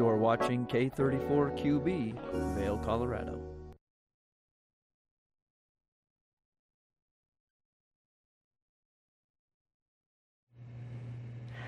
[0.00, 3.38] You're watching K34QB, Vail, Colorado.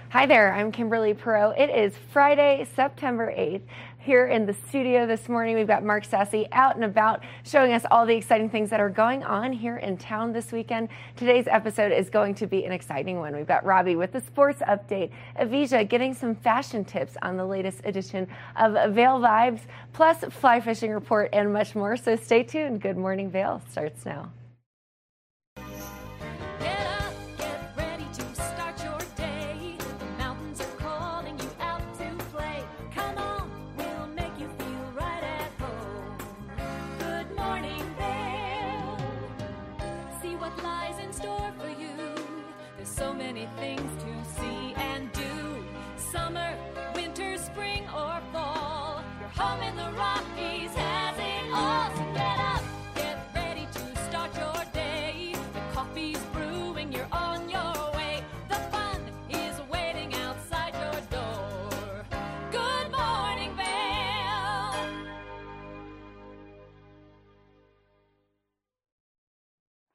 [0.08, 1.60] Hi there, I'm Kimberly Perot.
[1.60, 3.64] It is Friday, September 8th.
[4.04, 7.84] Here in the studio this morning, we've got Mark Sassy out and about showing us
[7.88, 10.88] all the exciting things that are going on here in town this weekend.
[11.14, 13.36] Today's episode is going to be an exciting one.
[13.36, 17.82] We've got Robbie with the sports update, Avija getting some fashion tips on the latest
[17.84, 18.26] edition
[18.56, 19.60] of Vail Vibes,
[19.92, 21.96] plus fly fishing report and much more.
[21.96, 22.80] So stay tuned.
[22.80, 24.32] Good morning, Vail starts now.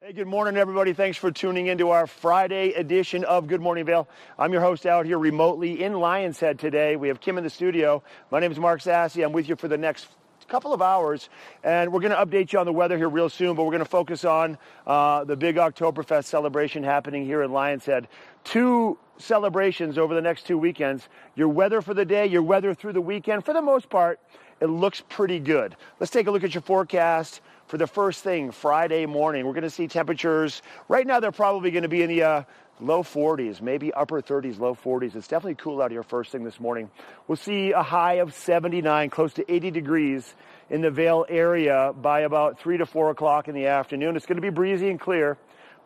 [0.08, 0.94] Hey, good morning, everybody.
[0.94, 4.08] Thanks for tuning into our Friday edition of Good Morning Vail.
[4.38, 6.96] I'm your host out here remotely in Lion's Head today.
[6.96, 8.02] We have Kim in the studio.
[8.30, 9.20] My name is Mark Sassy.
[9.20, 10.08] I'm with you for the next
[10.48, 11.28] couple of hours,
[11.62, 13.84] and we're going to update you on the weather here real soon, but we're going
[13.84, 14.56] to focus on
[14.86, 18.08] uh, the big Oktoberfest celebration happening here in Lion's Head.
[18.44, 21.06] Two celebrations over the next two weekends.
[21.36, 24.20] Your weather for the day, your weather through the weekend, for the most part,
[24.58, 25.76] it looks pretty good.
[26.00, 29.46] Let's take a look at your forecast for the first thing Friday morning.
[29.46, 30.62] We're going to see temperatures.
[30.88, 32.42] Right now, they're probably going to be in the uh,
[32.80, 35.14] low 40s, maybe upper 30s, low 40s.
[35.14, 36.90] It's definitely cool out here first thing this morning.
[37.26, 40.34] We'll see a high of 79, close to 80 degrees
[40.70, 44.16] in the Vail area by about 3 to 4 o'clock in the afternoon.
[44.16, 45.36] It's going to be breezy and clear.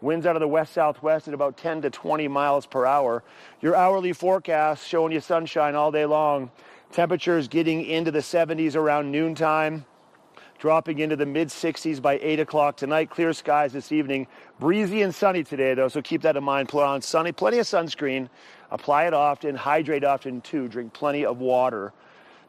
[0.00, 3.24] Winds out of the west southwest at about 10 to 20 miles per hour.
[3.60, 6.50] Your hourly forecast showing you sunshine all day long.
[6.92, 9.84] Temperatures getting into the 70s around noontime
[10.62, 13.10] dropping into the mid 60s by 8 o'clock tonight.
[13.10, 14.28] Clear skies this evening.
[14.60, 16.68] Breezy and sunny today, though, so keep that in mind.
[16.68, 18.28] Put on sunny, plenty of sunscreen.
[18.70, 19.56] Apply it often.
[19.56, 20.68] Hydrate often, too.
[20.68, 21.92] Drink plenty of water.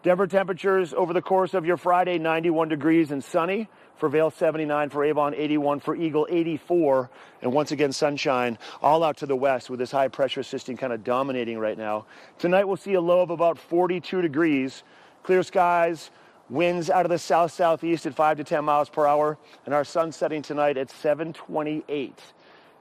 [0.04, 3.68] Denver temperatures over the course of your Friday 91 degrees and sunny.
[3.96, 7.10] For Vail 79, for Avon 81, for Eagle 84,
[7.42, 10.94] and once again sunshine all out to the west with this high pressure system kind
[10.94, 12.06] of dominating right now.
[12.38, 14.84] Tonight we'll see a low of about 42 degrees.
[15.24, 16.12] Clear skies,
[16.50, 19.84] Winds out of the south southeast at 5 to 10 miles per hour, and our
[19.84, 22.20] sun setting tonight at 728.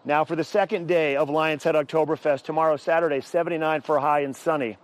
[0.05, 4.35] Now for the second day of Lion's Head Oktoberfest, tomorrow Saturday, 79 for high and
[4.35, 4.77] sunny.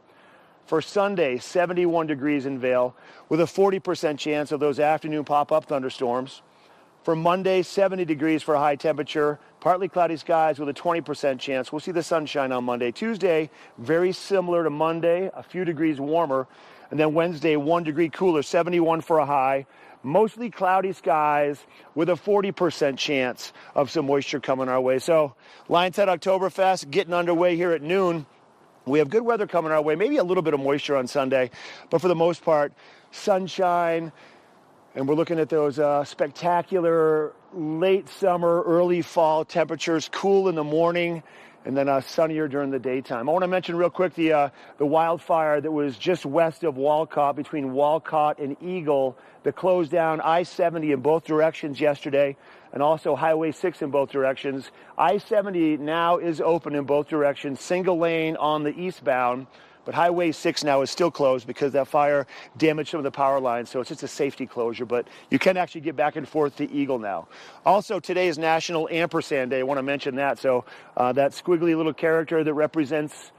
[0.67, 2.95] For Sunday, 71 degrees in Vail,
[3.29, 6.43] with a 40% chance of those afternoon pop-up thunderstorms.
[7.03, 11.73] For Monday, 70 degrees for high temperature, partly cloudy skies with a 20% chance.
[11.73, 12.93] We'll see the sunshine on Monday.
[12.93, 16.47] Tuesday, very similar to Monday, a few degrees warmer.
[16.91, 19.67] And then Wednesday, one degree cooler, 71 for a high.
[20.03, 24.99] Mostly cloudy skies with a 40% chance of some moisture coming our way.
[24.99, 25.35] So,
[25.69, 28.25] Lion's Head Oktoberfest getting underway here at noon.
[28.87, 31.51] We have good weather coming our way, maybe a little bit of moisture on Sunday,
[31.91, 32.73] but for the most part,
[33.11, 34.13] sunshine.
[34.95, 40.65] And we're looking at those uh, spectacular late summer, early fall temperatures, cool in the
[40.65, 41.23] morning
[41.65, 43.29] and then uh, sunnier during the daytime.
[43.29, 44.49] I want to mention real quick the uh,
[44.79, 50.21] the wildfire that was just west of Wolcott between Wolcott and Eagle that closed down
[50.21, 52.37] I-70 in both directions yesterday,
[52.73, 54.71] and also Highway 6 in both directions.
[54.97, 59.47] I-70 now is open in both directions, single lane on the eastbound.
[59.89, 62.27] But Highway 6 now is still closed because that fire
[62.59, 64.85] damaged some of the power lines, so it's just a safety closure.
[64.85, 67.27] But you can actually get back and forth to Eagle now.
[67.65, 69.61] Also, today is National Ampersand Day.
[69.61, 70.39] I want to mention that.
[70.41, 70.67] So
[70.99, 73.33] uh, that squiggly little character that represents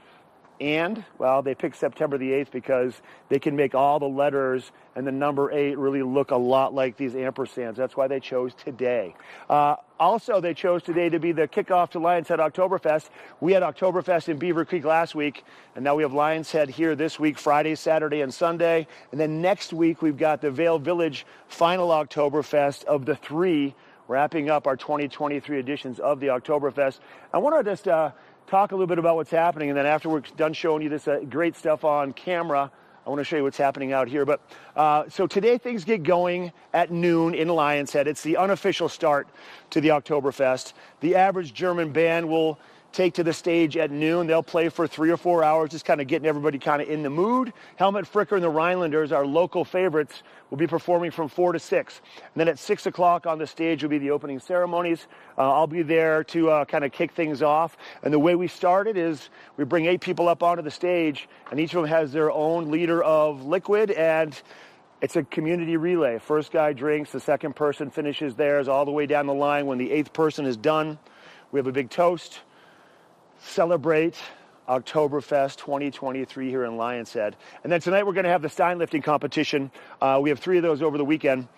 [0.60, 3.00] and, well, they picked September the 8th because
[3.30, 6.98] they can make all the letters and the number 8 really look a lot like
[6.98, 7.76] these ampersands.
[7.76, 9.14] That's why they chose today.
[9.48, 13.08] Uh, also, they chose today to be the kickoff to Lion's Head Oktoberfest.
[13.40, 15.44] We had Oktoberfest in Beaver Creek last week,
[15.74, 18.86] and now we have Lion's Head here this week, Friday, Saturday, and Sunday.
[19.12, 23.74] And then next week, we've got the Vail Village final Oktoberfest of the three,
[24.08, 26.98] wrapping up our 2023 editions of the Oktoberfest.
[27.32, 28.10] I want to just uh,
[28.50, 31.06] talk a little bit about what's happening, and then after we're done showing you this
[31.06, 32.68] uh, great stuff on camera,
[33.06, 34.26] I want to show you what's happening out here.
[34.26, 34.40] But
[34.74, 38.08] uh, so today things get going at noon in Lion's Head.
[38.08, 39.28] It's the unofficial start
[39.70, 40.72] to the Oktoberfest.
[40.98, 42.58] The average German band will
[42.92, 44.26] take to the stage at noon.
[44.26, 47.02] They'll play for three or four hours, just kind of getting everybody kind of in
[47.02, 47.52] the mood.
[47.76, 52.00] Helmut Fricker and the Rhinelanders, our local favorites, will be performing from four to six.
[52.16, 55.06] And then at six o'clock on the stage will be the opening ceremonies.
[55.38, 57.76] Uh, I'll be there to uh, kind of kick things off.
[58.02, 61.60] And the way we started is we bring eight people up onto the stage, and
[61.60, 64.40] each of them has their own liter of liquid and
[65.00, 66.18] it's a community relay.
[66.18, 69.64] First guy drinks, the second person finishes theirs all the way down the line.
[69.64, 70.98] When the eighth person is done,
[71.52, 72.40] we have a big toast
[73.40, 74.16] celebrate
[74.68, 77.36] Oktoberfest 2023 here in Lions Head.
[77.64, 79.70] And then tonight we're going to have the Stein lifting competition.
[80.00, 81.48] Uh, we have three of those over the weekend.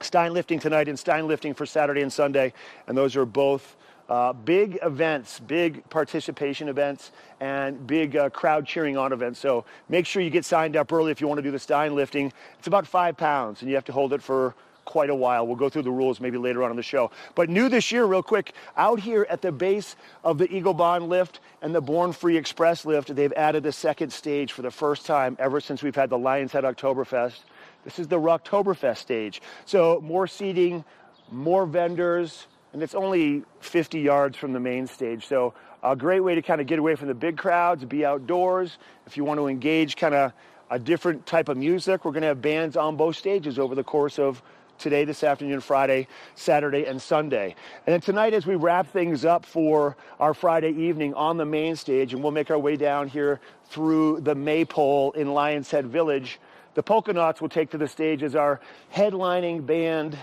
[0.00, 2.52] Stein lifting tonight and Stein lifting for Saturday and Sunday.
[2.86, 3.76] And those are both
[4.08, 9.40] uh, big events, big participation events, and big uh, crowd cheering on events.
[9.40, 11.94] So make sure you get signed up early if you want to do the Stein
[11.94, 12.32] lifting.
[12.58, 14.54] It's about five pounds, and you have to hold it for
[14.84, 15.46] quite a while.
[15.46, 17.10] We'll go through the rules maybe later on in the show.
[17.34, 21.08] But new this year, real quick, out here at the base of the Eagle Bahn
[21.08, 25.06] lift and the Born Free Express lift, they've added a second stage for the first
[25.06, 27.40] time ever since we've had the Lions Head Oktoberfest.
[27.84, 29.42] This is the Rocktoberfest stage.
[29.66, 30.84] So more seating,
[31.30, 35.26] more vendors, and it's only 50 yards from the main stage.
[35.26, 38.78] So a great way to kind of get away from the big crowds, be outdoors.
[39.06, 40.32] If you want to engage kind of
[40.70, 43.84] a different type of music, we're going to have bands on both stages over the
[43.84, 44.42] course of
[44.78, 47.54] today, this afternoon, Friday, Saturday, and Sunday.
[47.86, 51.76] And then tonight, as we wrap things up for our Friday evening on the main
[51.76, 56.38] stage, and we'll make our way down here through the Maypole in Lions Head Village,
[56.74, 58.60] the Polka Knots will take to the stage as our
[58.94, 60.18] headlining band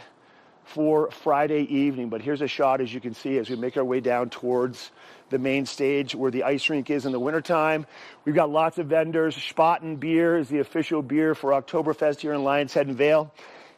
[0.65, 2.09] for Friday evening.
[2.09, 4.91] But here's a shot, as you can see, as we make our way down towards
[5.29, 7.85] the main stage where the ice rink is in the wintertime.
[8.25, 9.35] We've got lots of vendors.
[9.35, 13.31] Spaten beer is the official beer for Oktoberfest here in Lions Head and Vail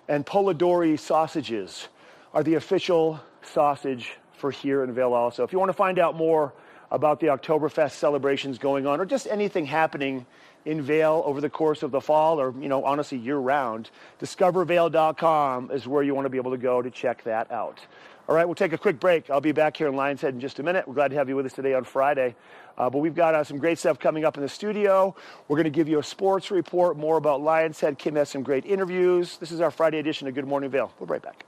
[0.08, 1.88] and Polidori sausages
[2.34, 5.44] are the official sausage for here in Vail also.
[5.44, 6.54] If you want to find out more
[6.92, 10.26] about the Oktoberfest celebrations going on or just anything happening
[10.66, 13.90] in Vail over the course of the fall or, you know, honestly year round,
[14.20, 17.80] discovervail.com is where you want to be able to go to check that out.
[18.30, 19.30] All right, we'll take a quick break.
[19.30, 20.88] I'll be back here in Lions Head in just a minute.
[20.88, 22.36] We're glad to have you with us today on Friday.
[22.78, 25.14] Uh, but we've got uh, some great stuff coming up in the studio.
[25.50, 28.00] We're going to give you a sports report, more about Lions Head.
[28.00, 29.38] Kim has some great interviews.
[29.38, 30.94] This is our Friday edition of Good Morning Vail.
[31.00, 31.46] We'll be right back.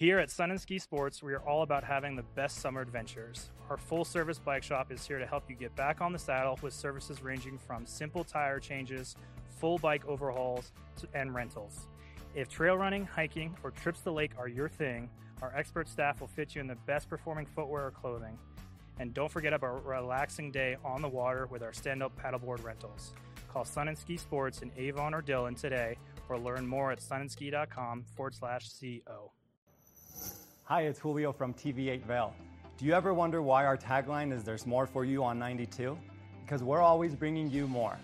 [0.00, 3.50] Here at Sun and Ski Sports, we are all about having the best summer adventures.
[3.68, 6.58] Our full service bike shop is here to help you get back on the saddle
[6.62, 9.14] with services ranging from simple tire changes,
[9.58, 10.72] full bike overhauls,
[11.12, 11.86] and rentals.
[12.34, 15.10] If trail running, hiking, or trips to the lake are your thing,
[15.42, 18.38] our expert staff will fit you in the best performing footwear or clothing.
[18.98, 22.64] And don't forget about a relaxing day on the water with our stand up paddleboard
[22.64, 23.12] rentals.
[23.52, 25.98] Call Sun and Ski Sports in Avon or Dillon today
[26.30, 29.32] or learn more at sunandski.com forward slash CO.
[30.70, 32.32] Hi, it's Julio from TV8 Vail.
[32.78, 35.98] Do you ever wonder why our tagline is There's More for You on 92?
[36.44, 37.98] Because we're always bringing you more.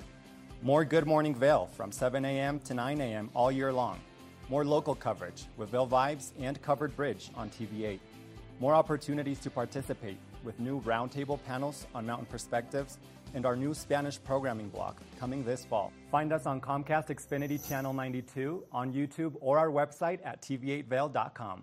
[0.63, 2.59] More Good Morning Vail from 7 a.m.
[2.65, 3.31] to 9 a.m.
[3.35, 4.01] all year long.
[4.49, 8.01] More local coverage with Vail Vibes and Covered Bridge on TV8.
[8.59, 12.99] More opportunities to participate with new roundtable panels on mountain perspectives
[13.35, 15.93] and our new Spanish programming block coming this fall.
[16.11, 21.63] Find us on Comcast Xfinity Channel 92 on YouTube or our website at tv8vail.com.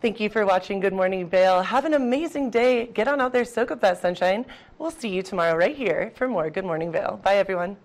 [0.00, 1.60] Thank you for watching Good Morning Vail.
[1.60, 2.86] Have an amazing day.
[2.86, 4.46] Get on out there, soak up that sunshine.
[4.78, 7.20] We'll see you tomorrow right here for more Good Morning Vail.
[7.22, 7.76] Bye, everyone.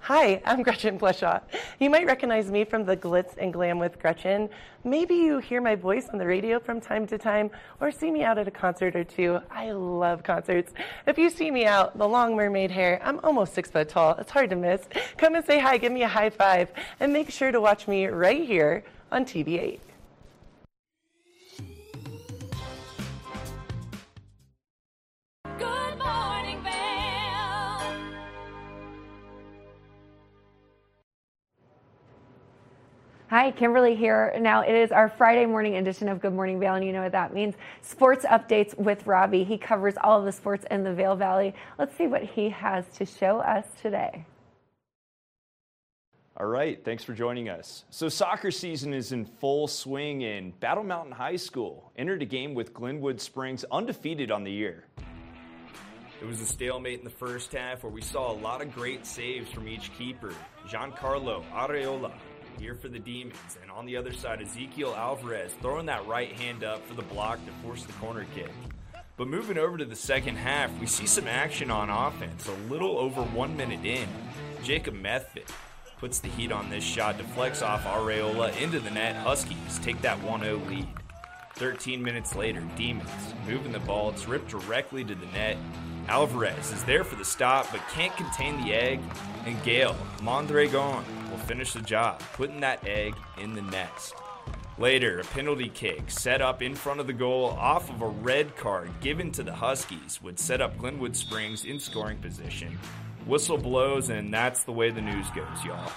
[0.00, 1.40] Hi, I'm Gretchen Bleshaw.
[1.78, 4.50] You might recognize me from the Glitz and Glam with Gretchen.
[4.84, 7.50] Maybe you hear my voice on the radio from time to time
[7.80, 9.40] or see me out at a concert or two.
[9.50, 10.74] I love concerts.
[11.06, 14.16] If you see me out, the long mermaid hair, I'm almost six foot tall.
[14.18, 14.82] It's hard to miss.
[15.16, 18.04] Come and say hi, give me a high five, and make sure to watch me
[18.06, 19.80] right here on TV8.
[33.30, 34.34] Hi, Kimberly here.
[34.40, 37.12] Now, it is our Friday morning edition of Good Morning Vail, and you know what
[37.12, 37.54] that means.
[37.80, 39.44] Sports updates with Robbie.
[39.44, 41.54] He covers all of the sports in the Vail Valley.
[41.78, 44.24] Let's see what he has to show us today.
[46.36, 47.84] All right, thanks for joining us.
[47.90, 52.52] So, soccer season is in full swing, and Battle Mountain High School entered a game
[52.52, 54.86] with Glenwood Springs undefeated on the year.
[56.20, 59.06] It was a stalemate in the first half where we saw a lot of great
[59.06, 60.34] saves from each keeper.
[60.66, 62.10] Giancarlo Areola
[62.58, 66.64] here for the Demons, and on the other side, Ezekiel Alvarez throwing that right hand
[66.64, 68.50] up for the block to force the corner kick.
[69.16, 72.98] But moving over to the second half, we see some action on offense a little
[72.98, 74.08] over one minute in.
[74.62, 75.44] Jacob Methvin
[75.98, 79.14] puts the heat on this shot, deflects off Areola into the net.
[79.16, 80.88] Huskies take that 1 0 lead.
[81.56, 83.10] 13 minutes later, Demons
[83.46, 85.58] moving the ball, it's ripped directly to the net.
[86.10, 88.98] Alvarez is there for the stop, but can't contain the egg,
[89.46, 94.14] and Gail Mondragon will finish the job, putting that egg in the nest.
[94.76, 98.56] Later, a penalty kick set up in front of the goal off of a red
[98.56, 102.76] card given to the Huskies would set up Glenwood Springs in scoring position.
[103.24, 105.92] Whistle blows, and that's the way the news goes, y'all.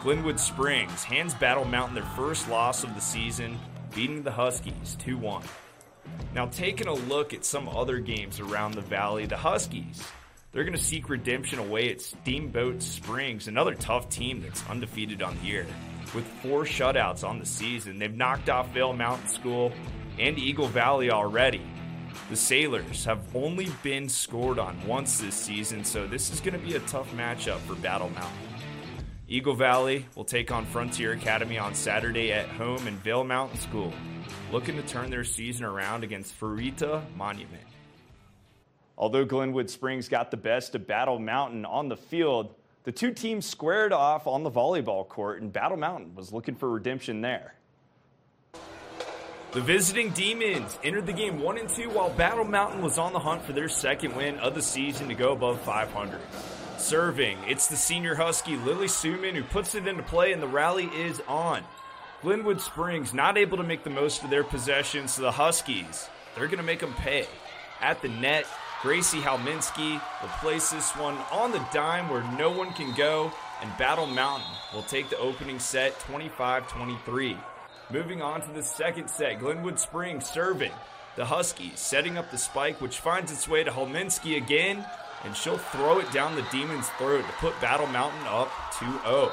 [0.00, 3.58] Glenwood Springs hands Battle Mountain their first loss of the season,
[3.94, 5.42] beating the Huskies 2 1.
[6.34, 10.02] Now, taking a look at some other games around the valley, the Huskies,
[10.52, 15.36] they're going to seek redemption away at Steamboat Springs, another tough team that's undefeated on
[15.38, 15.66] the year.
[16.14, 19.72] With four shutouts on the season, they've knocked off Vail Mountain School
[20.18, 21.62] and Eagle Valley already.
[22.28, 26.64] The Sailors have only been scored on once this season, so this is going to
[26.64, 28.49] be a tough matchup for Battle Mountain.
[29.32, 33.92] Eagle Valley will take on Frontier Academy on Saturday at home in Vail Mountain School,
[34.50, 37.62] looking to turn their season around against Fruita Monument.
[38.98, 43.46] Although Glenwood Springs got the best of Battle Mountain on the field, the two teams
[43.46, 47.54] squared off on the volleyball court, and Battle Mountain was looking for redemption there.
[49.52, 53.20] The visiting Demons entered the game 1 and 2 while Battle Mountain was on the
[53.20, 56.18] hunt for their second win of the season to go above 500.
[56.80, 60.86] Serving, it's the senior Husky Lily Suman who puts it into play and the rally
[60.86, 61.62] is on.
[62.22, 66.46] Glenwood Springs not able to make the most of their possessions, so the Huskies, they're
[66.46, 67.26] going to make them pay.
[67.82, 68.46] At the net,
[68.80, 73.76] Gracie Halminski will place this one on the dime where no one can go, and
[73.76, 77.36] Battle Mountain will take the opening set 25 23.
[77.90, 80.72] Moving on to the second set, Glenwood Springs serving.
[81.16, 84.86] The Huskies setting up the spike, which finds its way to Holminski again,
[85.24, 89.32] and she'll throw it down the Demon's throat to put Battle Mountain up 2 0.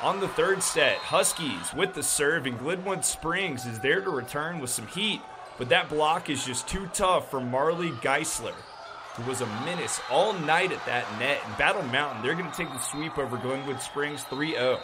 [0.00, 4.60] On the third set, Huskies with the serve, and Glenwood Springs is there to return
[4.60, 5.20] with some heat,
[5.58, 8.54] but that block is just too tough for Marley Geisler,
[9.16, 11.40] who was a menace all night at that net.
[11.44, 14.78] And Battle Mountain, they're going to take the sweep over Glenwood Springs 3 0.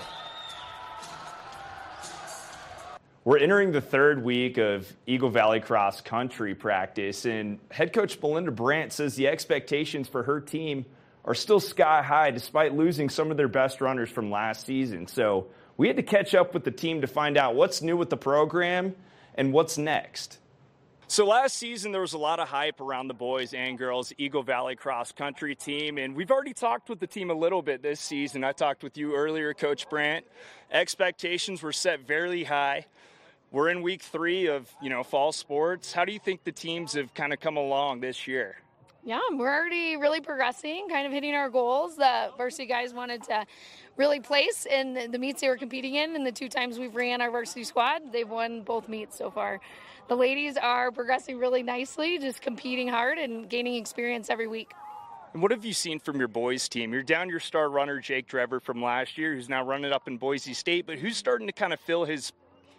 [3.26, 8.50] We're entering the third week of Eagle Valley cross country practice, and head coach Belinda
[8.50, 10.84] Brandt says the expectations for her team
[11.24, 15.06] are still sky high despite losing some of their best runners from last season.
[15.06, 15.46] So
[15.78, 18.18] we had to catch up with the team to find out what's new with the
[18.18, 18.94] program
[19.36, 20.38] and what's next.
[21.06, 24.42] So last season there was a lot of hype around the boys and girls Eagle
[24.42, 28.00] Valley cross country team and we've already talked with the team a little bit this
[28.00, 28.44] season.
[28.44, 30.26] I talked with you earlier coach Brandt.
[30.70, 32.86] Expectations were set very high.
[33.54, 35.92] We're in week 3 of, you know, fall sports.
[35.92, 38.56] How do you think the teams have kind of come along this year?
[39.04, 43.46] Yeah, we're already really progressing, kind of hitting our goals that varsity guys wanted to
[43.96, 46.16] really place in the, the meets they were competing in.
[46.16, 49.60] And the two times we've ran our varsity squad, they've won both meets so far.
[50.08, 54.72] The ladies are progressing really nicely, just competing hard and gaining experience every week.
[55.32, 56.92] And what have you seen from your boys team?
[56.92, 60.16] You're down your star runner Jake Drever from last year, who's now running up in
[60.16, 62.32] Boise State, but who's starting to kind of fill his,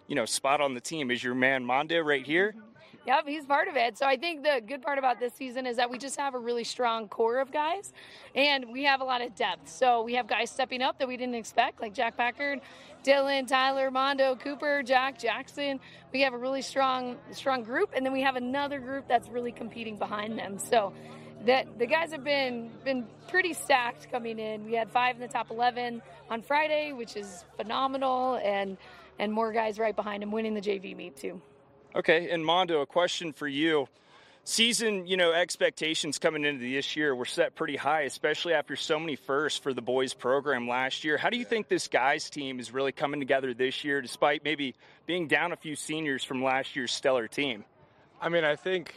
[0.08, 1.12] you know, spot on the team?
[1.12, 2.56] Is your man Monda right here?
[2.58, 2.76] Mm-hmm.
[3.08, 4.00] Yep, he's part of it.
[4.00, 6.40] So I think the good part about this season is that we just have a
[6.40, 7.94] really strong core of guys,
[8.34, 9.70] and we have a lot of depth.
[9.70, 12.62] So we have guys stepping up that we didn't expect, like Jack Packard,
[13.04, 15.80] Dylan, Tyler, Mondo, Cooper, Jack, Jackson.
[16.12, 19.52] We have a really strong, strong group, and then we have another group that's really
[19.52, 20.58] competing behind them.
[20.58, 20.92] So
[21.46, 24.66] that the guys have been been pretty stacked coming in.
[24.66, 28.78] We had five in the top 11 on Friday, which is phenomenal, and
[29.20, 31.42] and more guys right behind him winning the JV meet too.
[31.96, 33.88] Okay, and Mondo, a question for you.
[34.44, 39.00] Season, you know, expectations coming into this year were set pretty high, especially after so
[39.00, 41.18] many firsts for the boys program last year.
[41.18, 44.76] How do you think this guys team is really coming together this year, despite maybe
[45.08, 47.66] being down a few seniors from last year's stellar team?
[48.22, 48.94] I mean, I think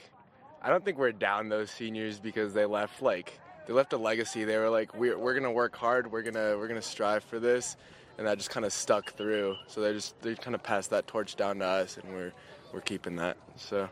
[0.61, 4.45] I don't think we're down those seniors because they left like they left a legacy.
[4.45, 6.11] They were like, we're, we're gonna work hard.
[6.11, 7.77] We're gonna we're gonna strive for this,
[8.19, 9.57] and that just kind of stuck through.
[9.69, 12.33] So they just they kind of passed that torch down to us, and we're
[12.73, 13.37] we're keeping that.
[13.57, 13.89] So.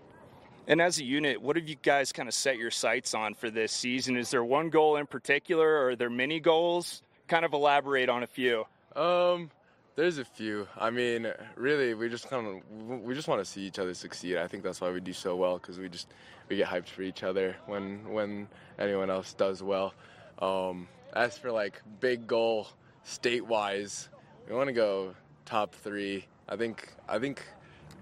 [0.69, 3.51] And as a unit, what have you guys kind of set your sights on for
[3.51, 4.17] this season?
[4.17, 7.03] Is there one goal in particular, or are there many goals?
[7.29, 8.65] Kind of elaborate on a few.
[8.97, 9.53] Um,
[9.95, 10.67] there's a few.
[10.77, 14.39] I mean, really, we just kind of we just want to see each other succeed.
[14.39, 16.09] I think that's why we do so well because we just
[16.49, 19.95] we get hyped for each other when when anyone else does well.
[20.41, 22.69] Um, as for like big goal
[23.05, 24.09] state wise,
[24.49, 26.25] we want to go top three.
[26.49, 27.43] I think I think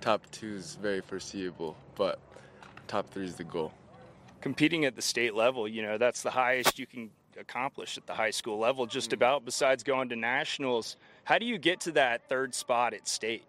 [0.00, 2.18] top two is very foreseeable, but
[2.86, 3.72] top three is the goal.
[4.40, 7.10] Competing at the state level, you know, that's the highest you can
[7.40, 9.14] accomplish at the high school level, just mm.
[9.14, 10.96] about besides going to nationals.
[11.24, 13.44] How do you get to that third spot at state?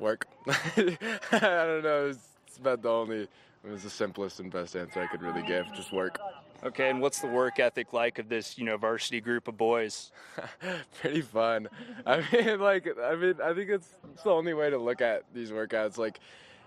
[0.00, 0.26] Work.
[0.48, 0.96] I
[1.30, 2.06] don't know.
[2.08, 3.28] It's, it's about the only.
[3.66, 5.66] It was the simplest and best answer I could really give.
[5.74, 6.18] Just work.
[6.64, 10.12] Okay, and what's the work ethic like of this, you know, varsity group of boys?
[11.00, 11.68] Pretty fun.
[12.06, 15.50] I mean, like, I mean, I think it's, the only way to look at these
[15.50, 15.98] workouts.
[15.98, 16.20] Like,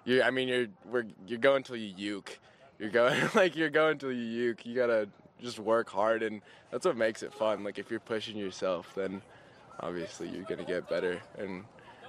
[0.05, 2.39] you, I mean, you're we're, you're going till you uke.
[2.77, 4.67] You're going like you're going till you uke.
[4.67, 5.09] You gotta
[5.41, 7.63] just work hard, and that's what makes it fun.
[7.63, 9.23] Like, if you're pushing yourself, then
[9.79, 11.19] obviously you're gonna get better.
[11.39, 11.63] And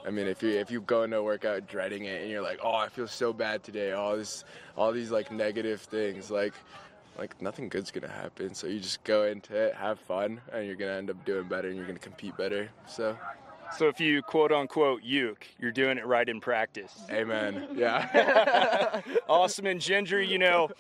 [0.07, 2.61] I mean, if you if you go into a workout dreading it, and you're like,
[2.63, 3.93] oh, I feel so bad today.
[3.93, 4.45] All this,
[4.77, 6.53] all these like negative things, like
[7.19, 8.55] like nothing good's gonna happen.
[8.55, 11.69] So you just go into it, have fun, and you're gonna end up doing better,
[11.69, 12.71] and you're gonna compete better.
[12.87, 13.17] So.
[13.77, 16.95] So if you quote unquote uke, you're doing it right in practice.
[17.11, 17.67] Amen.
[17.75, 19.03] Yeah.
[19.29, 19.67] awesome.
[19.67, 20.71] And Ginger, you know,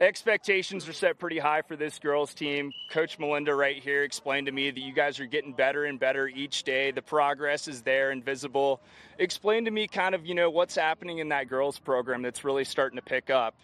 [0.00, 2.72] expectations are set pretty high for this girls team.
[2.90, 6.26] Coach Melinda right here explained to me that you guys are getting better and better
[6.26, 6.90] each day.
[6.90, 8.80] The progress is there and visible.
[9.18, 12.64] Explain to me kind of, you know, what's happening in that girls program that's really
[12.64, 13.54] starting to pick up.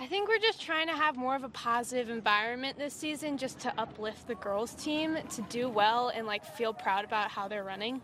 [0.00, 3.58] I think we're just trying to have more of a positive environment this season just
[3.60, 7.64] to uplift the girls team to do well and like feel proud about how they're
[7.64, 8.00] running.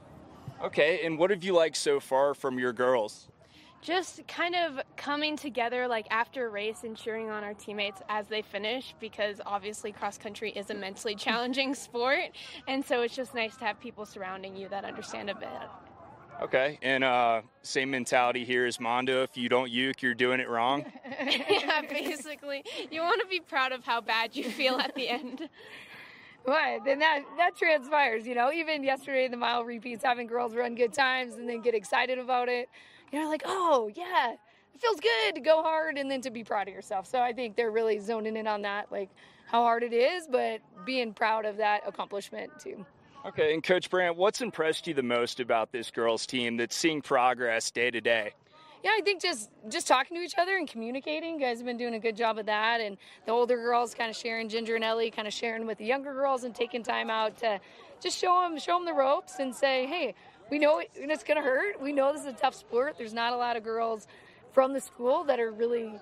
[0.60, 3.28] Okay, and what have you liked so far from your girls?
[3.80, 8.26] Just kind of coming together like after a race and cheering on our teammates as
[8.26, 12.30] they finish because obviously cross country is a mentally challenging sport
[12.66, 15.48] and so it's just nice to have people surrounding you that understand a bit.
[16.42, 19.22] Okay, and uh, same mentality here as Mondo.
[19.22, 20.84] If you don't uke, you're doing it wrong.
[21.48, 25.48] yeah, basically, you want to be proud of how bad you feel at the end.
[26.46, 28.26] Right, then that that transpires.
[28.26, 31.62] You know, even yesterday in the mile repeats, having girls run good times and then
[31.62, 32.68] get excited about it.
[33.12, 36.44] You know, like, oh yeah, it feels good to go hard and then to be
[36.44, 37.06] proud of yourself.
[37.06, 39.08] So I think they're really zoning in on that, like
[39.46, 42.84] how hard it is, but being proud of that accomplishment too.
[43.26, 47.00] Okay, and Coach Brandt, what's impressed you the most about this girls' team that's seeing
[47.00, 48.34] progress day to day?
[48.82, 51.36] Yeah, I think just just talking to each other and communicating.
[51.36, 54.10] You guys have been doing a good job of that, and the older girls kind
[54.10, 57.08] of sharing, Ginger and Ellie kind of sharing with the younger girls and taking time
[57.08, 57.60] out to
[57.98, 60.14] just show them show them the ropes and say, hey,
[60.50, 61.80] we know it's going to hurt.
[61.80, 62.96] We know this is a tough sport.
[62.98, 64.06] There's not a lot of girls
[64.52, 65.94] from the school that are really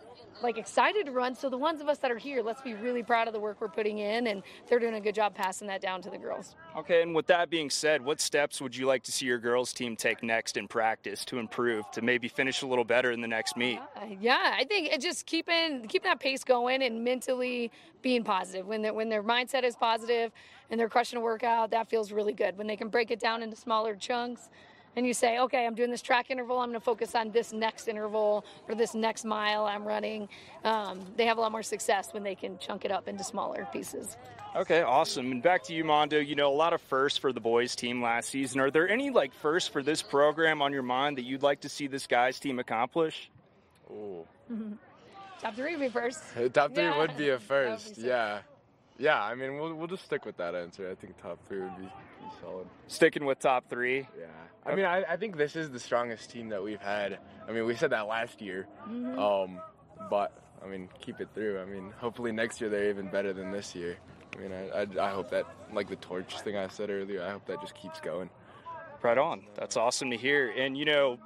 [0.42, 1.34] like excited to run.
[1.34, 3.60] So the ones of us that are here, let's be really proud of the work
[3.60, 6.56] we're putting in, and they're doing a good job passing that down to the girls.
[6.76, 9.72] Okay, and with that being said, what steps would you like to see your girls
[9.72, 13.28] team take next in practice to improve, to maybe finish a little better in the
[13.28, 13.78] next meet?
[13.96, 18.66] Uh, yeah, I think it just keeping keeping that pace going and mentally being positive.
[18.66, 20.32] When their when their mindset is positive
[20.70, 22.56] and they're crushing a workout, that feels really good.
[22.56, 24.48] When they can break it down into smaller chunks
[24.96, 26.58] and you say, okay, I'm doing this track interval.
[26.58, 30.28] I'm going to focus on this next interval or this next mile I'm running.
[30.64, 33.66] Um, they have a lot more success when they can chunk it up into smaller
[33.72, 34.16] pieces.
[34.54, 35.32] Okay, awesome.
[35.32, 36.18] And back to you, Mondo.
[36.18, 38.60] You know, a lot of firsts for the boys team last season.
[38.60, 41.68] Are there any like firsts for this program on your mind that you'd like to
[41.70, 43.30] see this guys team accomplish?
[43.90, 44.26] Oh.
[45.40, 46.22] Top three would be first.
[46.52, 46.98] Top three Yeah.
[46.98, 47.96] would be a first.
[47.96, 48.40] Yeah.
[48.98, 50.88] Yeah, I mean, we'll, we'll just stick with that answer.
[50.88, 51.90] I think top three would be, be
[52.40, 52.66] solid.
[52.86, 54.08] Sticking with top three.
[54.18, 54.26] Yeah.
[54.64, 57.18] I mean, I, I think this is the strongest team that we've had.
[57.48, 58.66] I mean, we said that last year.
[58.88, 59.18] Mhm.
[59.18, 59.60] Um,
[60.08, 60.32] but,
[60.64, 61.60] I mean, keep it through.
[61.60, 63.96] I mean, hopefully next year they're even better than this year.
[64.34, 67.30] I mean, I, I, I hope that, like the torch thing I said earlier, I
[67.30, 68.30] hope that just keeps going.
[69.02, 69.42] Right on.
[69.56, 70.50] That's awesome to hear.
[70.56, 71.18] And you know,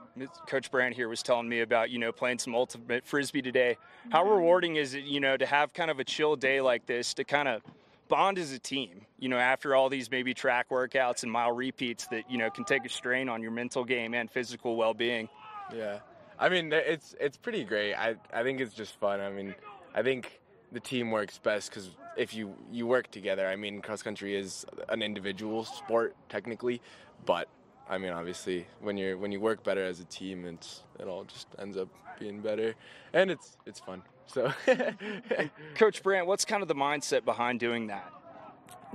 [0.47, 3.77] Coach Brand here was telling me about you know playing some ultimate frisbee today.
[4.09, 7.13] How rewarding is it, you know, to have kind of a chill day like this
[7.15, 7.61] to kind of
[8.09, 9.07] bond as a team?
[9.19, 12.65] You know, after all these maybe track workouts and mile repeats that you know can
[12.65, 15.29] take a strain on your mental game and physical well-being.
[15.75, 16.01] Yeah,
[16.39, 17.95] I mean it's it's pretty great.
[17.95, 19.21] I I think it's just fun.
[19.21, 19.55] I mean,
[19.95, 20.41] I think
[20.73, 23.47] the team works best because if you you work together.
[23.47, 26.81] I mean, cross country is an individual sport technically,
[27.25, 27.49] but
[27.89, 31.25] I mean, obviously, when you're when you work better as a team, it's it all
[31.25, 31.89] just ends up
[32.19, 32.75] being better,
[33.13, 34.03] and it's it's fun.
[34.27, 34.53] So,
[35.77, 38.13] Coach Brandt, what's kind of the mindset behind doing that?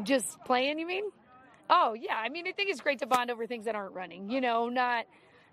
[0.04, 1.06] Just playing, you mean?
[1.70, 2.16] Oh, yeah.
[2.18, 4.30] I mean, I think it's great to bond over things that aren't running.
[4.30, 5.06] You know, not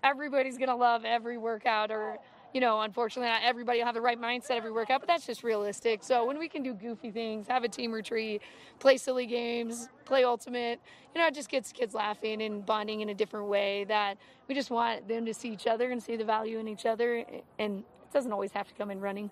[0.03, 2.17] everybody's going to love every workout or,
[2.53, 5.43] you know, unfortunately, not everybody will have the right mindset every workout, but that's just
[5.43, 6.03] realistic.
[6.03, 8.41] So when we can do goofy things, have a team retreat,
[8.79, 10.81] play silly games, play ultimate,
[11.15, 14.55] you know, it just gets kids laughing and bonding in a different way that we
[14.55, 17.23] just want them to see each other and see the value in each other.
[17.57, 19.29] And it doesn't always have to come in running.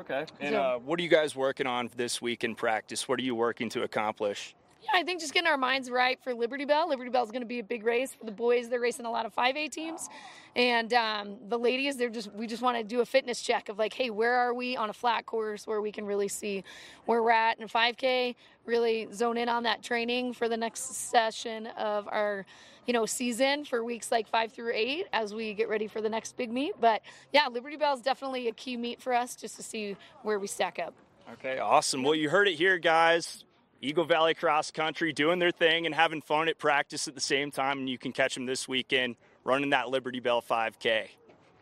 [0.00, 0.24] Okay.
[0.40, 3.06] And uh, what are you guys working on this week in practice?
[3.06, 4.54] What are you working to accomplish?
[4.82, 6.88] Yeah, I think just getting our minds right for Liberty Bell.
[6.88, 8.68] Liberty Bell is going to be a big race for the boys.
[8.68, 10.08] They're racing a lot of 5A teams,
[10.56, 13.78] and um, the ladies, they're just we just want to do a fitness check of
[13.78, 16.64] like, hey, where are we on a flat course where we can really see
[17.04, 18.34] where we're at in 5K.
[18.64, 22.46] Really zone in on that training for the next session of our
[22.86, 26.08] you know season for weeks like five through eight as we get ready for the
[26.08, 26.72] next big meet.
[26.80, 30.38] But yeah, Liberty Bell is definitely a key meet for us just to see where
[30.38, 30.94] we stack up.
[31.34, 32.02] Okay, awesome.
[32.02, 33.44] Well, you heard it here, guys.
[33.82, 37.50] Eagle Valley Cross Country doing their thing and having fun at practice at the same
[37.50, 41.08] time, and you can catch them this weekend running that Liberty Bell 5K.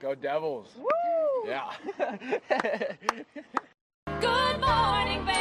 [0.00, 0.68] Go Devils!
[0.76, 0.88] Woo!
[1.46, 1.70] Yeah.
[4.20, 5.36] Good morning, Bell.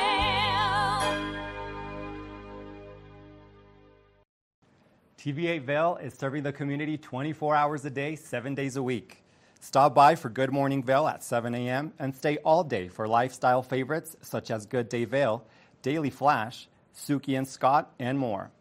[5.17, 9.23] TV8 Vail is serving the community 24 hours a day, 7 days a week.
[9.59, 11.91] Stop by for Good Morning Vale at 7 a.m.
[11.97, 15.43] and stay all day for lifestyle favorites such as Good Day Vail,
[15.87, 18.51] Daily Flash, Suki and Scott, and more.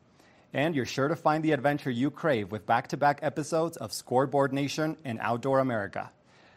[0.52, 3.92] And you're sure to find the adventure you crave with back to back episodes of
[3.92, 6.12] Scoreboard Nation and Outdoor America.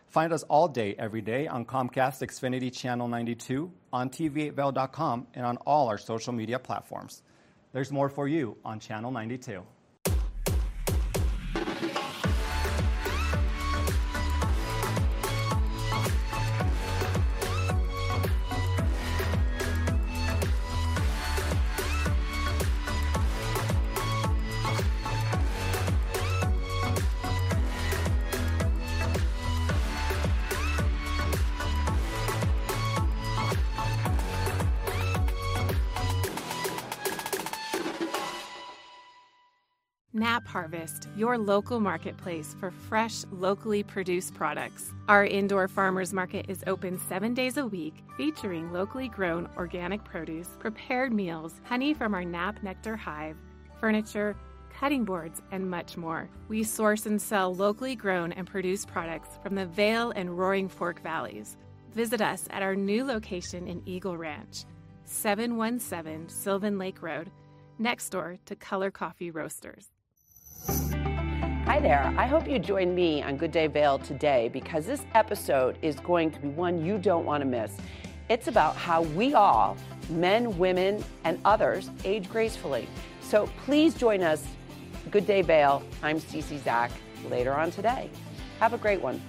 [0.09, 5.57] Find us all day, every day on Comcast Xfinity Channel 92, on TV8Vail.com, and on
[5.65, 7.23] all our social media platforms.
[7.73, 9.63] There's more for you on Channel 92.
[40.69, 44.91] Harvest, your local marketplace for fresh, locally produced products.
[45.07, 50.49] Our indoor farmers market is open seven days a week, featuring locally grown organic produce,
[50.59, 53.35] prepared meals, honey from our Nap Nectar hive,
[53.79, 54.35] furniture,
[54.71, 56.29] cutting boards, and much more.
[56.49, 61.01] We source and sell locally grown and produced products from the Vail and Roaring Fork
[61.01, 61.57] Valleys.
[61.93, 64.65] Visit us at our new location in Eagle Ranch,
[65.05, 67.31] 717 Sylvan Lake Road,
[67.79, 69.89] next door to Color Coffee Roasters.
[71.69, 72.11] Hi there.
[72.17, 76.31] I hope you join me on Good Day Vail today because this episode is going
[76.31, 77.77] to be one you don't want to miss.
[78.27, 79.77] It's about how we all,
[80.09, 82.89] men, women, and others, age gracefully.
[83.21, 84.43] So please join us,
[85.11, 85.83] Good Day Vail.
[86.01, 86.89] I'm Cece Zach
[87.29, 88.09] later on today.
[88.59, 89.21] Have a great one.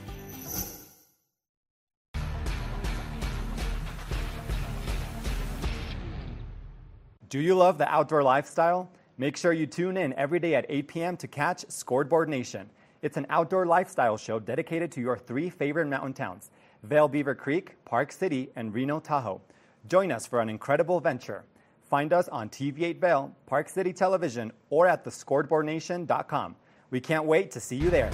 [7.29, 8.91] Do you love the outdoor lifestyle?
[9.21, 11.17] Make sure you tune in every day at 8 p.m.
[11.19, 12.71] to catch Scoreboard Nation.
[13.03, 16.51] It's an outdoor lifestyle show dedicated to your three favorite mountain towns
[16.85, 19.43] Vail Beaver Creek, Park City, and Reno Tahoe.
[19.87, 21.45] Join us for an incredible venture.
[21.83, 26.57] Find us on TV8 Vail, Park City Television, or at thescoreboardnation.com.
[26.91, 28.11] We can't wait to see you there.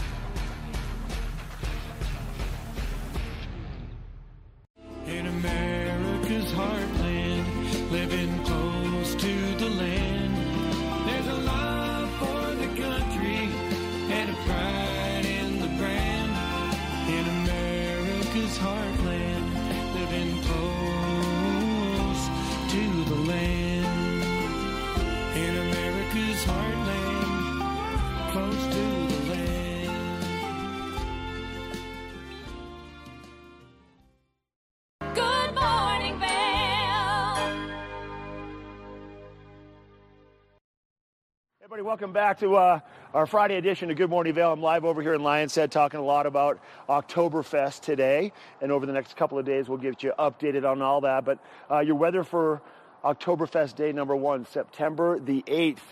[41.76, 42.80] Everybody, welcome back to uh,
[43.12, 44.50] our Friday edition of Good Morning Vail.
[44.50, 46.58] I'm live over here in Lions Head talking a lot about
[46.88, 48.32] Oktoberfest today.
[48.62, 51.26] And over the next couple of days, we'll get you updated on all that.
[51.26, 51.38] But
[51.70, 52.62] uh, your weather for
[53.04, 55.82] Oktoberfest day number one, September the 8th.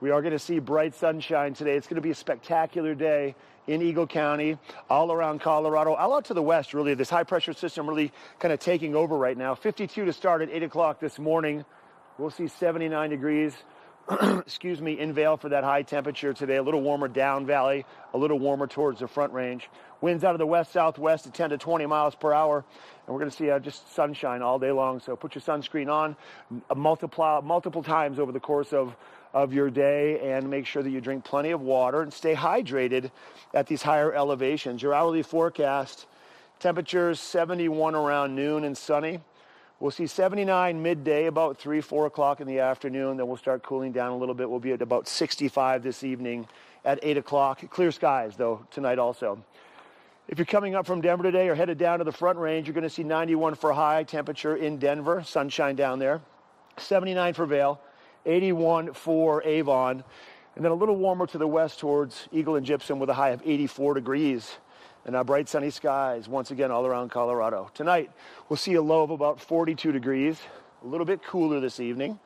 [0.00, 1.74] We are going to see bright sunshine today.
[1.74, 3.34] It's going to be a spectacular day
[3.66, 6.94] in Eagle County, all around Colorado, all out to the west, really.
[6.94, 9.56] This high pressure system really kind of taking over right now.
[9.56, 11.64] 52 to start at 8 o'clock this morning.
[12.16, 13.56] We'll see 79 degrees.
[14.38, 16.56] excuse me, in Vail for that high temperature today.
[16.56, 17.84] A little warmer down valley,
[18.14, 19.68] a little warmer towards the front range.
[20.00, 22.64] Winds out of the west southwest at 10 to 20 miles per hour,
[23.06, 24.98] and we're going to see uh, just sunshine all day long.
[24.98, 26.16] So put your sunscreen on,
[26.68, 28.96] uh, multiply multiple times over the course of
[29.34, 33.10] of your day, and make sure that you drink plenty of water and stay hydrated
[33.54, 34.82] at these higher elevations.
[34.82, 36.06] Your hourly forecast:
[36.58, 39.20] temperatures 71 around noon and sunny.
[39.82, 43.16] We'll see 79 midday, about 3, 4 o'clock in the afternoon.
[43.16, 44.48] Then we'll start cooling down a little bit.
[44.48, 46.46] We'll be at about 65 this evening
[46.84, 47.68] at 8 o'clock.
[47.68, 49.44] Clear skies, though, tonight also.
[50.28, 52.74] If you're coming up from Denver today or headed down to the front range, you're
[52.74, 56.20] going to see 91 for high temperature in Denver, sunshine down there,
[56.76, 57.80] 79 for Vail,
[58.24, 60.04] 81 for Avon,
[60.54, 63.30] and then a little warmer to the west towards Eagle and Gypsum with a high
[63.30, 64.58] of 84 degrees
[65.04, 67.70] and our bright sunny skies once again all around Colorado.
[67.74, 68.10] Tonight,
[68.48, 70.40] we'll see a low of about 42 degrees,
[70.84, 72.18] a little bit cooler this evening,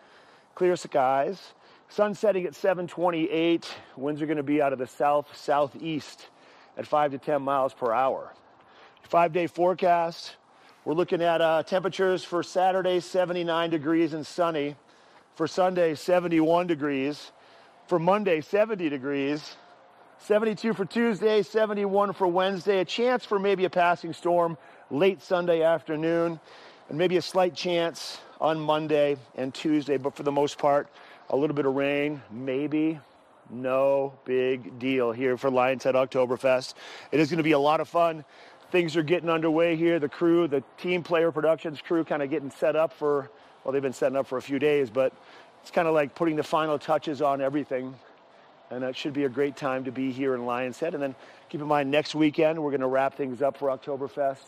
[0.55, 1.55] clear skies.
[1.89, 3.73] Sun setting at 728.
[3.97, 6.27] Winds are going to be out of the south southeast
[6.77, 8.33] at 5 to 10 miles per hour.
[9.03, 10.35] Five day forecast.
[10.85, 14.75] We're looking at uh, temperatures for Saturday 79 degrees and sunny.
[15.37, 17.31] For Sunday 71 degrees.
[17.87, 19.57] For Monday 70 degrees.
[20.27, 22.81] 72 for Tuesday, 71 for Wednesday.
[22.81, 24.59] A chance for maybe a passing storm
[24.91, 26.41] late Sunday afternoon,
[26.89, 30.89] and maybe a slight chance on Monday and Tuesday, but for the most part,
[31.31, 32.99] a little bit of rain, maybe.
[33.51, 36.75] No big deal here for Lions Head Oktoberfest.
[37.13, 38.25] It is going to be a lot of fun.
[38.73, 40.01] Things are getting underway here.
[40.01, 43.31] The crew, the team player productions crew, kind of getting set up for,
[43.63, 45.13] well, they've been setting up for a few days, but
[45.63, 47.95] it's kind of like putting the final touches on everything
[48.71, 50.95] and it should be a great time to be here in Lions Head.
[50.95, 51.15] And then
[51.49, 54.43] keep in mind, next weekend we're going to wrap things up for Oktoberfest.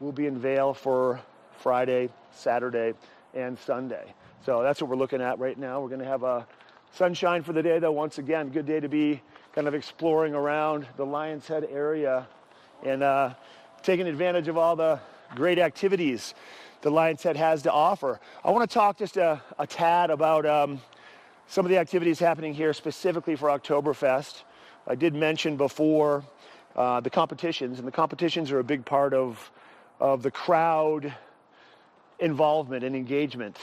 [0.00, 1.20] We'll be in Vail for
[1.58, 2.94] Friday, Saturday,
[3.34, 4.14] and Sunday.
[4.44, 5.80] So that's what we're looking at right now.
[5.80, 6.46] We're going to have a
[6.94, 7.92] sunshine for the day, though.
[7.92, 9.20] Once again, good day to be
[9.54, 12.26] kind of exploring around the Lions Head area
[12.82, 13.34] and uh,
[13.82, 14.98] taking advantage of all the
[15.34, 16.34] great activities
[16.80, 18.18] the Lions Head has to offer.
[18.44, 20.46] I want to talk just a, a tad about.
[20.46, 20.80] Um,
[21.52, 24.44] some of the activities happening here specifically for Oktoberfest.
[24.86, 26.24] I did mention before
[26.74, 29.50] uh, the competitions, and the competitions are a big part of,
[30.00, 31.14] of the crowd
[32.18, 33.58] involvement and engagement.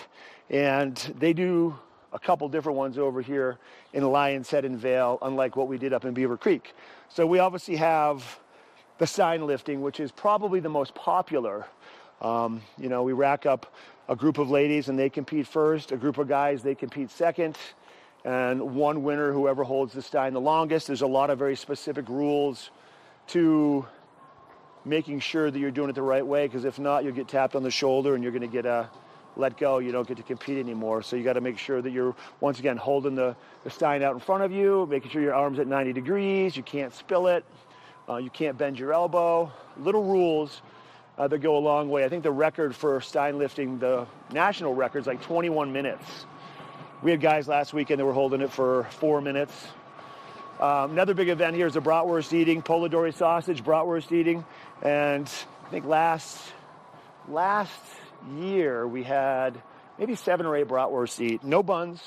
[0.52, 1.80] And they do
[2.14, 3.58] a couple different ones over here
[3.94, 6.76] in Lions Head and Vail, unlike what we did up in Beaver Creek.
[7.10, 8.40] So we obviously have
[9.00, 11.66] the stein lifting, which is probably the most popular.
[12.22, 13.74] Um, you know, we rack up
[14.10, 17.58] a group of ladies and they compete first, a group of guys, they compete second,
[18.26, 20.88] and one winner, whoever holds the stein the longest.
[20.88, 22.70] There's a lot of very specific rules
[23.28, 23.86] to
[24.86, 27.56] making sure that you're doing it the right way, because if not, you'll get tapped
[27.56, 28.90] on the shoulder and you're going to get a
[29.36, 29.80] let go.
[29.80, 31.02] You don't get to compete anymore.
[31.02, 34.14] So you got to make sure that you're, once again, holding the, the stein out
[34.14, 37.46] in front of you, making sure your arm's at 90 degrees, you can't spill it,
[38.10, 39.52] uh, you can't bend your elbow.
[39.78, 40.62] Little rules
[41.18, 42.04] uh, that go a long way.
[42.04, 46.26] I think the record for Stein lifting, the national record, is like 21 minutes.
[47.02, 49.54] We had guys last weekend that were holding it for four minutes.
[50.60, 54.44] Um, another big event here is the bratwurst eating, Polidori sausage bratwurst eating,
[54.82, 55.26] and
[55.66, 56.38] I think last
[57.30, 57.80] last
[58.38, 59.62] year we had
[59.98, 62.04] maybe seven or eight bratwurst eat, no buns,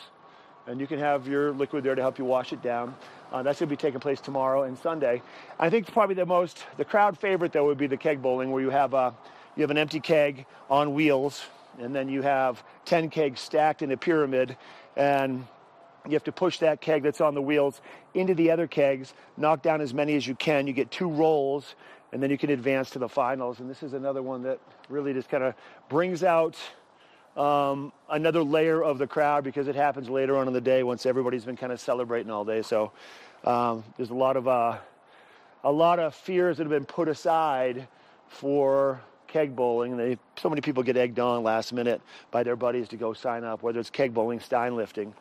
[0.67, 2.95] and you can have your liquid there to help you wash it down.
[3.33, 5.23] Uh, that's going to be taking place tomorrow and Sunday.
[5.59, 8.63] I think probably the most, the crowd favorite though would be the keg bowling, where
[8.63, 9.15] you have a,
[9.57, 11.43] you have an empty keg on wheels,
[11.81, 14.57] and then you have 10 kegs stacked in a pyramid,
[14.97, 15.47] and
[16.07, 17.81] you have to push that keg that's on the wheels
[18.15, 20.67] into the other kegs, knock down as many as you can.
[20.67, 21.75] You get two rolls,
[22.13, 23.61] and then you can advance to the finals.
[23.61, 25.55] And this is another one that really just kind of
[25.89, 26.57] brings out
[27.37, 31.07] um, another layer of the crowd because it happens later on in the day once
[31.07, 32.63] everybody's been kind of celebrating all day.
[32.63, 32.93] So
[33.45, 34.79] um, there's a lot of uh,
[35.65, 37.87] a lot of fears that have been put aside
[38.29, 39.01] for
[39.33, 39.97] keg bowling.
[39.97, 43.45] They, so many people get egged on last minute by their buddies to go sign
[43.45, 45.15] up, whether it's keg bowling, stein lifting.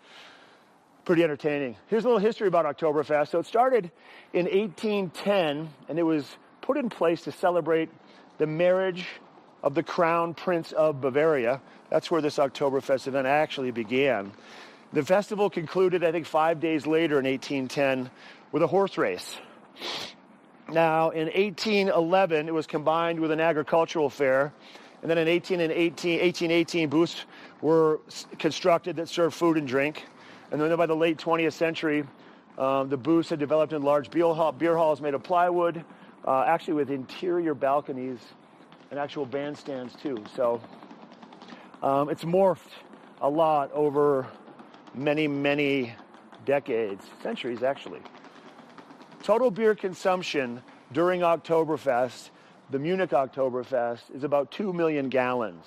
[1.05, 1.77] Pretty entertaining.
[1.87, 3.29] Here's a little history about Oktoberfest.
[3.29, 3.89] So it started
[4.33, 6.25] in 1810, and it was
[6.61, 7.89] put in place to celebrate
[8.37, 9.07] the marriage
[9.63, 11.61] of the Crown Prince of Bavaria.
[11.89, 14.31] That's where this Oktoberfest event actually began.
[14.93, 18.11] The festival concluded, I think, five days later in 1810
[18.51, 19.37] with a horse race.
[20.71, 24.53] Now, in 1811, it was combined with an agricultural fair.
[25.01, 27.25] And then in 18 and 18, 1818, booths
[27.61, 27.99] were
[28.39, 30.05] constructed that served food and drink.
[30.51, 32.05] And then by the late 20th century,
[32.57, 35.83] um, the booths had developed in large beer, hall, beer halls made of plywood,
[36.25, 38.19] uh, actually with interior balconies
[38.91, 40.23] and actual bandstands too.
[40.35, 40.61] So
[41.83, 42.59] um, it's morphed
[43.21, 44.25] a lot over
[44.93, 45.95] many, many
[46.45, 48.01] decades, centuries actually.
[49.23, 52.31] Total beer consumption during Oktoberfest,
[52.71, 55.63] the Munich Oktoberfest, is about 2 million gallons.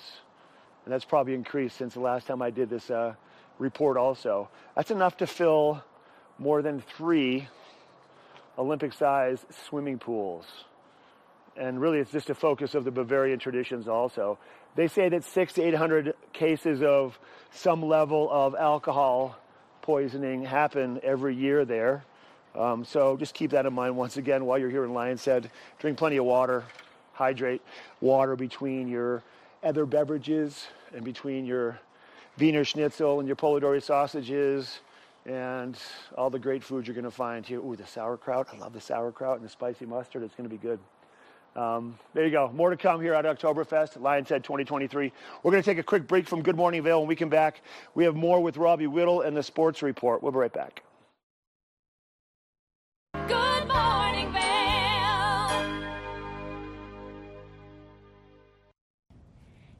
[0.83, 3.15] And that's probably increased since the last time I did this uh,
[3.57, 4.49] report also.
[4.75, 5.81] That's enough to fill
[6.37, 7.47] more than three
[8.57, 10.45] Olympic sized swimming pools.
[11.55, 14.37] And really, it's just a focus of the Bavarian traditions also.
[14.75, 17.17] They say that six to 800 cases of
[17.51, 19.37] some level of alcohol
[19.81, 22.03] poisoning happen every year there.
[22.57, 25.49] Um, so just keep that in mind once again while you're here in Lionshead.
[25.79, 26.63] Drink plenty of water,
[27.13, 27.61] hydrate
[28.01, 29.23] water between your
[29.63, 31.79] other beverages and between your
[32.37, 34.79] Wiener Schnitzel and your Polidori sausages
[35.25, 35.77] and
[36.17, 37.59] all the great food you're going to find here.
[37.59, 38.47] Ooh, the sauerkraut.
[38.53, 40.23] I love the sauerkraut and the spicy mustard.
[40.23, 40.79] It's going to be good.
[41.55, 42.51] Um, there you go.
[42.53, 45.11] More to come here at Oktoberfest, Lionshead 2023.
[45.41, 46.99] We're going to take a quick break from Good Morning Vail.
[46.99, 47.61] When we come back,
[47.95, 50.21] we have more with Robbie Whittle and the Sports Report.
[50.21, 50.84] We'll be right back.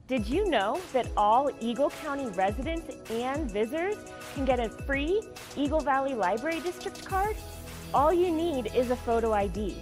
[0.07, 3.95] Did you know that all Eagle County residents and visitors
[4.35, 5.23] can get a free
[5.57, 7.35] Eagle Valley Library District card?
[7.91, 9.75] All you need is a photo ID.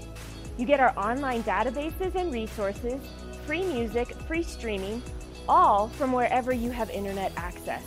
[0.58, 3.02] You get our online databases and resources,
[3.46, 5.04] free music, free streaming,
[5.50, 7.84] all from wherever you have internet access.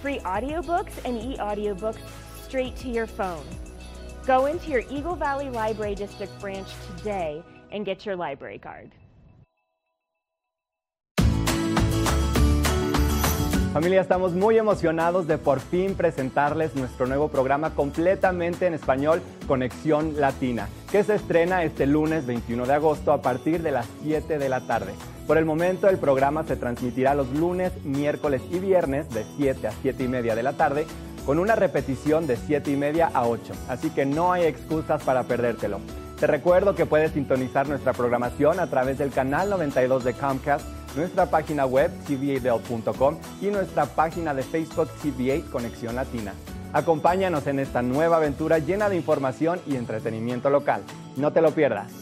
[0.00, 2.00] Free audiobooks and e-audiobooks
[2.42, 3.44] straight to your phone.
[4.26, 8.92] Go into your Eagle Valley Library District branch today and get your library card.
[13.76, 20.18] Familia, estamos muy emocionados de por fin presentarles nuestro nuevo programa completamente en español, Conexión
[20.18, 24.48] Latina, que se estrena este lunes 21 de agosto a partir de las 7 de
[24.48, 24.94] la tarde.
[25.26, 29.72] Por el momento el programa se transmitirá los lunes, miércoles y viernes de 7 a
[29.82, 30.86] 7 y media de la tarde,
[31.26, 35.24] con una repetición de 7 y media a 8, así que no hay excusas para
[35.24, 35.80] perdértelo.
[36.18, 41.26] Te recuerdo que puedes sintonizar nuestra programación a través del canal 92 de Comcast, nuestra
[41.26, 46.32] página web cva.com y nuestra página de Facebook CBA Conexión Latina.
[46.72, 50.82] Acompáñanos en esta nueva aventura llena de información y entretenimiento local.
[51.16, 51.92] No te lo pierdas.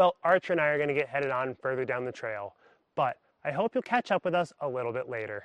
[0.00, 2.54] Well, Archer and I are going to get headed on further down the trail,
[2.96, 5.44] but I hope you'll catch up with us a little bit later.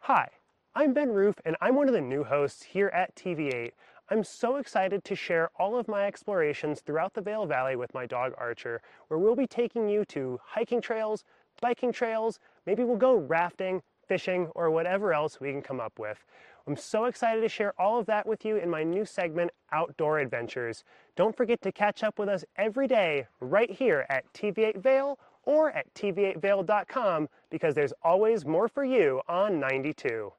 [0.00, 0.28] Hi,
[0.76, 3.70] I'm Ben Roof, and I'm one of the new hosts here at TV8.
[4.10, 8.06] I'm so excited to share all of my explorations throughout the Vail Valley with my
[8.06, 11.22] dog Archer, where we'll be taking you to hiking trails,
[11.60, 16.24] biking trails, maybe we'll go rafting, fishing, or whatever else we can come up with.
[16.66, 20.18] I'm so excited to share all of that with you in my new segment, Outdoor
[20.18, 20.82] Adventures.
[21.14, 25.70] Don't forget to catch up with us every day right here at TV8 Vail or
[25.70, 30.32] at tv8vail.com because there's always more for you on 92.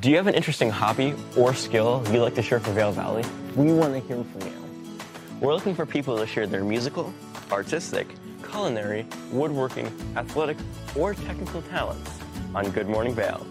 [0.00, 3.22] Do you have an interesting hobby or skill you'd like to share for Vail Valley?
[3.54, 4.54] We want to hear from you.
[5.40, 7.12] We're looking for people to share their musical,
[7.52, 8.06] artistic,
[8.50, 10.56] culinary, woodworking, athletic,
[10.96, 12.18] or technical talents
[12.54, 13.46] on Good Morning Vail.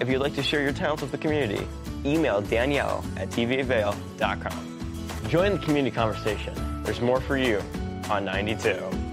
[0.00, 1.66] If you'd like to share your talents with the community,
[2.04, 5.28] email Danielle at tvavale.com.
[5.28, 6.54] Join the community conversation.
[6.84, 7.60] There's more for you
[8.08, 9.07] on 92.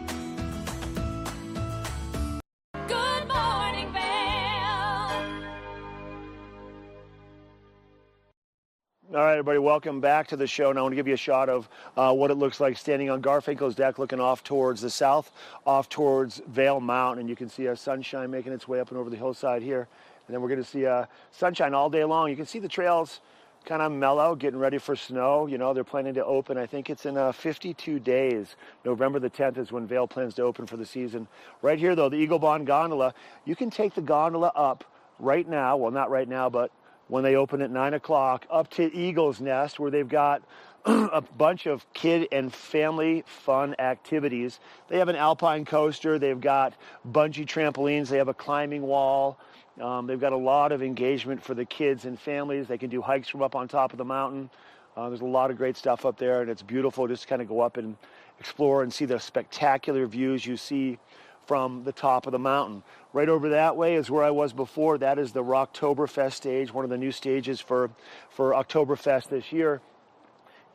[9.16, 10.72] All right, everybody, welcome back to the show.
[10.72, 13.10] And I want to give you a shot of uh, what it looks like standing
[13.10, 15.32] on Garfinkel's deck, looking off towards the south,
[15.66, 17.22] off towards Vail Mountain.
[17.22, 19.88] And you can see our sunshine making its way up and over the hillside here.
[20.28, 22.30] And then we're going to see uh, sunshine all day long.
[22.30, 23.22] You can see the trails
[23.64, 25.48] kind of mellow, getting ready for snow.
[25.48, 28.58] You know, they're planning to open, I think it's in uh, 52 days.
[28.84, 31.26] November the 10th is when Vail plans to open for the season.
[31.62, 33.14] Right here, though, the Eagle Bahn Gondola,
[33.46, 34.84] you can take the gondola up
[35.20, 35.78] right now.
[35.78, 36.70] Well, not right now, but
[37.08, 40.42] when they open at 9 o'clock, up to Eagle's Nest, where they've got
[40.86, 44.60] a bunch of kid and family fun activities.
[44.88, 46.74] They have an alpine coaster, they've got
[47.10, 49.38] bungee trampolines, they have a climbing wall.
[49.82, 52.68] Um, they've got a lot of engagement for the kids and families.
[52.68, 54.50] They can do hikes from up on top of the mountain.
[54.96, 57.50] Uh, there's a lot of great stuff up there, and it's beautiful just kind of
[57.50, 57.98] go up and
[58.40, 60.98] explore and see the spectacular views you see
[61.48, 62.84] from the top of the mountain.
[63.14, 64.98] Right over that way is where I was before.
[64.98, 67.92] That is the Rocktoberfest stage, one of the new stages for,
[68.30, 69.82] for Oktoberfest this year.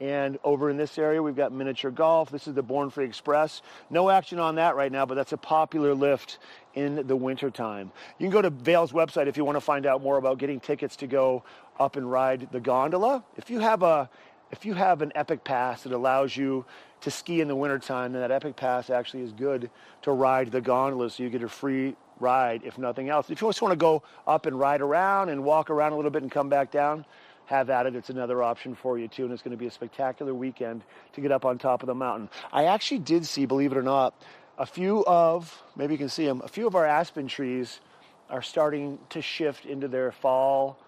[0.00, 2.30] And over in this area, we've got miniature golf.
[2.30, 3.60] This is the Born Free Express.
[3.90, 6.38] No action on that right now, but that's a popular lift
[6.74, 7.92] in the wintertime.
[8.18, 10.58] You can go to Vail's website if you want to find out more about getting
[10.58, 11.44] tickets to go
[11.78, 13.24] up and ride the gondola.
[13.36, 14.08] If you have a
[14.50, 16.64] if you have an Epic Pass that allows you
[17.02, 19.70] to ski in the wintertime, then that Epic Pass actually is good
[20.02, 23.30] to ride the gondola so you get a free ride, if nothing else.
[23.30, 26.10] If you just want to go up and ride around and walk around a little
[26.10, 27.04] bit and come back down,
[27.46, 27.96] have at it.
[27.96, 30.82] It's another option for you too, and it's going to be a spectacular weekend
[31.14, 32.28] to get up on top of the mountain.
[32.52, 34.14] I actually did see, believe it or not,
[34.56, 36.42] a few of maybe you can see them.
[36.44, 37.80] A few of our aspen trees
[38.28, 40.78] are starting to shift into their fall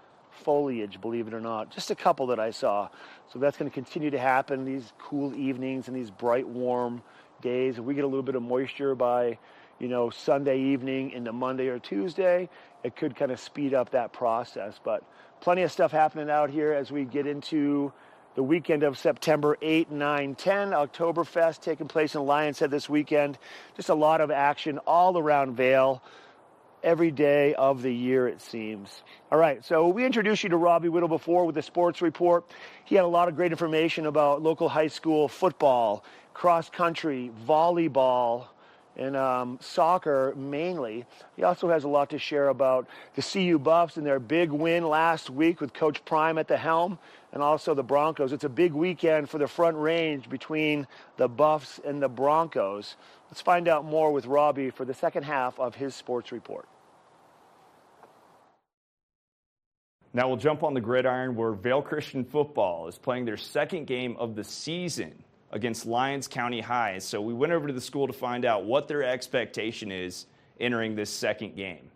[0.45, 1.70] foliage, believe it or not.
[1.70, 2.88] Just a couple that I saw.
[3.32, 7.03] So that's going to continue to happen these cool evenings and these bright, warm
[7.40, 7.78] days.
[7.78, 9.38] If we get a little bit of moisture by,
[9.78, 12.49] you know, Sunday evening into Monday or Tuesday,
[12.84, 14.78] it could kind of speed up that process.
[14.82, 15.03] But
[15.40, 17.93] plenty of stuff happening out here as we get into
[18.34, 20.70] the weekend of September 8, 9, 10.
[20.70, 23.38] Oktoberfest taking place in Lionshead this weekend.
[23.76, 26.03] Just a lot of action all around Vail
[26.82, 29.02] every day of the year, it seems.
[29.30, 32.44] All right, so we introduced you to Robbie Whittle before with the sports report.
[32.84, 36.04] He had a lot of great information about local high school football,
[36.34, 38.46] cross country, volleyball,
[38.96, 41.06] and um, soccer mainly.
[41.36, 44.86] He also has a lot to share about the CU Buffs and their big win
[44.86, 46.98] last week with Coach Prime at the helm,
[47.32, 48.32] and also the Broncos.
[48.32, 52.96] It's a big weekend for the front range between the Buffs and the Broncos.
[53.30, 56.68] Let's find out more with Robbie for the second half of his sports report.
[60.14, 64.14] Now we'll jump on the gridiron where Vail Christian football is playing their second game
[64.18, 65.14] of the season
[65.52, 66.98] against Lyons County High.
[66.98, 70.26] So we went over to the school to find out what their expectation is
[70.60, 71.90] entering this second game.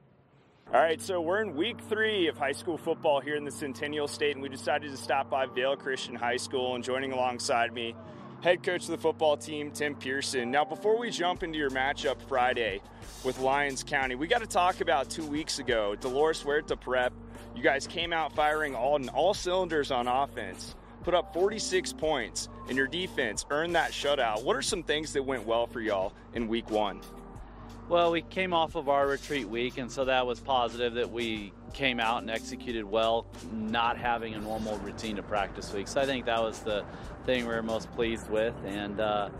[0.72, 4.08] All right, so we're in week three of high school football here in the Centennial
[4.08, 6.74] State, and we decided to stop by Vail Christian High School.
[6.74, 7.94] And joining alongside me,
[8.40, 10.50] head coach of the football team, Tim Pearson.
[10.50, 12.80] Now, before we jump into your matchup Friday
[13.24, 17.12] with Lyons County, we got to talk about two weeks ago, Dolores Huerta Prep.
[17.56, 22.76] You guys came out firing all all cylinders on offense, put up 46 points, and
[22.76, 24.44] your defense earned that shutout.
[24.44, 27.00] What are some things that went well for y'all in week one?
[27.88, 31.54] Well, we came off of our retreat week, and so that was positive that we
[31.72, 35.88] came out and executed well, not having a normal routine of practice week.
[35.88, 36.84] So I think that was the
[37.24, 39.30] thing we were most pleased with, and uh,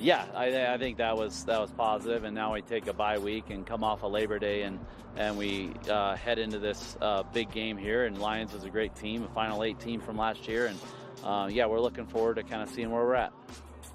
[0.00, 2.06] yeah, I, I, think that was that was.
[2.06, 4.78] And now we take a bye week and come off a of Labor Day, and
[5.16, 8.06] and we uh, head into this uh, big game here.
[8.06, 10.78] And Lions is a great team, a Final Eight team from last year, and
[11.24, 13.32] uh, yeah, we're looking forward to kind of seeing where we're at.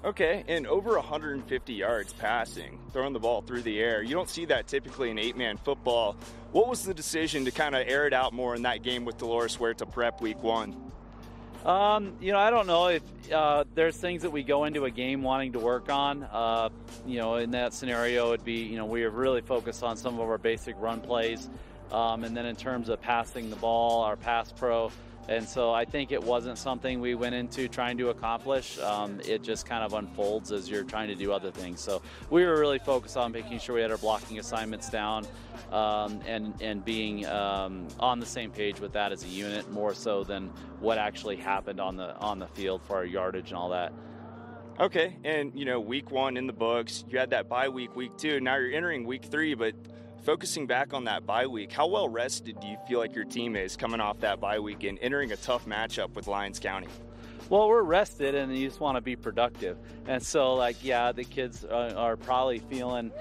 [0.04, 4.02] Okay, and over 150 yards passing, throwing the ball through the air.
[4.02, 6.16] You don't see that typically in eight man football.
[6.52, 9.18] What was the decision to kind of air it out more in that game with
[9.18, 10.85] Dolores Huerta prep week one?
[11.66, 13.02] Um, you know, I don't know if
[13.32, 16.22] uh, there's things that we go into a game wanting to work on.
[16.22, 16.68] Uh,
[17.04, 20.20] you know, in that scenario, it'd be, you know, we have really focused on some
[20.20, 21.50] of our basic run plays.
[21.90, 24.92] Um, and then in terms of passing the ball, our pass pro,
[25.28, 28.78] and so I think it wasn't something we went into trying to accomplish.
[28.78, 31.80] Um, it just kind of unfolds as you're trying to do other things.
[31.80, 35.26] So we were really focused on making sure we had our blocking assignments down
[35.72, 39.94] um, and and being um, on the same page with that as a unit, more
[39.94, 40.48] so than
[40.80, 43.92] what actually happened on the on the field for our yardage and all that.
[44.78, 48.16] Okay, and you know, week one in the books, you had that bye week, week
[48.18, 48.40] two.
[48.40, 49.74] Now you're entering week three, but
[50.26, 53.54] focusing back on that bye week, how well rested do you feel like your team
[53.54, 56.88] is coming off that bye week and entering a tough matchup with Lyons County?
[57.48, 59.78] Well, we're rested and you just want to be productive.
[60.08, 63.12] And so, like, yeah, the kids are, are probably feeling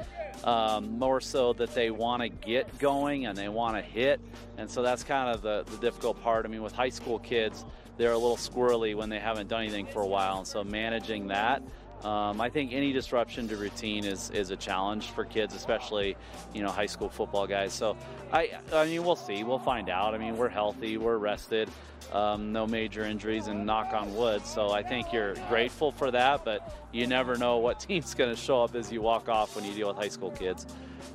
[0.45, 4.19] um, more so that they want to get going and they want to hit.
[4.57, 6.43] And so that's kind of the, the difficult part.
[6.43, 7.65] I mean, with high school kids,
[7.97, 10.39] they're a little squirrely when they haven't done anything for a while.
[10.39, 11.61] And so managing that
[12.05, 16.15] um, I think any disruption to routine is, is a challenge for kids, especially
[16.53, 17.73] you know high school football guys.
[17.73, 17.97] So
[18.31, 20.13] I I mean we'll see, we'll find out.
[20.13, 21.67] I mean we're healthy, we're rested,
[22.13, 24.45] um, no major injuries, and knock on wood.
[24.45, 28.39] So I think you're grateful for that, but you never know what team's going to
[28.39, 30.67] show up as you walk off when you deal with high school kids.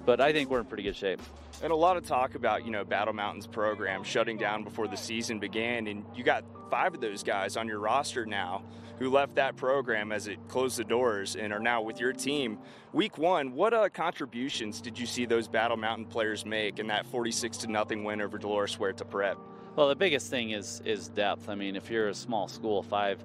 [0.04, 1.22] But I think we're in pretty good shape.
[1.62, 4.96] And a lot of talk about, you know, Battle Mountain's program shutting down before the
[4.96, 8.62] season began, and you got five of those guys on your roster now
[9.00, 12.58] who left that program as it closed the doors and are now with your team.
[12.92, 17.06] Week one, what uh, contributions did you see those Battle Mountain players make in that
[17.06, 19.38] 46 to nothing win over Dolores Huerta Prep?
[19.74, 21.48] Well, the biggest thing is is depth.
[21.48, 23.24] I mean, if you're a small school, five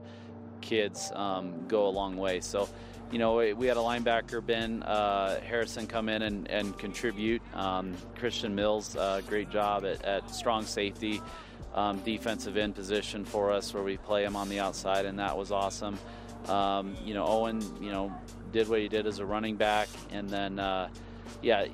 [0.61, 2.39] kids um, go a long way.
[2.39, 2.69] So,
[3.11, 7.41] you know, we had a linebacker, Ben uh, Harrison, come in and, and contribute.
[7.53, 11.21] Um, Christian Mills, uh, great job at, at strong safety,
[11.75, 15.37] um, defensive end position for us, where we play him on the outside, and that
[15.37, 15.99] was awesome.
[16.47, 18.13] Um, you know, Owen, you know,
[18.51, 20.89] did what he did as a running back, and then, uh,
[21.41, 21.67] yeah,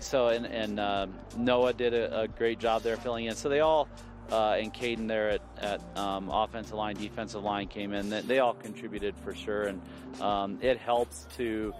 [0.00, 3.34] so and, and uh, Noah did a, a great job there filling in.
[3.34, 3.88] So they all
[4.30, 8.08] uh, and Caden there at, at um, offensive line, defensive line came in.
[8.26, 9.80] They, all contributed for sure, and
[10.20, 11.74] um, it helps to.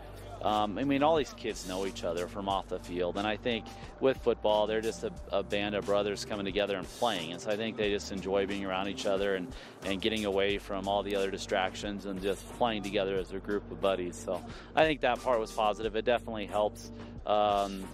[0.45, 3.37] Um, I mean, all these kids know each other from off the field, and I
[3.37, 3.65] think
[4.01, 7.33] with football, they're just a, a band of brothers coming together and playing.
[7.33, 9.51] And so I think they just enjoy being around each other and,
[9.87, 13.71] and getting away from all the other distractions and just playing together as a group
[13.71, 14.17] of buddies.
[14.17, 14.45] So
[14.77, 15.97] I think that part was positive.
[15.97, 16.93] It definitely helps.
[17.25, 17.85] Um,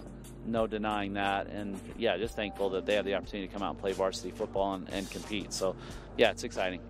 [0.45, 1.47] no denying that.
[1.47, 4.31] And yeah, just thankful that they have the opportunity to come out and play varsity
[4.31, 5.53] football and, and compete.
[5.53, 5.75] So
[6.17, 6.81] yeah, it's exciting.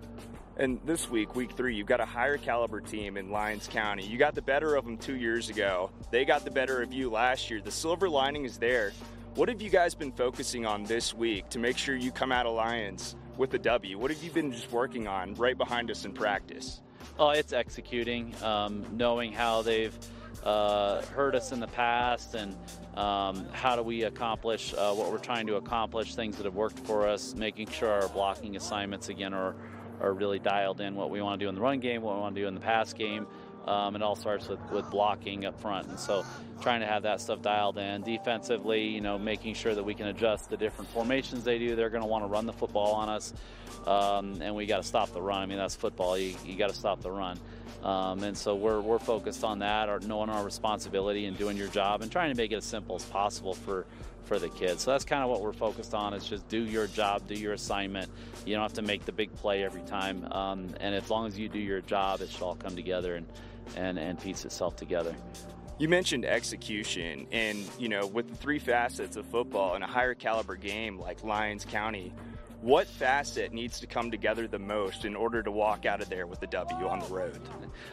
[0.58, 4.06] And this week, week three, you've got a higher caliber team in Lyons County.
[4.06, 5.90] You got the better of them two years ago.
[6.10, 7.62] They got the better of you last year.
[7.62, 8.92] The silver lining is there.
[9.34, 12.44] What have you guys been focusing on this week to make sure you come out
[12.44, 13.98] of Lions with a W?
[13.98, 16.82] What have you been just working on right behind us in practice?
[17.18, 19.96] Oh, it's executing, um, knowing how they've
[20.44, 22.56] uh, hurt us in the past and
[22.96, 26.78] um, how do we accomplish uh, what we're trying to accomplish, things that have worked
[26.80, 29.54] for us, making sure our blocking assignments again are,
[30.02, 32.20] are really dialed in what we want to do in the run game, what we
[32.20, 33.26] want to do in the pass game.
[33.66, 35.86] Um, it all starts with, with blocking up front.
[35.86, 36.24] And so
[36.60, 38.02] trying to have that stuff dialed in.
[38.02, 41.76] Defensively, you know, making sure that we can adjust the different formations they do.
[41.76, 43.32] They're going to want to run the football on us.
[43.86, 45.42] Um, and we got to stop the run.
[45.42, 46.18] I mean, that's football.
[46.18, 47.38] You, you got to stop the run.
[47.84, 51.68] Um, and so we're, we're focused on that, or knowing our responsibility and doing your
[51.68, 53.86] job and trying to make it as simple as possible for,
[54.24, 54.82] for the kids.
[54.82, 57.52] So that's kind of what we're focused on is just do your job, do your
[57.52, 58.10] assignment.
[58.46, 60.26] You don't have to make the big play every time.
[60.32, 63.26] Um, and as long as you do your job, it should all come together and,
[63.76, 65.14] and, and piece itself together.
[65.78, 70.14] You mentioned execution, and you know, with the three facets of football and a higher
[70.14, 72.12] caliber game like Lyons County,
[72.62, 76.28] what facet needs to come together the most in order to walk out of there
[76.28, 77.40] with a W on the road?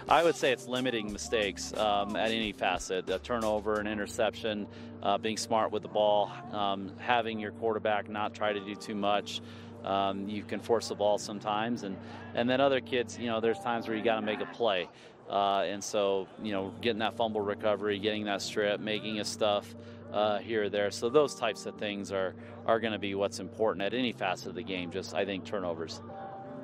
[0.07, 4.67] I would say it's limiting mistakes um, at any facet a turnover, an interception,
[5.01, 8.95] uh, being smart with the ball, um, having your quarterback not try to do too
[8.95, 9.41] much.
[9.83, 11.97] Um, you can force the ball sometimes, and,
[12.35, 14.87] and then other kids, you know, there's times where you got to make a play.
[15.27, 19.73] Uh, and so, you know, getting that fumble recovery, getting that strip, making a stuff
[20.11, 20.91] uh, here or there.
[20.91, 22.35] So those types of things are
[22.65, 24.91] are going to be what's important at any facet of the game.
[24.91, 26.01] Just I think turnovers.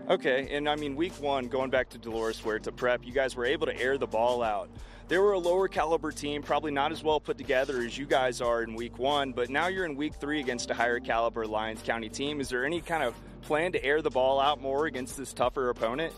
[0.07, 3.45] Okay, and I mean, week one, going back to Dolores Huerta Prep, you guys were
[3.45, 4.69] able to air the ball out.
[5.07, 8.39] They were a lower caliber team, probably not as well put together as you guys
[8.39, 11.81] are in week one, but now you're in week three against a higher caliber Lyons
[11.81, 12.39] County team.
[12.39, 15.69] Is there any kind of plan to air the ball out more against this tougher
[15.69, 16.13] opponent?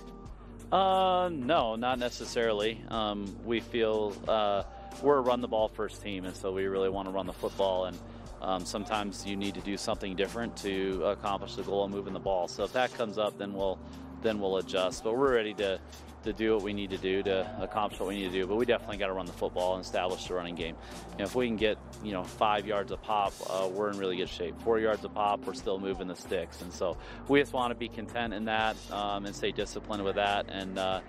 [0.72, 2.82] Uh, no, not necessarily.
[2.90, 4.64] Um, we feel uh,
[5.02, 7.34] we're a run the ball first team, and so we really want to run the
[7.34, 7.86] football.
[7.86, 7.98] And
[8.42, 12.20] um, sometimes you need to do something different to accomplish the goal of moving the
[12.20, 12.48] ball.
[12.48, 13.80] So if that comes up, then we'll
[14.22, 15.04] then we'll adjust.
[15.04, 15.80] But we're ready to
[16.24, 18.48] to do what we need to do to accomplish what we need to do.
[18.48, 20.76] But we definitely got to run the football and establish the running game.
[21.14, 23.98] You know, if we can get you know five yards a pop, uh, we're in
[23.98, 24.60] really good shape.
[24.62, 27.76] Four yards a pop, we're still moving the sticks, and so we just want to
[27.76, 30.48] be content in that um, and stay disciplined with that.
[30.50, 31.02] And uh,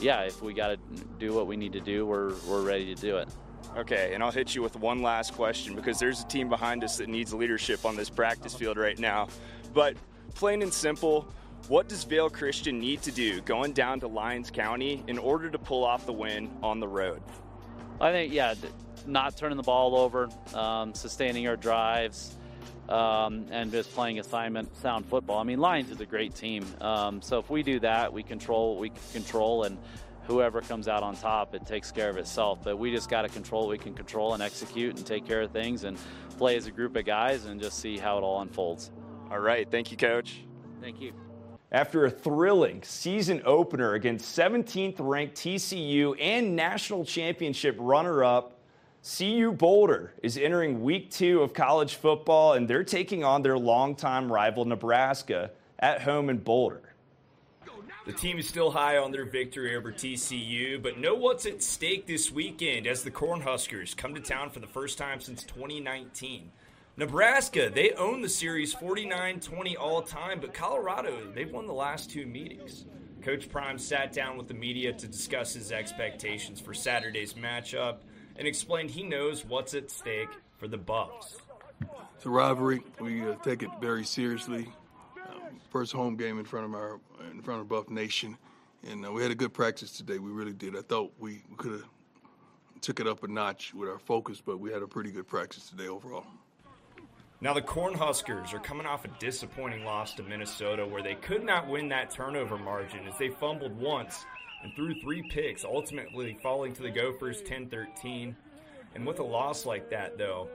[0.00, 0.76] yeah, if we got to
[1.18, 3.28] do what we need to do, we're we're ready to do it.
[3.76, 6.98] Okay, and I'll hit you with one last question because there's a team behind us
[6.98, 9.28] that needs leadership on this practice field right now.
[9.72, 9.96] But
[10.34, 11.26] plain and simple,
[11.68, 15.58] what does Vail Christian need to do going down to Lyons County in order to
[15.58, 17.22] pull off the win on the road?
[18.00, 18.54] I think, yeah,
[19.06, 22.36] not turning the ball over, um, sustaining our drives,
[22.88, 25.38] um, and just playing assignment sound football.
[25.38, 26.66] I mean, Lions is a great team.
[26.80, 29.78] Um, so if we do that, we control what we control, and
[30.26, 32.60] whoever comes out on top, it takes care of itself.
[32.62, 35.42] But we just got to control what we can control and execute and take care
[35.42, 35.98] of things and
[36.36, 38.90] play as a group of guys and just see how it all unfolds.
[39.30, 39.70] All right.
[39.70, 40.44] Thank you, Coach.
[40.80, 41.12] Thank you.
[41.72, 48.53] After a thrilling season opener against 17th ranked TCU and national championship runner up,
[49.04, 54.32] CU Boulder is entering week two of college football and they're taking on their longtime
[54.32, 56.94] rival Nebraska at home in Boulder.
[58.06, 62.06] The team is still high on their victory over TCU, but know what's at stake
[62.06, 66.50] this weekend as the Cornhuskers come to town for the first time since 2019.
[66.96, 72.10] Nebraska, they own the series 49 20 all time, but Colorado, they've won the last
[72.10, 72.86] two meetings.
[73.20, 77.96] Coach Prime sat down with the media to discuss his expectations for Saturday's matchup
[78.36, 80.28] and explained he knows what's at stake
[80.58, 81.36] for the Buffs.
[82.16, 82.82] It's a rivalry.
[83.00, 84.68] We uh, take it very seriously.
[85.16, 88.36] Um, first home game in front of our in front of Buff Nation,
[88.88, 90.18] and uh, we had a good practice today.
[90.18, 90.76] We really did.
[90.76, 91.84] I thought we, we could have
[92.80, 95.68] took it up a notch with our focus, but we had a pretty good practice
[95.68, 96.24] today overall.
[97.40, 101.68] Now, the Cornhuskers are coming off a disappointing loss to Minnesota where they could not
[101.68, 104.24] win that turnover margin as they fumbled once
[104.64, 108.34] and threw three picks, ultimately falling to the Gophers 10 13.
[108.94, 110.48] And with a loss like that, though,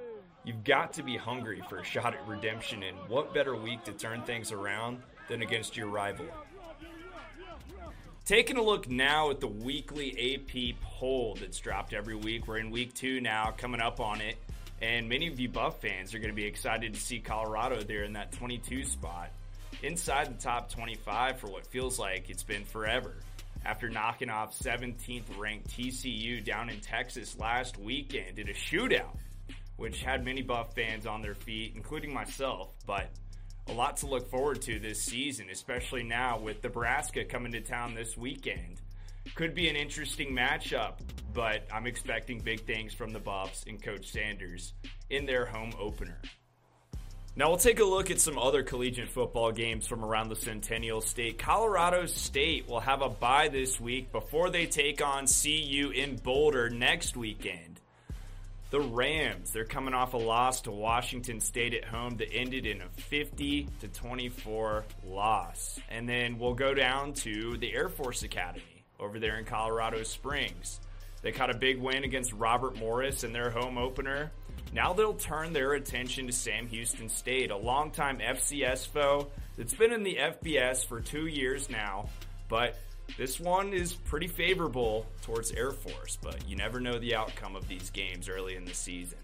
[0.43, 2.83] you've got to be hungry for a shot at redemption.
[2.83, 6.25] And what better week to turn things around than against your rival?
[8.25, 12.47] Taking a look now at the weekly AP poll that's dropped every week.
[12.47, 14.37] We're in week two now, coming up on it.
[14.81, 18.03] And many of you Buff fans are going to be excited to see Colorado there
[18.03, 19.29] in that 22 spot,
[19.83, 23.15] inside the top 25 for what feels like it's been forever.
[23.65, 29.17] After knocking off 17th ranked TCU down in Texas last weekend in a shootout,
[29.75, 33.09] which had many Buff fans on their feet, including myself, but
[33.67, 37.93] a lot to look forward to this season, especially now with Nebraska coming to town
[37.93, 38.81] this weekend.
[39.35, 40.93] Could be an interesting matchup,
[41.33, 44.73] but I'm expecting big things from the Buffs and Coach Sanders
[45.09, 46.19] in their home opener.
[47.35, 50.99] Now we'll take a look at some other collegiate football games from around the Centennial
[50.99, 51.37] State.
[51.37, 56.69] Colorado State will have a bye this week before they take on CU in Boulder
[56.69, 57.79] next weekend.
[58.71, 62.81] The Rams, they're coming off a loss to Washington State at home that ended in
[62.81, 65.79] a 50 to 24 loss.
[65.89, 70.79] And then we'll go down to the Air Force Academy over there in Colorado Springs.
[71.21, 74.31] They caught a big win against Robert Morris in their home opener.
[74.71, 79.91] Now they'll turn their attention to Sam Houston State, a longtime FCS foe that's been
[79.91, 82.09] in the FBS for two years now,
[82.49, 82.77] but
[83.17, 87.67] this one is pretty favorable towards Air Force, but you never know the outcome of
[87.67, 89.17] these games early in the season.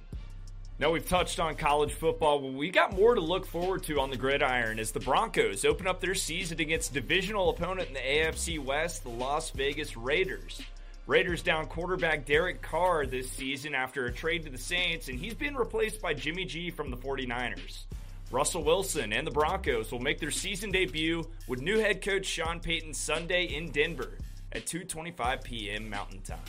[0.79, 4.09] Now we've touched on college football, but we got more to look forward to on
[4.09, 8.59] the gridiron as the Broncos open up their season against divisional opponent in the AFC
[8.59, 10.61] West, the Las Vegas Raiders.
[11.07, 15.35] Raiders down quarterback Derek Carr this season after a trade to the Saints, and he's
[15.35, 17.83] been replaced by Jimmy G from the 49ers.
[18.31, 22.59] Russell Wilson and the Broncos will make their season debut with new head coach Sean
[22.59, 24.17] Payton Sunday in Denver
[24.51, 25.91] at 2:25 p.m.
[25.91, 26.39] Mountain Time.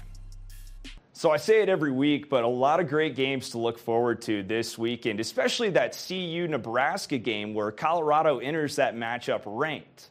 [1.13, 4.23] So I say it every week, but a lot of great games to look forward
[4.23, 10.09] to this weekend, especially that CU Nebraska game where Colorado enters that matchup ranked.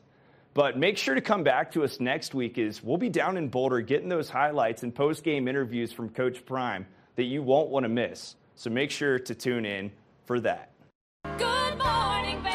[0.55, 3.49] But make sure to come back to us next week as we'll be down in
[3.49, 6.87] Boulder getting those highlights and post-game interviews from Coach Prime
[7.17, 8.37] that you won't want to miss.
[8.55, 9.91] So make sure to tune in
[10.23, 10.71] for that.
[11.37, 12.53] Good morning, Vail.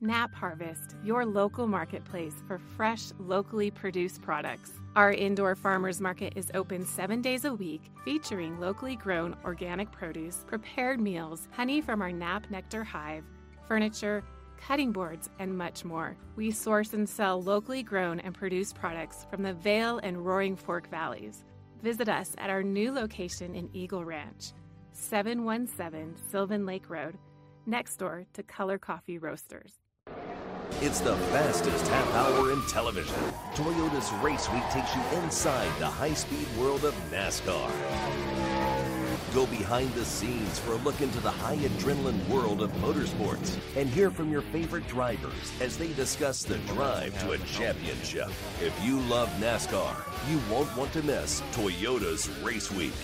[0.00, 4.72] Nap Harvest, your local marketplace for fresh, locally produced products.
[4.96, 10.44] Our indoor farmers market is open seven days a week, featuring locally grown organic produce,
[10.48, 13.22] prepared meals, honey from our Nap Nectar hive,
[13.68, 14.24] furniture,
[14.56, 16.16] cutting boards, and much more.
[16.34, 20.90] We source and sell locally grown and produced products from the Vail and Roaring Fork
[20.90, 21.44] valleys.
[21.82, 24.52] Visit us at our new location in Eagle Ranch,
[24.90, 27.16] 717 Sylvan Lake Road,
[27.64, 29.79] next door to Color Coffee Roasters.
[30.80, 33.14] It's the fastest half hour in television.
[33.54, 37.70] Toyota's Race Week takes you inside the high speed world of NASCAR.
[39.34, 43.90] Go behind the scenes for a look into the high adrenaline world of motorsports and
[43.90, 48.30] hear from your favorite drivers as they discuss the drive to a championship.
[48.62, 49.94] If you love NASCAR,
[50.30, 52.94] you won't want to miss Toyota's Race Week.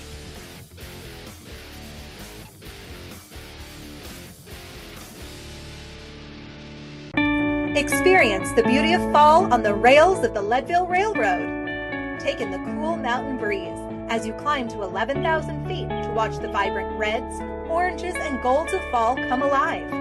[7.77, 11.69] Experience the beauty of fall on the rails of the Leadville Railroad.
[12.19, 16.49] Take in the cool mountain breeze as you climb to 11,000 feet to watch the
[16.49, 19.93] vibrant reds, oranges, and golds of fall come alive.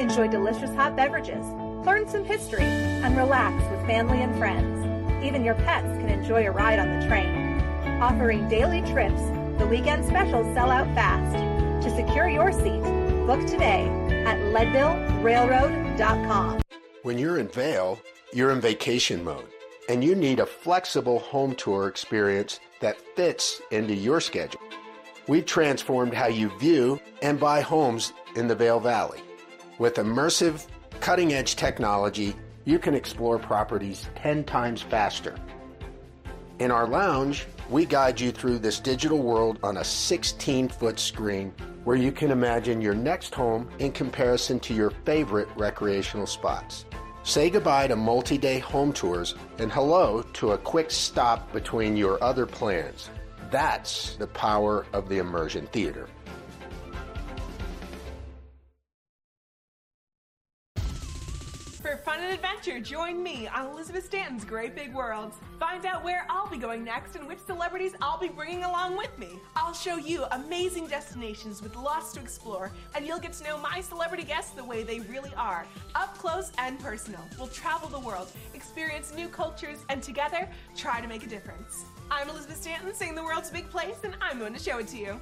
[0.00, 1.44] Enjoy delicious hot beverages,
[1.84, 4.82] learn some history, and relax with family and friends.
[5.22, 7.60] Even your pets can enjoy a ride on the train.
[8.00, 9.20] Offering daily trips,
[9.58, 11.36] the weekend specials sell out fast.
[11.84, 12.80] To secure your seat,
[13.26, 13.90] book today
[14.24, 16.60] at leadvillerailroad.com.
[17.02, 17.98] When you're in Vail,
[18.34, 19.46] you're in vacation mode,
[19.88, 24.60] and you need a flexible home tour experience that fits into your schedule.
[25.26, 29.20] We've transformed how you view and buy homes in the Vail Valley.
[29.78, 30.66] With immersive,
[31.00, 32.36] cutting edge technology,
[32.66, 35.34] you can explore properties 10 times faster.
[36.58, 41.54] In our lounge, we guide you through this digital world on a 16 foot screen
[41.84, 46.84] where you can imagine your next home in comparison to your favorite recreational spots.
[47.22, 52.22] Say goodbye to multi day home tours and hello to a quick stop between your
[52.22, 53.08] other plans.
[53.50, 56.08] That's the power of the immersion theater.
[62.30, 65.32] Adventure, join me on Elizabeth Stanton's Great Big World.
[65.58, 69.18] Find out where I'll be going next and which celebrities I'll be bringing along with
[69.18, 69.30] me.
[69.56, 73.80] I'll show you amazing destinations with lots to explore, and you'll get to know my
[73.80, 75.66] celebrity guests the way they really are,
[75.96, 77.20] up close and personal.
[77.36, 81.84] We'll travel the world, experience new cultures, and together try to make a difference.
[82.12, 84.86] I'm Elizabeth Stanton, saying the world's a big place, and I'm going to show it
[84.88, 85.20] to you.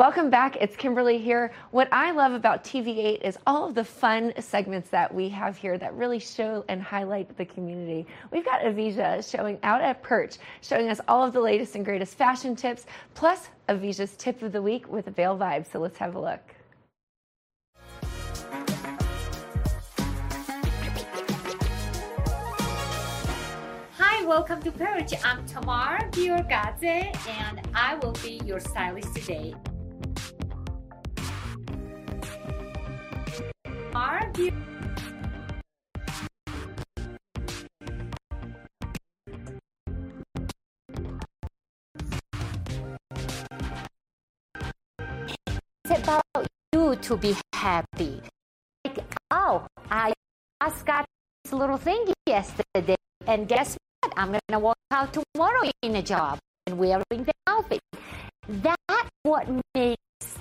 [0.00, 0.56] Welcome back.
[0.56, 1.52] It's Kimberly here.
[1.72, 5.76] What I love about TV8 is all of the fun segments that we have here
[5.76, 8.06] that really show and highlight the community.
[8.30, 12.14] We've got Avisha showing out at Perch, showing us all of the latest and greatest
[12.14, 15.70] fashion tips, plus Avisha's tip of the week with a Vail Vibe.
[15.70, 16.40] So let's have a look.
[23.98, 25.12] Hi, welcome to Perch.
[25.22, 29.54] I'm Tamar Biorgadze, and I will be your stylist today.
[34.00, 34.32] Bior-
[45.84, 46.24] It's about
[46.72, 48.22] you to be happy.
[48.86, 50.14] Like, oh, I
[50.64, 51.04] just got
[51.44, 52.96] this little thing yesterday,
[53.26, 54.14] and guess what?
[54.16, 57.80] I'm gonna walk out tomorrow in a job and wearing the outfit.
[58.48, 59.44] That's what
[59.74, 60.38] makes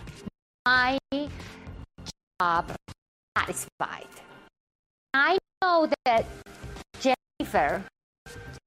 [0.66, 0.98] my
[2.40, 2.72] job
[3.38, 4.08] satisfied.
[5.14, 6.26] I know that
[7.00, 7.84] Jennifer,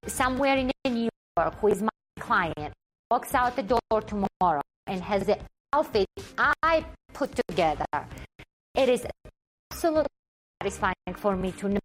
[0.07, 1.89] somewhere in New York, who is my
[2.19, 2.73] client,
[3.11, 5.39] walks out the door tomorrow and has the
[5.73, 6.07] outfit
[6.37, 7.87] I put together.
[8.75, 9.07] It is
[9.71, 10.09] absolutely
[10.63, 11.81] satisfying for me to know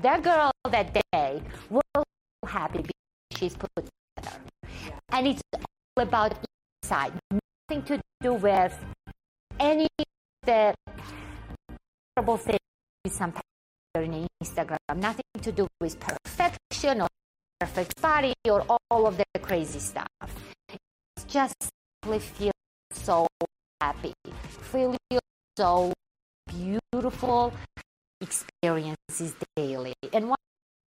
[0.00, 4.38] that girl that day will be happy because she's put together.
[5.10, 6.34] And it's all about
[6.82, 8.74] inside, nothing to do with
[9.60, 10.06] any of
[10.44, 10.74] the
[12.16, 12.58] terrible things
[13.08, 13.42] sometimes
[13.94, 17.08] on Instagram, nothing to do with perfection or
[17.60, 20.06] perfect body or all of the crazy stuff.
[21.16, 21.54] It's just
[22.02, 22.52] simply feel
[22.92, 23.26] so
[23.80, 24.12] happy,
[24.60, 24.96] feel
[25.56, 25.92] so
[26.48, 27.52] beautiful
[28.20, 29.94] experiences daily.
[30.12, 30.38] And one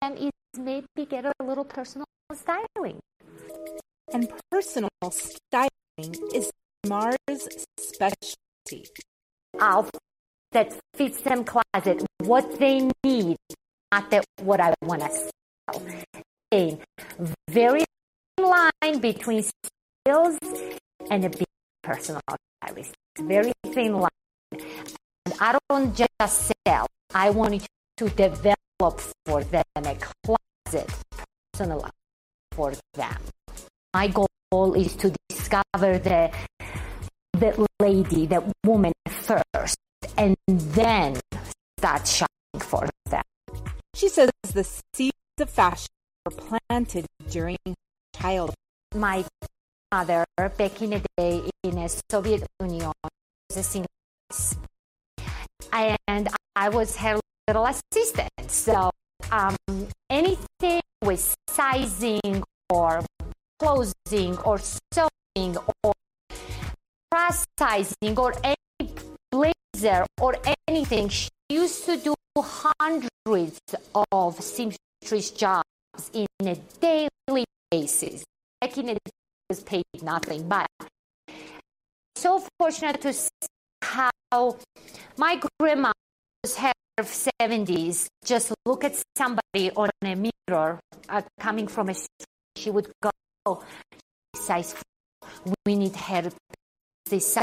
[0.02, 3.00] of them is maybe get a little personal styling.
[4.14, 6.52] And personal styling is
[6.88, 7.18] Mars'
[7.80, 8.90] specialty.
[9.60, 10.02] Outfit
[10.56, 13.36] that fits them closet, what they need,
[13.92, 15.84] not that what I want to sell.
[16.54, 16.78] A
[17.50, 17.84] very
[18.38, 19.44] thin line between
[20.08, 20.40] sales
[21.12, 21.52] and a big
[21.84, 22.22] personal
[22.64, 22.96] stylist.
[23.20, 24.10] Very thin line.
[25.26, 26.88] And I don't just sell.
[27.14, 30.90] I want to develop for them a closet
[31.52, 31.90] personal
[32.54, 33.20] for them.
[33.94, 36.32] My goal is to discover the
[37.34, 39.78] the lady, the woman first,
[40.18, 41.20] and then
[41.80, 43.24] start shopping for them.
[43.94, 44.64] She says the
[44.94, 45.90] seeds of fashion
[46.26, 47.58] were planted during
[48.16, 48.56] childhood.
[48.94, 49.26] My
[49.92, 52.92] mother, back in the day in the Soviet Union,
[53.50, 54.58] was a seamstress.
[56.08, 58.30] And I was her little assistant.
[58.48, 58.92] So
[59.32, 59.56] um,
[60.10, 63.04] anything with sizing or
[63.60, 64.60] closing or
[64.94, 65.94] sewing or
[67.12, 68.56] cross sizing or any
[70.22, 70.36] or
[70.68, 73.60] anything, she used to do hundreds
[74.12, 78.24] of seamstress jobs in a daily basis.
[78.62, 79.12] Back in the day,
[79.50, 80.68] was paid nothing, but
[82.16, 83.30] so fortunate to see
[83.82, 84.58] how
[85.18, 85.92] my grandma
[86.44, 92.26] was her 70s just look at somebody on a mirror uh, coming from a street.
[92.56, 93.62] She would go,
[94.36, 94.74] size
[95.66, 96.34] we need help.
[97.10, 97.38] this.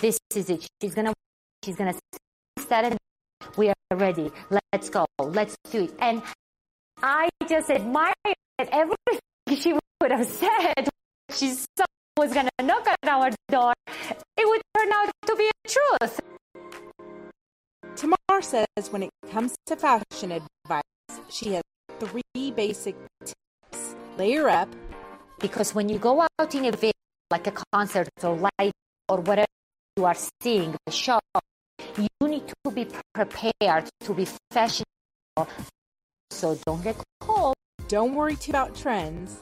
[0.00, 0.66] This is it.
[0.80, 1.12] She's gonna,
[1.64, 1.94] she's gonna
[2.58, 2.98] start it.
[3.56, 4.30] we are ready.
[4.50, 5.06] Let's go.
[5.18, 5.94] Let's do it.
[5.98, 6.22] And
[7.02, 8.14] I just admired
[8.58, 10.88] everything she would have said.
[11.30, 11.56] She
[12.18, 13.72] was gonna knock at our door.
[14.36, 16.20] It would turn out to be a truth.
[17.96, 20.82] Tamar says when it comes to fashion advice,
[21.30, 21.62] she has
[21.98, 23.96] three basic tips.
[24.18, 24.68] Layer up.
[25.40, 26.92] Because when you go out in a video,
[27.30, 28.72] like a concert or live
[29.08, 29.46] or whatever
[29.96, 31.20] you are seeing, the show,
[32.34, 35.46] need to be prepared to be fashionable.
[36.30, 37.54] So don't get cold.
[37.88, 39.38] Don't worry too about trends.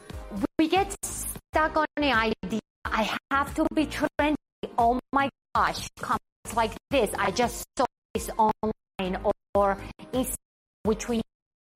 [0.58, 4.36] We get stuck on the idea, I have to be trendy.
[4.78, 7.10] Oh my gosh, comments like this.
[7.18, 9.16] I just saw this online
[9.54, 9.76] or,
[10.12, 10.36] Instagram,
[10.84, 11.20] which we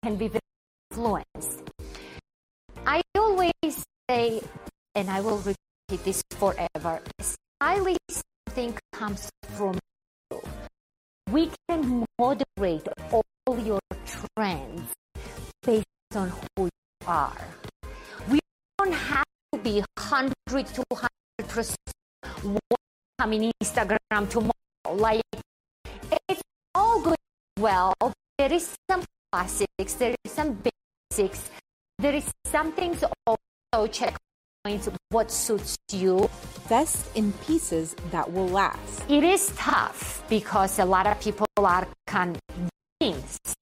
[0.03, 0.51] can be very
[0.91, 1.63] influenced.
[2.87, 4.41] I always say,
[4.95, 9.79] and I will repeat this forever, stylish something comes from.
[11.31, 14.93] We can moderate all your trends
[15.63, 17.37] based on who you are.
[18.31, 18.39] We
[18.79, 21.75] don't have to be 100 to 100%
[23.19, 24.95] coming Instagram tomorrow.
[24.95, 25.23] Like,
[26.29, 26.43] it's
[26.75, 27.17] all good.
[27.59, 27.95] Well,
[28.39, 29.03] there is some
[29.33, 30.63] classics, there is some
[31.11, 31.51] basics,
[31.99, 34.26] there is some things also checkpoints
[35.11, 36.29] what suits you.
[36.69, 39.03] Best in pieces that will last.
[39.09, 43.55] It is tough because a lot of people are convinced,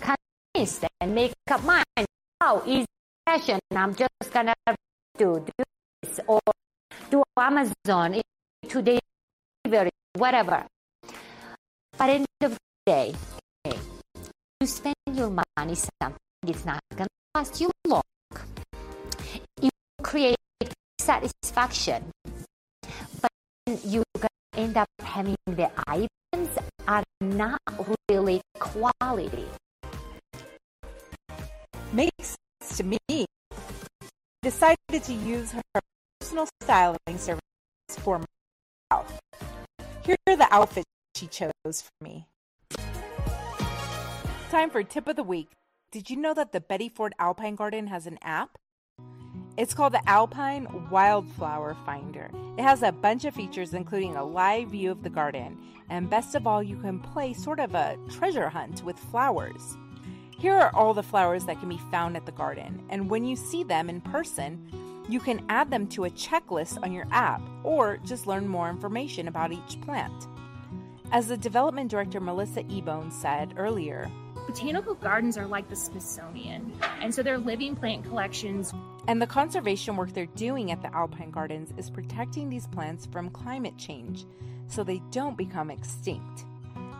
[0.00, 2.06] convinced and make up mind.
[2.40, 2.86] Oh, easy
[3.26, 3.58] fashion.
[3.74, 4.54] I'm just gonna
[5.18, 6.40] do this or
[7.10, 8.22] do Amazon
[8.68, 9.00] today
[10.16, 10.64] whatever.
[11.98, 13.14] But in the end of the day,
[14.60, 18.02] you spend your money something it's not gonna cost you long.
[20.06, 20.36] You create
[21.00, 22.12] satisfaction,
[23.20, 23.30] but
[23.66, 26.48] gonna end up having the items
[26.86, 27.60] are not
[28.08, 29.44] really quality.
[31.92, 33.26] Makes sense to me.
[34.42, 35.80] Decided to use her
[36.20, 37.40] personal styling service
[37.98, 38.22] for
[38.92, 39.18] myself.
[40.04, 40.86] Here are the outfits
[41.16, 41.50] she chose
[41.82, 42.28] for me.
[44.50, 45.48] Time for tip of the week.
[45.90, 48.56] Did you know that the Betty Ford Alpine Garden has an app?
[49.56, 52.30] It's called the Alpine Wildflower Finder.
[52.58, 55.56] It has a bunch of features, including a live view of the garden,
[55.88, 59.78] and best of all, you can play sort of a treasure hunt with flowers.
[60.38, 63.34] Here are all the flowers that can be found at the garden, and when you
[63.34, 64.60] see them in person,
[65.08, 69.26] you can add them to a checklist on your app or just learn more information
[69.26, 70.26] about each plant.
[71.12, 74.10] As the development director Melissa Ebone said earlier,
[74.46, 78.72] Botanical gardens are like the Smithsonian, and so they're living plant collections.
[79.08, 83.30] And the conservation work they're doing at the Alpine Gardens is protecting these plants from
[83.30, 84.24] climate change
[84.68, 86.44] so they don't become extinct.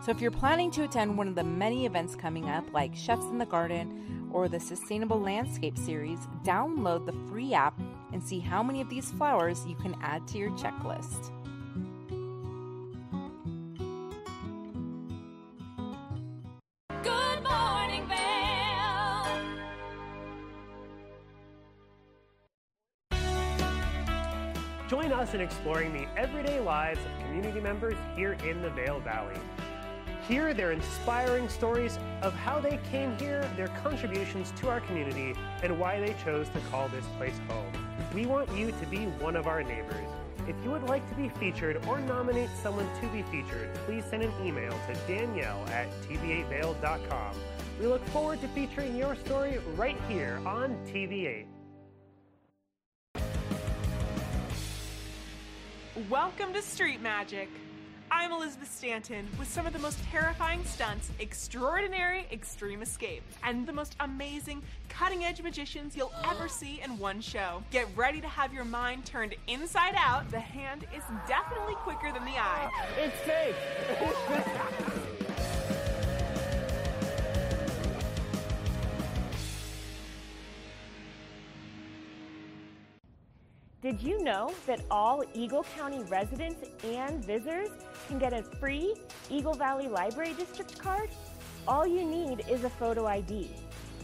[0.05, 3.25] So if you're planning to attend one of the many events coming up, like Chefs
[3.27, 7.79] in the Garden or the Sustainable Landscape Series, download the free app
[8.13, 11.33] and see how many of these flowers you can add to your checklist.
[17.97, 19.27] Morning, Vail.
[24.89, 29.35] Join us in exploring the everyday lives of community members here in the Vail Valley.
[30.29, 35.79] Hear their inspiring stories of how they came here, their contributions to our community, and
[35.79, 37.73] why they chose to call this place home.
[38.13, 40.09] We want you to be one of our neighbors.
[40.49, 44.23] If you would like to be featured or nominate someone to be featured, please send
[44.23, 47.35] an email to Danielle at tv8vail.com.
[47.79, 51.45] We look forward to featuring your story right here on TV8.
[56.09, 57.51] Welcome to Street Magic.
[58.11, 63.75] I'm Elizabeth Stanton with some of the most terrifying stunts, extraordinary extreme escapes, and the
[63.75, 67.63] most amazing cutting edge magicians you'll ever see in one show.
[67.71, 70.31] Get ready to have your mind turned inside out.
[70.31, 72.71] The hand is definitely quicker than the eye.
[72.99, 73.55] It's fake!
[83.87, 87.69] Did you know that all Eagle County residents and visitors
[88.09, 88.97] can get a free
[89.31, 91.09] Eagle Valley Library District card?
[91.69, 93.49] All you need is a photo ID.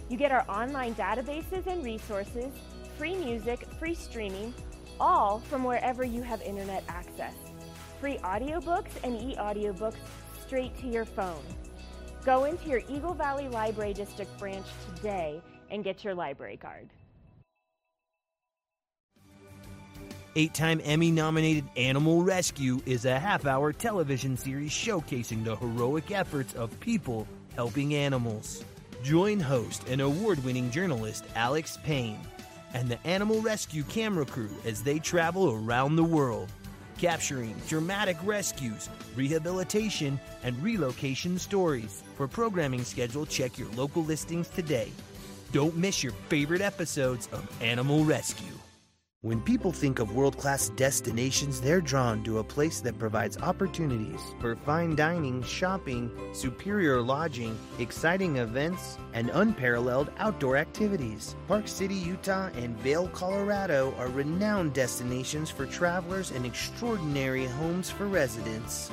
[0.08, 2.52] You get our online databases and resources,
[2.96, 4.54] free music, free streaming,
[5.00, 7.34] all from wherever you have internet access.
[7.98, 9.98] Free audiobooks and e-audiobooks
[10.46, 11.42] straight to your phone.
[12.24, 16.88] Go into your Eagle Valley Library District branch today and get your library card.
[20.34, 26.10] Eight time Emmy nominated Animal Rescue is a half hour television series showcasing the heroic
[26.10, 28.64] efforts of people helping animals.
[29.02, 32.16] Join host and award winning journalist Alex Paen
[32.72, 36.50] and the Animal Rescue camera crew as they travel around the world,
[36.96, 42.02] capturing dramatic rescues, rehabilitation, and relocation stories.
[42.16, 44.92] For programming schedule, check your local listings today.
[45.52, 48.61] Don't miss your favorite episodes of Animal Rescue.
[49.24, 54.20] When people think of world class destinations, they're drawn to a place that provides opportunities
[54.40, 61.36] for fine dining, shopping, superior lodging, exciting events, and unparalleled outdoor activities.
[61.46, 68.08] Park City, Utah, and Vail, Colorado are renowned destinations for travelers and extraordinary homes for
[68.08, 68.90] residents.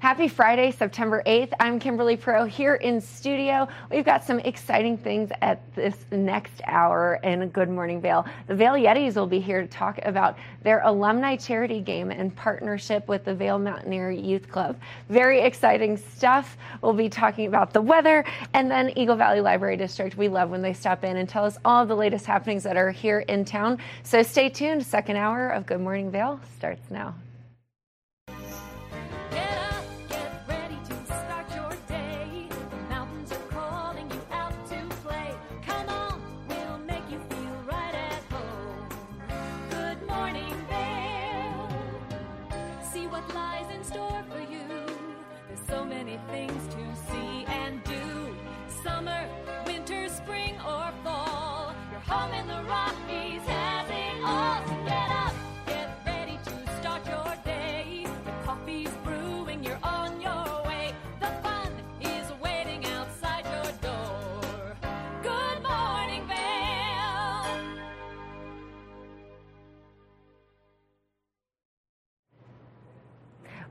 [0.00, 1.54] Happy Friday, September 8th.
[1.58, 3.66] I'm Kimberly Pro here in studio.
[3.90, 8.26] We've got some exciting things at this next hour in Good Morning Vail.
[8.46, 13.08] The Vail Yetis will be here to talk about their alumni charity game in partnership
[13.08, 14.78] with the Vail Mountaineer Youth Club.
[15.08, 16.58] Very exciting stuff.
[16.82, 18.22] We'll be talking about the weather
[18.52, 20.14] and then Eagle Valley Library District.
[20.14, 22.90] We love when they stop in and tell us all the latest happenings that are
[22.90, 23.78] here in town.
[24.02, 24.84] So stay tuned.
[24.84, 27.14] Second hour of Good Morning Vail starts now.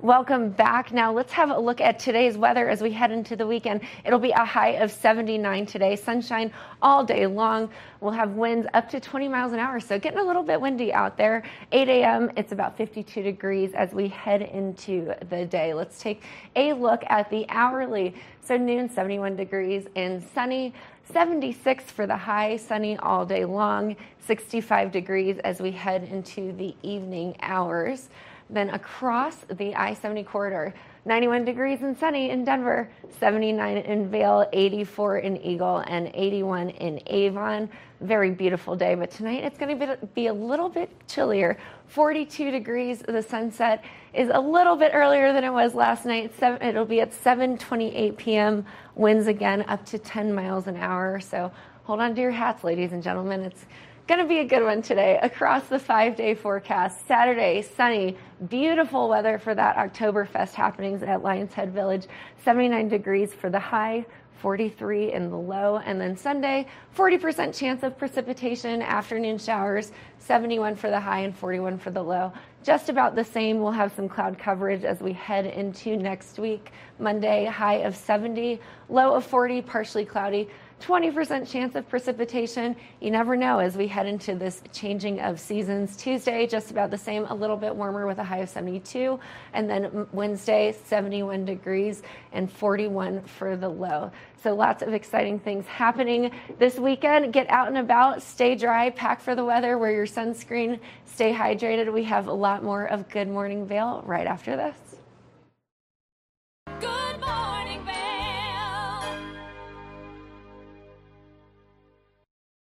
[0.05, 0.93] Welcome back.
[0.93, 3.81] Now let's have a look at today's weather as we head into the weekend.
[4.05, 7.71] It'll be a high of 79 today, sunshine all day long.
[8.01, 10.93] We'll have winds up to 20 miles an hour, so getting a little bit windy
[10.93, 11.41] out there.
[11.71, 15.73] 8 a.m., it's about 52 degrees as we head into the day.
[15.73, 16.21] Let's take
[16.55, 18.13] a look at the hourly.
[18.41, 20.75] So noon, 71 degrees and sunny.
[21.13, 26.75] 76 for the high, sunny all day long, 65 degrees as we head into the
[26.83, 28.09] evening hours.
[28.49, 30.73] Then across the I 70 corridor,
[31.05, 32.89] 91 degrees and sunny in Denver,
[33.19, 37.69] 79 in Vail, 84 in Eagle, and 81 in Avon.
[38.01, 41.57] Very beautiful day, but tonight it's going to be a little bit chillier.
[41.87, 42.99] 42 degrees.
[42.99, 43.83] The sunset
[44.13, 46.31] is a little bit earlier than it was last night.
[46.41, 48.65] It'll be at 7:28 p.m.
[48.95, 51.19] Winds again up to 10 miles an hour.
[51.19, 51.51] So
[51.83, 53.41] hold on to your hats, ladies and gentlemen.
[53.41, 53.65] It's
[54.07, 57.07] Going to be a good one today across the five day forecast.
[57.07, 58.15] Saturday, sunny,
[58.49, 62.05] beautiful weather for that Oktoberfest happenings at Lionshead Village.
[62.43, 64.05] 79 degrees for the high,
[64.41, 65.77] 43 in the low.
[65.77, 71.79] And then Sunday, 40% chance of precipitation, afternoon showers, 71 for the high and 41
[71.79, 72.31] for the low.
[72.63, 73.59] Just about the same.
[73.59, 76.73] We'll have some cloud coverage as we head into next week.
[76.99, 80.47] Monday, high of 70, low of 40, partially cloudy.
[80.85, 82.75] 20% chance of precipitation.
[83.01, 85.97] You never know as we head into this changing of seasons.
[85.97, 89.19] Tuesday, just about the same, a little bit warmer with a high of 72.
[89.53, 94.11] And then Wednesday, 71 degrees and 41 for the low.
[94.43, 96.29] So lots of exciting things happening
[96.59, 97.33] this weekend.
[97.33, 101.91] Get out and about, stay dry, pack for the weather, wear your sunscreen, stay hydrated.
[101.91, 104.84] We have a lot more of Good Morning Vail right after this.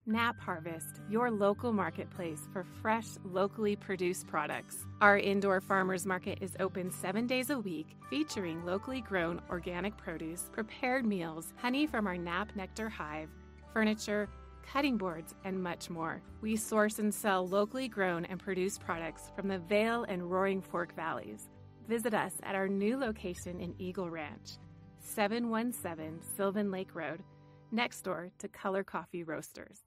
[0.05, 4.85] Nap Harvest, your local marketplace for fresh, locally produced products.
[4.99, 10.49] Our indoor farmers market is open seven days a week, featuring locally grown organic produce,
[10.51, 13.29] prepared meals, honey from our Nap Nectar hive,
[13.71, 14.27] furniture,
[14.61, 16.21] cutting boards, and much more.
[16.41, 20.93] We source and sell locally grown and produced products from the Vail and Roaring Fork
[20.97, 21.47] valleys.
[21.87, 24.57] Visit us at our new location in Eagle Ranch,
[24.99, 27.23] 717 Sylvan Lake Road,
[27.71, 29.82] next door to Color Coffee Roasters.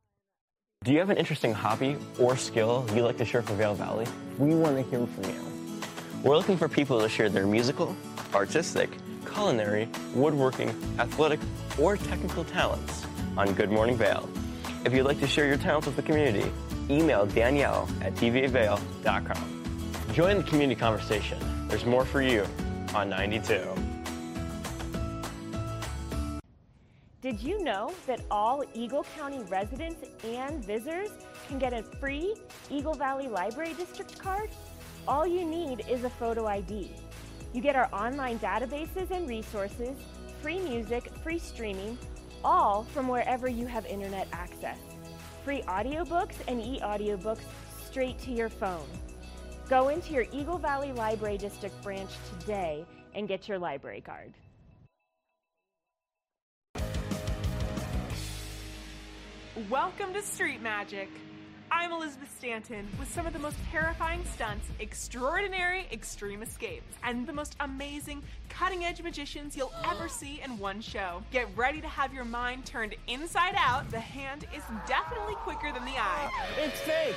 [0.87, 4.07] Do you have an interesting hobby or skill you'd like to share for Vail Valley?
[4.39, 5.43] We want to hear from you.
[6.22, 7.97] We're looking for people to share their musical,
[8.32, 8.91] artistic,
[9.28, 10.68] culinary, woodworking,
[11.01, 11.41] athletic,
[11.76, 13.05] or technical talents
[13.37, 14.28] on Good Morning Vail.
[14.84, 16.53] If you'd like to share your talents with the community,
[16.89, 20.12] email Danielle at tv8vail.com.
[20.12, 21.66] Join the community conversation.
[21.66, 22.47] There's more for you
[22.95, 23.95] on 92.
[27.27, 31.11] Did you know that all Eagle County residents and visitors
[31.49, 32.37] can get a free
[32.70, 34.49] Eagle Valley Library District card?
[35.09, 36.93] All you need is a photo ID.
[37.53, 39.99] You get our online databases and resources,
[40.41, 41.99] free music, free streaming,
[42.45, 44.79] all from wherever you have internet access.
[45.45, 47.43] Free audiobooks and e-audiobooks
[47.89, 48.87] straight to your phone.
[49.68, 52.85] Go into your Eagle Valley Library District branch today
[53.16, 54.33] and get your library card.
[59.71, 61.09] Welcome to Street Magic.
[61.71, 67.33] I'm Elizabeth Stanton with some of the most terrifying stunts, extraordinary extreme escapes, and the
[67.33, 71.23] most amazing cutting edge magicians you'll ever see in one show.
[71.31, 73.91] Get ready to have your mind turned inside out.
[73.91, 76.31] The hand is definitely quicker than the eye.
[76.63, 77.17] It's fake!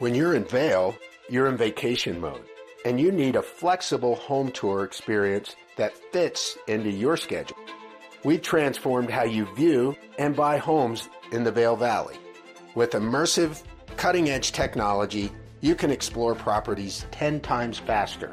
[0.00, 0.94] When you're in Vail,
[1.28, 2.44] you're in vacation mode,
[2.84, 7.56] and you need a flexible home tour experience that fits into your schedule.
[8.24, 12.16] We've transformed how you view and buy homes in the Vail Valley.
[12.74, 13.62] With immersive,
[13.96, 18.32] cutting edge technology, you can explore properties 10 times faster.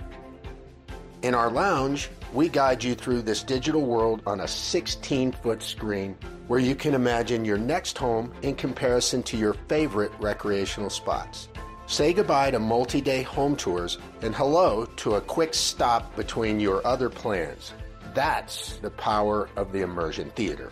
[1.22, 6.16] In our lounge, we guide you through this digital world on a 16 foot screen
[6.48, 11.49] where you can imagine your next home in comparison to your favorite recreational spots.
[11.90, 16.86] Say goodbye to multi day home tours and hello to a quick stop between your
[16.86, 17.74] other plans.
[18.14, 20.72] That's the power of the immersion theater.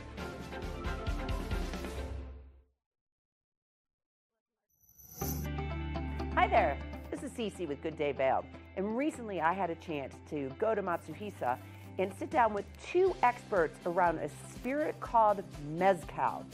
[6.35, 6.77] Hi there,
[7.09, 8.45] this is Cece with Good Day Vail.
[8.75, 11.57] And recently I had a chance to go to Matsuhisa
[11.97, 16.45] and sit down with two experts around a spirit called Mezcal.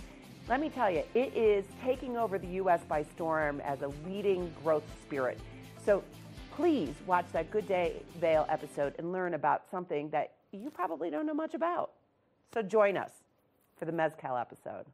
[0.50, 2.82] Let me tell you, it is taking over the U.S.
[2.88, 5.40] by storm as a leading growth spirit.
[5.86, 6.04] So
[6.52, 11.26] please watch that Good Day Vail episode and learn about something that you probably don't
[11.26, 11.92] know much about.
[12.54, 13.12] So join us
[13.78, 14.86] for the Mezcal episode.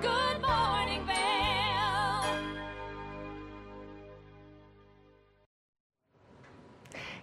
[0.00, 1.25] Good morning, Vail.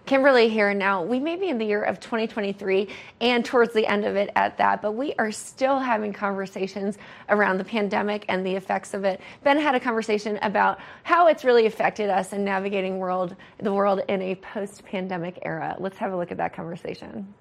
[0.06, 1.02] Kimberly here now.
[1.02, 2.88] We may be in the year of 2023
[3.22, 6.98] and towards the end of it at that, but we are still having conversations
[7.30, 9.22] around the pandemic and the effects of it.
[9.44, 14.02] Ben had a conversation about how it's really affected us in navigating world the world
[14.08, 15.74] in a post-pandemic era.
[15.78, 17.32] Let's have a look at that conversation.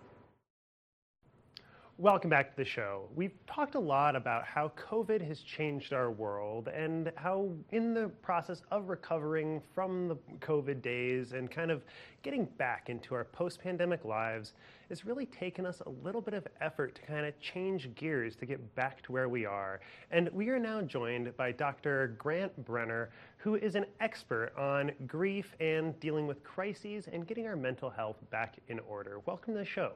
[2.00, 3.08] Welcome back to the show.
[3.14, 8.08] We've talked a lot about how COVID has changed our world and how, in the
[8.24, 11.84] process of recovering from the COVID days and kind of
[12.24, 14.54] getting back into our post pandemic lives,
[14.90, 18.48] it's really taken us a little bit of effort to kind of change gears to
[18.48, 19.80] get back to where we are.
[20.10, 22.16] And we are now joined by Dr.
[22.18, 27.56] Grant Brenner, who is an expert on grief and dealing with crises and getting our
[27.56, 29.20] mental health back in order.
[29.28, 29.92] Welcome to the show.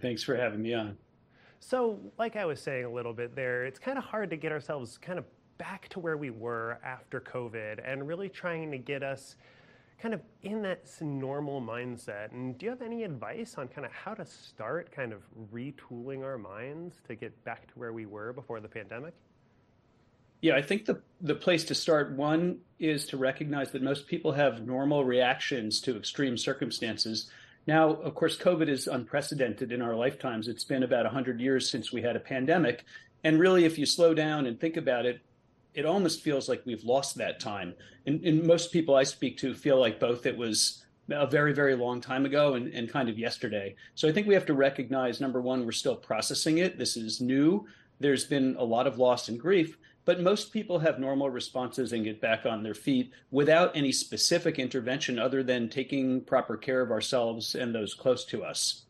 [0.00, 0.96] Thanks for having me on.
[1.60, 4.52] So, like I was saying a little bit there, it's kind of hard to get
[4.52, 5.24] ourselves kind of
[5.58, 9.36] back to where we were after COVID and really trying to get us
[10.00, 12.30] kind of in that normal mindset.
[12.32, 15.22] And do you have any advice on kind of how to start kind of
[15.52, 19.14] retooling our minds to get back to where we were before the pandemic?
[20.40, 24.30] Yeah, I think the the place to start one is to recognize that most people
[24.32, 27.28] have normal reactions to extreme circumstances.
[27.66, 30.48] Now, of course, COVID is unprecedented in our lifetimes.
[30.48, 32.84] It's been about 100 years since we had a pandemic.
[33.24, 35.20] And really, if you slow down and think about it,
[35.74, 37.74] it almost feels like we've lost that time.
[38.06, 41.74] And, and most people I speak to feel like both it was a very, very
[41.74, 43.74] long time ago and, and kind of yesterday.
[43.94, 46.78] So I think we have to recognize number one, we're still processing it.
[46.78, 47.66] This is new.
[48.00, 49.76] There's been a lot of loss and grief,
[50.08, 54.58] but most people have normal responses and get back on their feet without any specific
[54.58, 58.86] intervention other than taking proper care of ourselves and those close to us.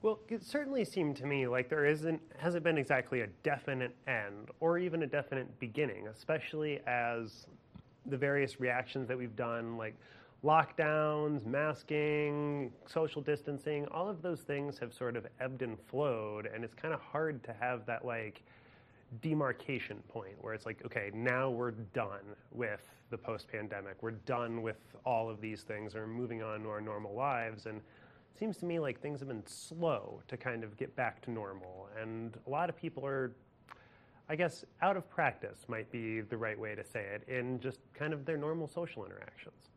[0.00, 4.48] Well, it certainly seemed to me like there isn't hasn't been exactly a definite end
[4.60, 7.46] or even a definite beginning, especially as
[8.06, 9.96] the various reactions that we've done, like
[10.42, 16.64] lockdowns, masking, social distancing, all of those things have sort of ebbed and flowed, and
[16.64, 18.42] it's kind of hard to have that like
[19.20, 22.80] demarcation point where it's like, okay, now we're done with
[23.10, 24.02] the post pandemic.
[24.02, 27.66] We're done with all of these things we're moving on to our normal lives.
[27.66, 31.22] And it seems to me like things have been slow to kind of get back
[31.22, 31.88] to normal.
[32.00, 33.32] And a lot of people are,
[34.28, 37.78] I guess, out of practice might be the right way to say it in just
[37.94, 39.70] kind of their normal social interactions.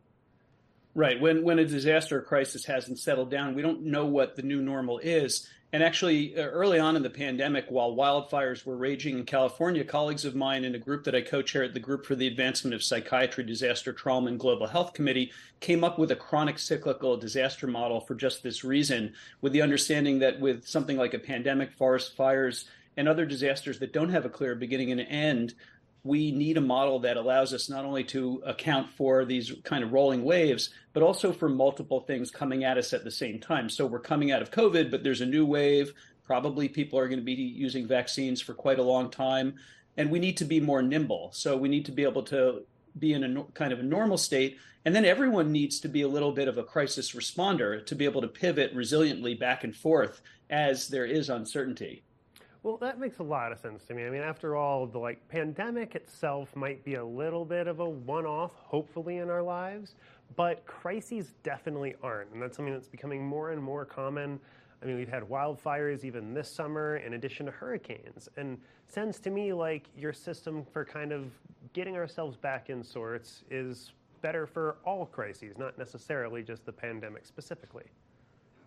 [0.94, 1.22] Right.
[1.22, 4.62] When when a disaster or crisis hasn't settled down, we don't know what the new
[4.62, 5.48] normal is.
[5.73, 10.26] And actually, uh, early on in the pandemic, while wildfires were raging in California, colleagues
[10.26, 12.84] of mine in a group that I co-chair at the Group for the Advancement of
[12.84, 15.31] Psychiatry, Disaster Trauma, and Global Health Committee
[15.61, 20.19] came up with a chronic cyclical disaster model for just this reason, with the understanding
[20.19, 22.65] that with something like a pandemic, forest fires,
[22.98, 25.53] and other disasters that don't have a clear beginning and end,
[26.03, 29.94] we need a model that allows us not only to account for these kind of
[29.94, 33.69] rolling waves, but also for multiple things coming at us at the same time.
[33.69, 35.94] So we're coming out of COVID, but there's a new wave.
[36.26, 39.56] Probably people are going to be using vaccines for quite a long time.
[39.98, 41.30] And we need to be more nimble.
[41.34, 42.64] So we need to be able to
[42.98, 44.57] be in a kind of a normal state.
[44.86, 48.06] And then everyone needs to be a little bit of a crisis responder to be
[48.06, 52.03] able to pivot resiliently back and forth as there is uncertainty.
[52.64, 54.06] Well, that makes a lot of sense to me.
[54.06, 57.90] I mean, after all, the like pandemic itself might be a little bit of a
[57.90, 59.96] one-off, hopefully, in our lives,
[60.36, 64.40] but crises definitely aren't, and that's something that's becoming more and more common.
[64.82, 69.32] I mean, we've had wildfires even this summer, in addition to hurricanes, and sounds to
[69.32, 71.32] me like your system for kind of
[71.74, 77.26] getting ourselves back in sorts is better for all crises, not necessarily just the pandemic
[77.26, 77.86] specifically.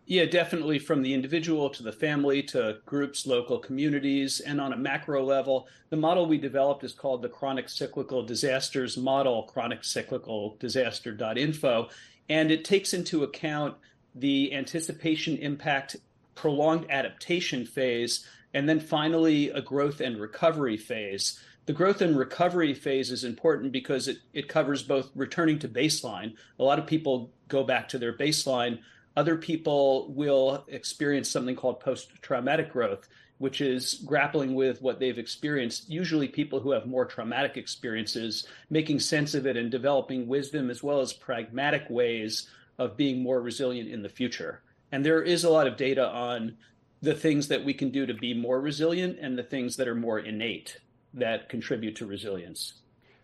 [0.07, 4.77] Yeah, definitely from the individual to the family to groups, local communities, and on a
[4.77, 5.67] macro level.
[5.89, 11.89] The model we developed is called the Chronic Cyclical Disasters Model, chroniccyclicaldisaster.info,
[12.29, 13.77] and it takes into account
[14.15, 15.97] the anticipation impact,
[16.35, 21.41] prolonged adaptation phase, and then finally a growth and recovery phase.
[21.65, 26.35] The growth and recovery phase is important because it, it covers both returning to baseline.
[26.59, 28.81] A lot of people go back to their baseline
[29.17, 33.09] other people will experience something called post traumatic growth,
[33.39, 35.89] which is grappling with what they've experienced.
[35.89, 40.83] Usually, people who have more traumatic experiences, making sense of it and developing wisdom as
[40.83, 44.63] well as pragmatic ways of being more resilient in the future.
[44.91, 46.57] And there is a lot of data on
[47.03, 49.95] the things that we can do to be more resilient and the things that are
[49.95, 50.79] more innate
[51.13, 52.75] that contribute to resilience.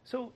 [0.04, 0.32] So,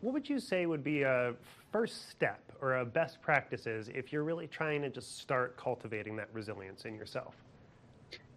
[0.00, 1.34] what would you say would be a
[1.72, 6.28] first step or a best practices if you're really trying to just start cultivating that
[6.32, 7.34] resilience in yourself?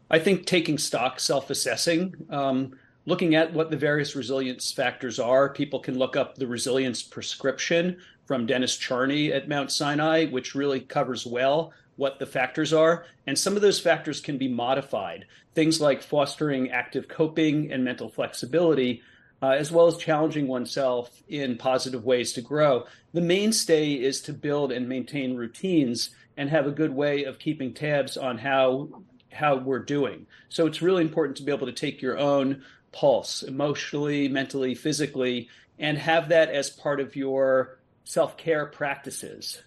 [0.10, 2.74] I think taking stock, self assessing, um,
[3.06, 5.50] looking at what the various resilience factors are.
[5.50, 10.82] People can look up the resilience prescription from Dennis Charney at Mount Sinai, which really
[10.82, 13.06] covers well what the factors are.
[13.26, 15.26] And some of those factors can be modified.
[15.56, 19.02] Things like fostering active coping and mental flexibility
[19.42, 22.86] uh, as well as challenging oneself in positive ways to grow.
[23.14, 27.74] The mainstay is to build and maintain routines and have a good way of keeping
[27.74, 28.90] tabs on how
[29.32, 30.26] how we're doing.
[30.50, 35.50] So it's really important to be able to take your own pulse emotionally, mentally, physically
[35.78, 39.62] and have that as part of your self-care practices.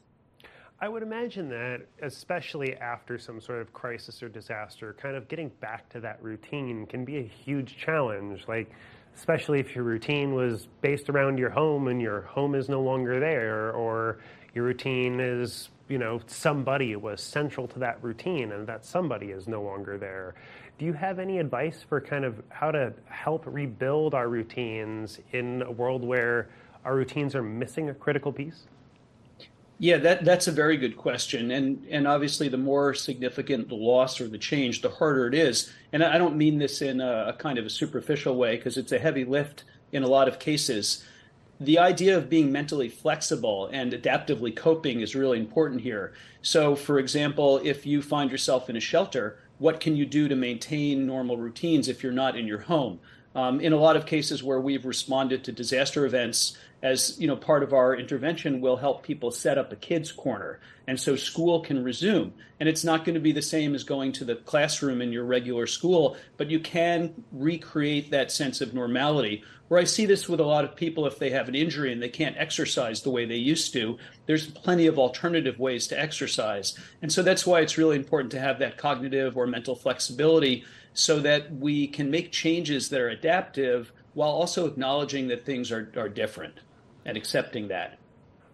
[0.80, 5.50] I would imagine that, especially after some sort of crisis or disaster, kind of getting
[5.60, 8.44] back to that routine can be a huge challenge.
[8.48, 8.70] Like,
[9.16, 13.20] especially if your routine was based around your home and your home is no longer
[13.20, 14.18] there, or
[14.54, 19.46] your routine is, you know, somebody was central to that routine and that somebody is
[19.46, 20.34] no longer there.
[20.78, 25.62] Do you have any advice for kind of how to help rebuild our routines in
[25.62, 26.48] a world where
[26.84, 28.66] our routines are missing a critical piece?
[29.82, 34.20] Yeah, that that's a very good question, and and obviously the more significant the loss
[34.20, 35.72] or the change, the harder it is.
[35.94, 38.92] And I don't mean this in a, a kind of a superficial way because it's
[38.92, 41.02] a heavy lift in a lot of cases.
[41.60, 46.12] The idea of being mentally flexible and adaptively coping is really important here.
[46.42, 50.36] So, for example, if you find yourself in a shelter, what can you do to
[50.36, 53.00] maintain normal routines if you're not in your home?
[53.34, 57.36] Um, in a lot of cases where we've responded to disaster events, as you know
[57.36, 60.60] part of our intervention will help people set up a kids corner.
[60.86, 62.32] And so school can resume.
[62.58, 65.24] And it's not going to be the same as going to the classroom in your
[65.24, 69.44] regular school but you can recreate that sense of normality.
[69.68, 72.02] Where i see this with a lot of people if they have an injury and
[72.02, 76.76] they can't exercise the way they used to there's plenty of alternative ways to exercise.
[77.02, 80.64] And so that's why it's really important to have that cognitive or mental flexibility
[81.00, 85.90] so that we can make changes that are adaptive while also acknowledging that things are,
[85.96, 86.54] are different
[87.06, 87.98] and accepting that.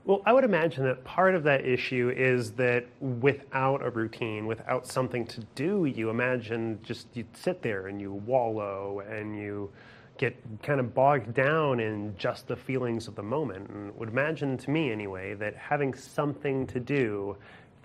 [0.04, 4.86] Well, I would imagine that part of that issue is that without a routine, without
[4.86, 9.72] something to do, you imagine just you sit there and you wallow and you
[10.16, 13.68] get kind of bogged down in just the feelings of the moment.
[13.70, 17.36] And would imagine to me anyway that having something to do,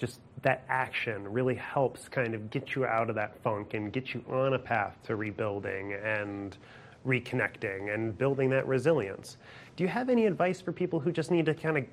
[0.02, 4.16] just that action really helps kind of get you out of that funk and get
[4.16, 6.58] you on a path to rebuilding and
[7.06, 9.38] reconnecting and building that resilience.
[9.76, 11.86] Do you have any advice for people who just need to kind of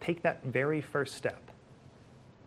[0.00, 1.50] take that very first step?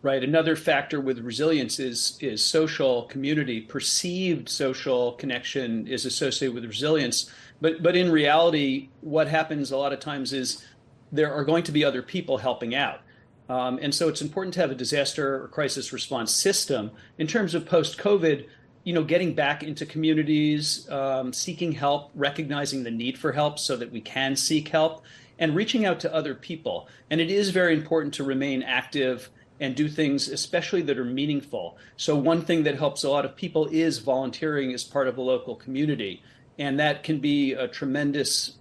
[0.02, 0.22] Right.
[0.22, 3.60] Another factor with resilience is is social community.
[3.60, 7.30] Perceived social connection is associated with resilience,
[7.60, 10.66] but but in reality, what happens a lot of times is
[11.12, 13.00] there are going to be other people helping out.
[13.48, 16.90] Um, and so it's important to have a disaster or crisis response system.
[17.18, 18.46] In terms of post COVID,
[18.84, 23.76] you know, getting back into communities, um, seeking help, recognizing the need for help so
[23.76, 25.02] that we can seek help,
[25.38, 26.88] and reaching out to other people.
[27.10, 29.30] And it is very important to remain active
[29.60, 31.78] and do things, especially that are meaningful.
[31.96, 35.22] So, one thing that helps a lot of people is volunteering as part of a
[35.22, 36.22] local community.
[36.58, 38.58] And that can be a tremendous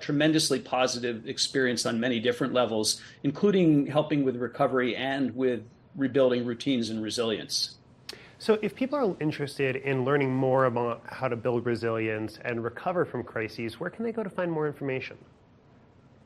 [0.00, 5.62] tremendously positive experience on many different levels, including helping with recovery and with
[5.96, 7.76] rebuilding routines and resilience.
[8.38, 13.06] So, if people are interested in learning more about how to build resilience and recover
[13.06, 15.16] from crises, where can they go to find more information?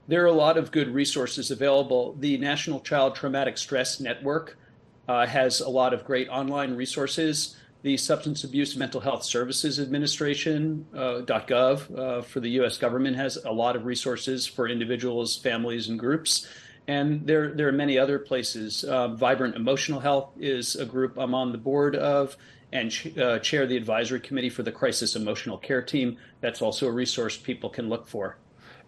[0.09, 2.17] There are a lot of good resources available.
[2.19, 4.59] The National Child Traumatic Stress Network
[5.07, 7.57] uh, has a lot of great online resources.
[7.83, 12.77] The Substance Abuse Mental Health Services Administration uh, .gov uh, for the U.S.
[12.77, 16.47] government has a lot of resources for individuals, families, and groups.
[16.87, 18.85] And there, there are many other places.
[18.85, 22.37] Uh, Vibrant Emotional Health is a group I'm on the board of
[22.73, 26.17] and uh, chair the advisory committee for the Crisis Emotional Care Team.
[26.41, 28.39] That's also a resource people can look for.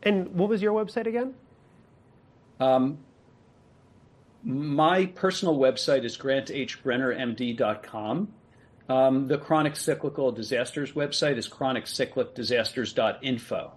[0.02, 1.34] And what was your website again?
[2.60, 2.98] Um,
[4.44, 8.28] my personal website is granthbrennermd.com.
[8.88, 13.72] Um, the Chronic Cyclical Disasters website is chroniccyclicdisasters.info.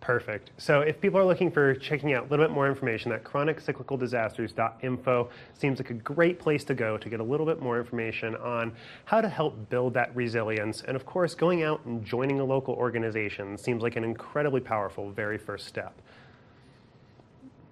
[0.00, 0.50] Perfect.
[0.56, 5.28] So if people are looking for checking out a little bit more information, that chroniccyclicaldisasters.info
[5.52, 8.72] seems like a great place to go to get a little bit more information on
[9.04, 10.82] how to help build that resilience.
[10.82, 15.10] And of course, going out and joining a local organization seems like an incredibly powerful
[15.10, 16.00] very first step.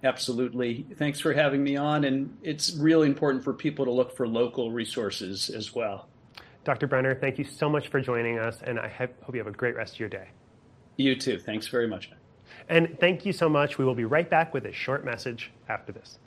[0.03, 0.85] Absolutely.
[0.95, 2.03] Thanks for having me on.
[2.03, 6.07] And it's really important for people to look for local resources as well.
[6.67, 6.85] Dr.
[6.85, 9.73] Brenner, thank you so much for joining us, and I hope you have a great
[9.77, 10.27] rest of your day.
[10.97, 11.39] You too.
[11.39, 12.11] Thanks very much.
[12.67, 13.77] And thank you so much.
[13.77, 16.19] We will be right back with a short message after this.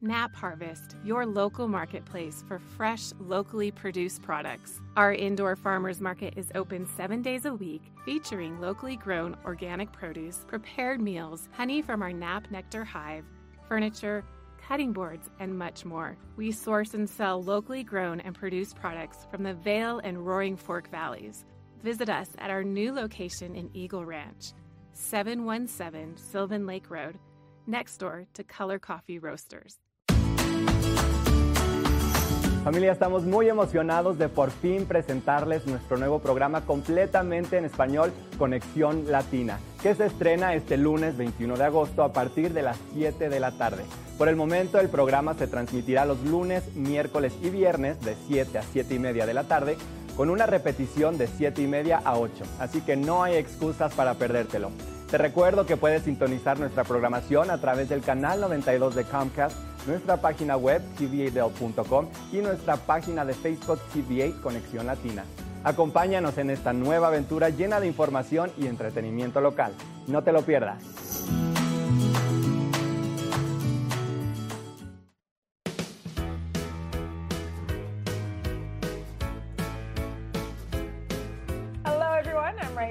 [0.00, 4.80] Nap Harvest, your local marketplace for fresh, locally produced products.
[4.96, 10.44] Our indoor farmers market is open seven days a week, featuring locally grown organic produce,
[10.46, 13.24] prepared meals, honey from our Nap Nectar hive,
[13.66, 14.24] furniture,
[14.62, 16.16] cutting boards, and much more.
[16.36, 20.88] We source and sell locally grown and produced products from the Vail and Roaring Fork
[20.92, 21.44] valleys.
[21.82, 24.52] Visit us at our new location in Eagle Ranch,
[24.92, 27.18] 717 Sylvan Lake Road,
[27.66, 29.80] next door to Color Coffee Roasters.
[32.68, 39.10] Familia, estamos muy emocionados de por fin presentarles nuestro nuevo programa completamente en español, Conexión
[39.10, 43.40] Latina, que se estrena este lunes 21 de agosto a partir de las 7 de
[43.40, 43.84] la tarde.
[44.18, 48.62] Por el momento el programa se transmitirá los lunes, miércoles y viernes de 7 a
[48.62, 49.78] 7 y media de la tarde,
[50.14, 54.12] con una repetición de 7 y media a 8, así que no hay excusas para
[54.12, 54.70] perdértelo.
[55.10, 59.56] Te recuerdo que puedes sintonizar nuestra programación a través del canal 92 de Comcast,
[59.86, 65.24] nuestra página web tva.com y nuestra página de Facebook TVA Conexión Latina.
[65.64, 69.72] Acompáñanos en esta nueva aventura llena de información y entretenimiento local.
[70.08, 70.84] No te lo pierdas.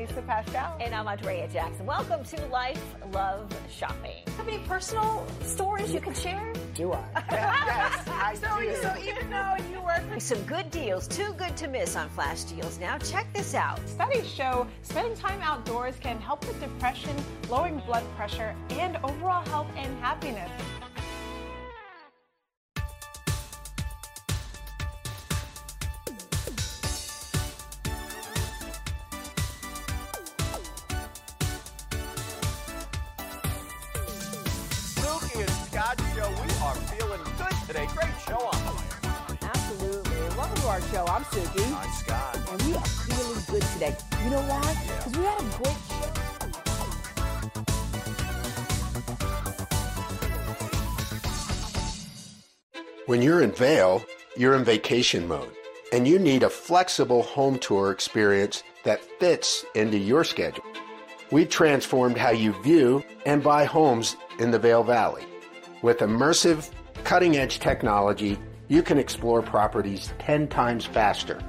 [0.10, 0.30] Everyone.
[0.30, 0.78] I'm Raisa Pascal.
[0.80, 1.86] And I'm Andrea Jackson.
[1.86, 4.24] Welcome to Life Love Shopping.
[4.38, 6.54] Have any personal stories you can share?
[6.74, 7.04] Do I?
[7.32, 8.76] yes, I so, do.
[8.82, 12.44] so even though you work with some good deals, too good to miss on flash
[12.44, 12.80] deals.
[12.80, 13.80] Now check this out.
[13.88, 17.16] Studies show spending time outdoors can help with depression,
[17.50, 20.50] lowering blood pressure, and overall health and happiness.
[53.58, 54.06] Vail,
[54.38, 55.52] you're in vacation mode,
[55.92, 60.64] and you need a flexible home tour experience that fits into your schedule.
[61.32, 65.26] We've transformed how you view and buy homes in the Vail Valley.
[65.82, 66.70] With immersive,
[67.04, 71.40] cutting edge technology, you can explore properties 10 times faster.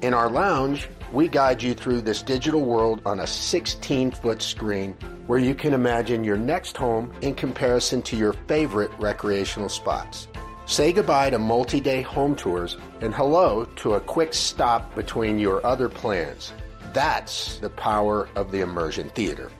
[0.00, 4.96] In our lounge, we guide you through this digital world on a 16 foot screen
[5.26, 10.26] where you can imagine your next home in comparison to your favorite recreational spots.
[10.68, 15.64] Say goodbye to multi day home tours and hello to a quick stop between your
[15.64, 16.52] other plans.
[16.92, 19.52] That's the power of the immersion theater.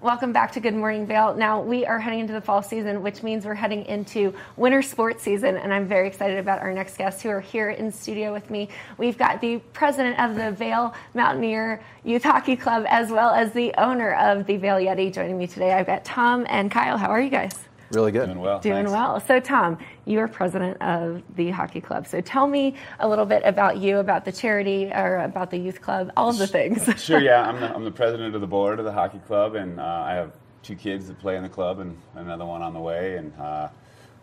[0.00, 1.34] Welcome back to Good Morning Vail.
[1.34, 5.24] Now, we are heading into the fall season, which means we're heading into winter sports
[5.24, 8.48] season, and I'm very excited about our next guests who are here in studio with
[8.48, 8.68] me.
[8.96, 13.74] We've got the president of the Vail Mountaineer Youth Hockey Club, as well as the
[13.76, 15.72] owner of the Vail Yeti joining me today.
[15.72, 16.96] I've got Tom and Kyle.
[16.96, 17.67] How are you guys?
[17.92, 18.26] Really good.
[18.26, 18.60] Doing well.
[18.60, 19.20] Doing well.
[19.20, 22.06] So, Tom, you are president of the hockey club.
[22.06, 25.80] So, tell me a little bit about you, about the charity, or about the youth
[25.80, 26.88] club, all of the things.
[27.02, 27.48] sure, yeah.
[27.48, 30.12] I'm the, I'm the president of the board of the hockey club, and uh, I
[30.12, 30.32] have
[30.62, 33.16] two kids that play in the club and another one on the way.
[33.16, 33.68] And uh,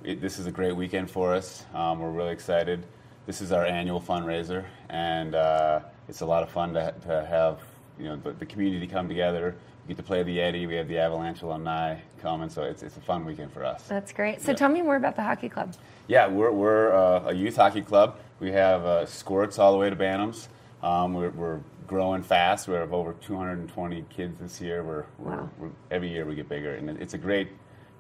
[0.04, 1.66] it, this is a great weekend for us.
[1.74, 2.86] Um, we're really excited.
[3.26, 7.60] This is our annual fundraiser, and uh, it's a lot of fun to, to have
[7.98, 9.56] you know the, the community come together.
[9.84, 10.68] We get to play the Yeti.
[10.68, 13.84] We have the Avalanche alumni coming, so it's, it's a fun weekend for us.
[13.84, 14.42] That's great.
[14.42, 15.76] So, tell me more about the hockey club.
[16.08, 18.18] Yeah, we're, we're uh, a youth hockey club.
[18.40, 20.48] We have uh, squirts all the way to Bantams.
[20.82, 22.68] Um, we're, we're growing fast.
[22.68, 24.84] We have over 220 kids this year.
[24.84, 25.50] We're, we're, Wow.
[25.60, 27.50] we're every year we get bigger, and it- it's a great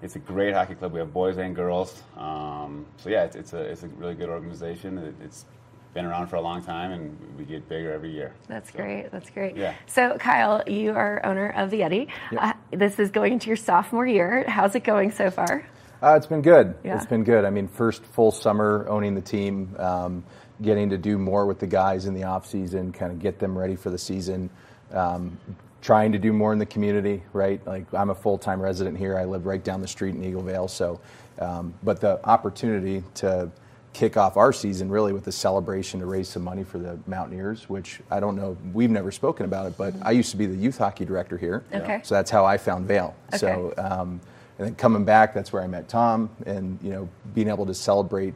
[0.01, 0.91] it's a great hockey club.
[0.91, 2.03] We have boys and girls.
[2.17, 4.97] Um, so yeah, it's, it's a it's a really good organization.
[4.97, 5.45] It, it's
[5.93, 8.33] been around for a long time, and we get bigger every year.
[8.49, 9.09] That's So, great.
[9.11, 9.55] That's great.
[9.55, 9.73] Yeah.
[9.87, 12.09] So, Kyle, you are owner of the Yeti.
[12.33, 12.41] Yep.
[12.43, 14.45] Uh, this is going into your sophomore year.
[14.47, 15.67] How's it going so far?
[16.01, 16.75] Uh, it's been good.
[16.83, 16.95] Yeah.
[16.97, 17.45] It's been good.
[17.45, 20.23] I mean, first full summer owning the team, um,
[20.61, 23.57] getting to do more with the guys in the off season, kind of get them
[23.57, 24.49] ready for the season.
[24.91, 25.37] Um,
[25.81, 27.65] trying to do more in the community, right?
[27.67, 29.17] Like I'm a full time resident here.
[29.17, 30.67] I live right down the street in Eagle Vale.
[30.67, 30.99] So,
[31.39, 33.51] um, but the opportunity to
[33.95, 37.69] kick off our season really with a celebration to raise some money for the Mountaineers,
[37.69, 40.55] which I don't know, we've never spoken about it, but I used to be the
[40.55, 41.63] youth hockey director here.
[41.73, 42.01] Okay.
[42.03, 43.15] So that's how I found Vail.
[43.37, 44.19] So, um,
[44.59, 47.73] and then coming back, that's where I met Tom, and you know, being able to
[47.73, 48.33] celebrate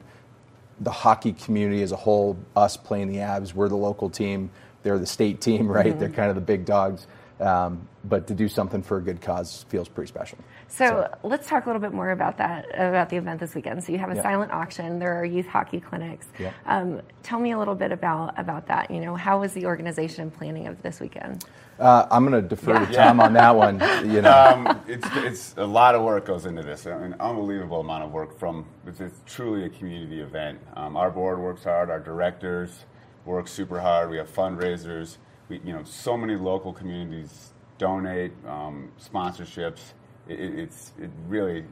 [0.79, 4.49] the hockey community as a whole, us playing the Avs, we're the local team,
[4.83, 5.93] they're the state team, right?
[5.93, 5.99] Mhm.
[5.99, 7.05] They're kind of the big dogs.
[7.39, 10.37] Um, but to do something for a good cause feels pretty special.
[10.67, 13.83] So, let's talk a little bit more about that, about the event this weekend.
[13.83, 14.23] So you have a Yeah.
[14.23, 14.99] silent auction.
[14.99, 16.27] There are youth hockey clinics.
[16.37, 16.51] Yeah.
[16.65, 18.91] Um, tell me a little bit about about that.
[18.91, 21.45] You know, how was the organization planning of this weekend?
[21.79, 23.05] Uh, I'm going to defer to Yeah.
[23.05, 23.79] Tom on that one.
[24.09, 26.85] You know, um, it's, it's a lot of work goes into this.
[26.85, 28.65] An unbelievable amount of work from.
[28.85, 30.59] It's, it's truly a community event.
[30.75, 31.89] Um, our board works hard.
[31.89, 32.85] Our directors
[33.25, 34.09] work super hard.
[34.09, 35.17] We have fundraisers.
[35.49, 39.79] We, you know, so many local communities donate um, sponsorships.
[40.27, 41.65] It, it, it's it really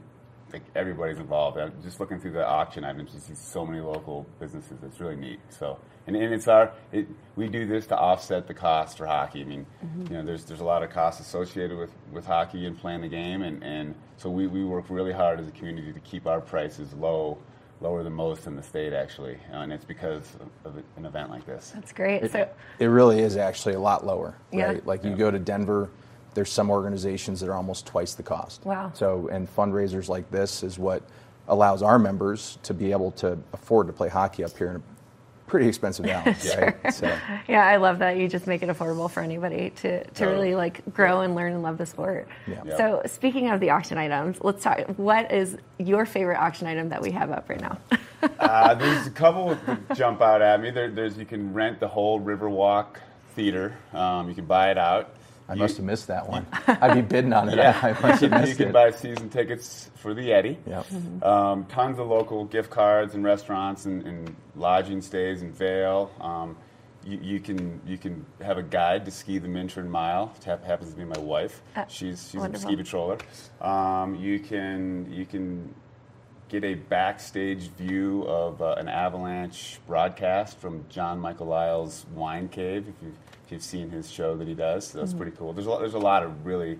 [0.52, 1.58] like everybody's involved.
[1.58, 4.78] I'm just looking through the auction items, you see so many local businesses.
[4.82, 5.40] It's really neat.
[5.50, 7.06] So, and, and it's our it,
[7.36, 9.42] we do this to offset the cost for hockey.
[9.42, 10.10] I mean, Mhm.
[10.10, 13.08] you know, there's there's a lot of costs associated with, with hockey and playing the
[13.08, 16.40] game, and, and so we, we work really hard as a community to keep our
[16.40, 17.38] prices low,
[17.80, 20.22] lower than most in the state actually, uh, and it's because
[20.64, 21.72] of, of an event like this.
[21.74, 22.30] That's great.
[22.30, 22.48] So,
[22.78, 24.64] it really is actually a lot lower, Yeah.
[24.66, 24.86] right?
[24.86, 25.88] Like you go to Denver,
[26.34, 28.64] there's some organizations that are almost twice the cost.
[28.64, 28.92] Wow.
[28.94, 31.02] So, and fundraisers like this is what
[31.48, 34.82] allows our members to be able to afford to play hockey up here in a
[35.48, 36.94] pretty expensive valley, right?
[36.94, 37.06] So,
[37.48, 40.36] yeah, I love that you just make it affordable for anybody to, to Totally.
[40.36, 42.28] really like grow and learn and love the sport.
[42.46, 42.76] Yeah.
[42.76, 44.80] So speaking of the auction items, let's talk.
[44.96, 47.78] What is your favorite auction item that we have up right now?
[48.38, 50.70] uh, there's a couple that jump out at me.
[50.70, 52.96] There, there's you can rent the whole Riverwalk
[53.34, 53.76] Theater.
[53.92, 55.14] Um, you can buy it out.
[55.48, 56.46] I You- must have missed that one.
[56.66, 57.56] I'd be bidding on it.
[57.56, 58.72] Yeah, I must you have can, you can it.
[58.72, 60.56] buy season tickets for the Yeti.
[60.66, 60.86] Yep.
[60.86, 61.22] Mm-hmm.
[61.24, 66.10] Um, tons of local gift cards and restaurants and, and lodging stays in Vail.
[66.20, 66.56] Um,
[67.04, 70.32] you, you can you can have a guide to ski the Minturn Mile.
[70.38, 71.62] It happens to be my wife.
[71.76, 72.68] Uh, she's she's wonderful.
[72.68, 73.20] a ski patroller.
[73.66, 75.74] Um, you can you can
[76.48, 82.88] get a backstage view of uh, an avalanche broadcast from John Michael Liles' Wine Cave.
[82.88, 85.18] If you've, if you've seen his show that he does, so that's Mhm.
[85.18, 85.52] pretty cool.
[85.52, 86.78] There's a lot, there's a lot of really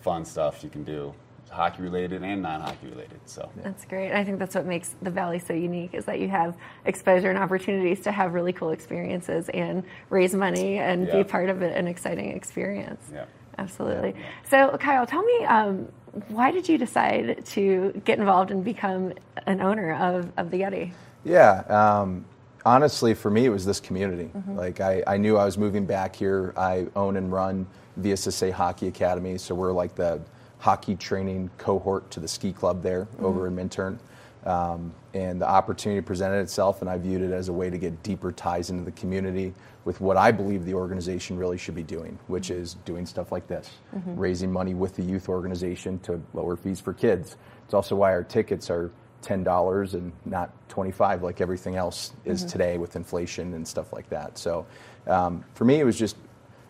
[0.00, 1.12] fun stuff you can do,
[1.50, 3.20] hockey related and non-hockey related.
[3.26, 4.12] So That's great.
[4.12, 7.38] I think that's what makes the Valley so unique is that you have exposure and
[7.38, 11.16] opportunities to have really cool experiences and raise money and Yeah.
[11.18, 13.02] be part of an exciting experience.
[13.12, 13.24] Yeah.
[13.58, 14.14] Absolutely.
[14.48, 15.88] So, Kyle, tell me, um,
[16.28, 19.12] why did you decide to get involved and become
[19.46, 20.92] an owner of, of the Yeti?
[21.24, 21.62] Yeah.
[21.68, 22.24] Um,
[22.64, 24.30] honestly, for me, it was this community.
[24.36, 24.56] Mhm.
[24.56, 26.52] Like, I, I knew I was moving back here.
[26.56, 27.66] I own and run
[28.00, 30.20] VSSA Hockey Academy, so we're like the
[30.58, 33.98] hockey training cohort to the ski club there over in Minturn.
[34.44, 38.02] Um, and the opportunity presented itself, and I viewed it as a way to get
[38.02, 39.52] deeper ties into the community
[39.84, 43.46] with what I believe the organization really should be doing, which is doing stuff like
[43.48, 44.14] this, Mhm.
[44.18, 47.36] raising money with the youth organization to lower fees for kids.
[47.64, 48.90] It's also why our tickets are
[49.22, 52.50] ten dollars and not twenty five like everything else is Mhm.
[52.52, 54.38] today with inflation and stuff like that.
[54.38, 54.66] So
[55.06, 56.16] um, for me, it was just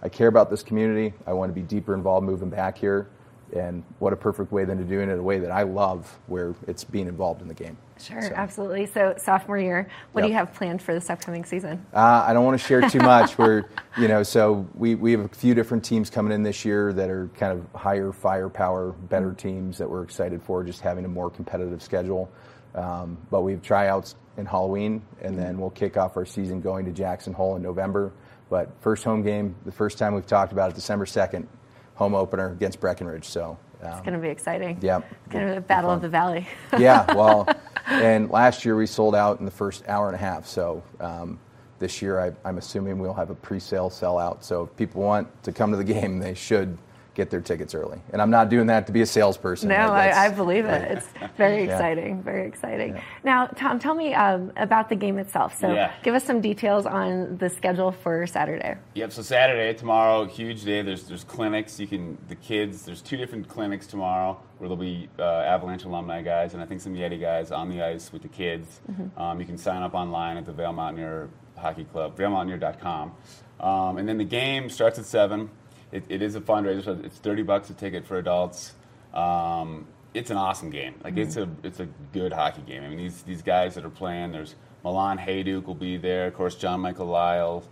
[0.02, 1.12] I care about this community.
[1.26, 3.08] I want to be deeper involved moving back here.
[3.54, 6.16] And what a perfect way then to do it in a way that I love,
[6.28, 7.76] where it's being involved in the game.
[7.98, 8.86] Sure, So- absolutely.
[8.86, 11.84] So sophomore year, what do you have planned for this upcoming season?
[11.92, 13.36] Uh, I don't want to share too much.
[13.38, 13.64] We're,
[13.98, 17.10] you know, so we, we have a few different teams coming in this year that
[17.10, 21.28] are kind of higher firepower, better teams that we're excited for, just having a more
[21.28, 22.30] competitive schedule.
[22.74, 26.84] Um, but we have tryouts in Halloween, and then we'll kick off our season going
[26.86, 28.12] to Jackson Hole in November.
[28.48, 31.46] But first home game, the first time we've talked about it, December 2nd,
[31.94, 33.24] home opener against Breckenridge.
[33.24, 34.78] So um, It's going to be exciting.
[34.80, 35.04] Yep.
[35.10, 36.46] It's going to be the battle of the valley.
[36.78, 37.48] yeah, well,
[37.86, 40.46] and last year we sold out in the first hour and a half.
[40.46, 41.38] So um,
[41.78, 44.42] this year I, I'm assuming we'll have a pre-sale sellout.
[44.42, 46.76] So if people want to come to the game, they should
[47.20, 48.00] get their tickets early.
[48.12, 49.68] And I'm not doing that to be a salesperson.
[49.68, 50.82] No, That- I, I believe it.
[50.92, 51.06] It's
[51.36, 51.72] very Yeah.
[51.74, 52.98] exciting, very exciting.
[53.24, 55.58] Now, Tom, tell me um, about the game itself.
[55.58, 55.92] So, Yeah.
[56.02, 58.76] give us some details on the schedule for Saturday.
[58.94, 59.12] Yep.
[59.12, 60.80] So Saturday, tomorrow, huge day.
[60.82, 61.78] There's there's clinics.
[61.78, 62.84] You can the kids.
[62.86, 66.80] There's two different clinics tomorrow where there'll be uh, Avalanche alumni guys and I think
[66.80, 68.80] some Yeti guys on the ice with the kids.
[68.90, 69.20] Mhm.
[69.20, 71.28] Um, you can sign up online at the Vail Mountaineer
[71.58, 73.12] Hockey Club, VailMountaineer.com.
[73.60, 75.50] Um, and then the game starts at seven.
[75.92, 78.74] It, it is a fundraiser, so it's thirty bucks a ticket for adults.
[79.14, 80.94] Um, it's an awesome game.
[81.04, 82.82] Like it's a it's a good hockey game.
[82.84, 84.32] I mean these these guys that are playing.
[84.32, 84.54] There's
[84.84, 86.26] Milan Hejduk will be there.
[86.26, 87.68] Of course, John Michael Liles,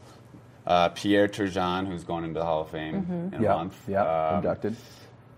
[0.67, 3.35] uh, Pierre Turgeon, who's going into the Hall of Fame Mhm.
[3.35, 3.89] in a Yep, month.
[3.89, 4.77] yep, Um, inducted.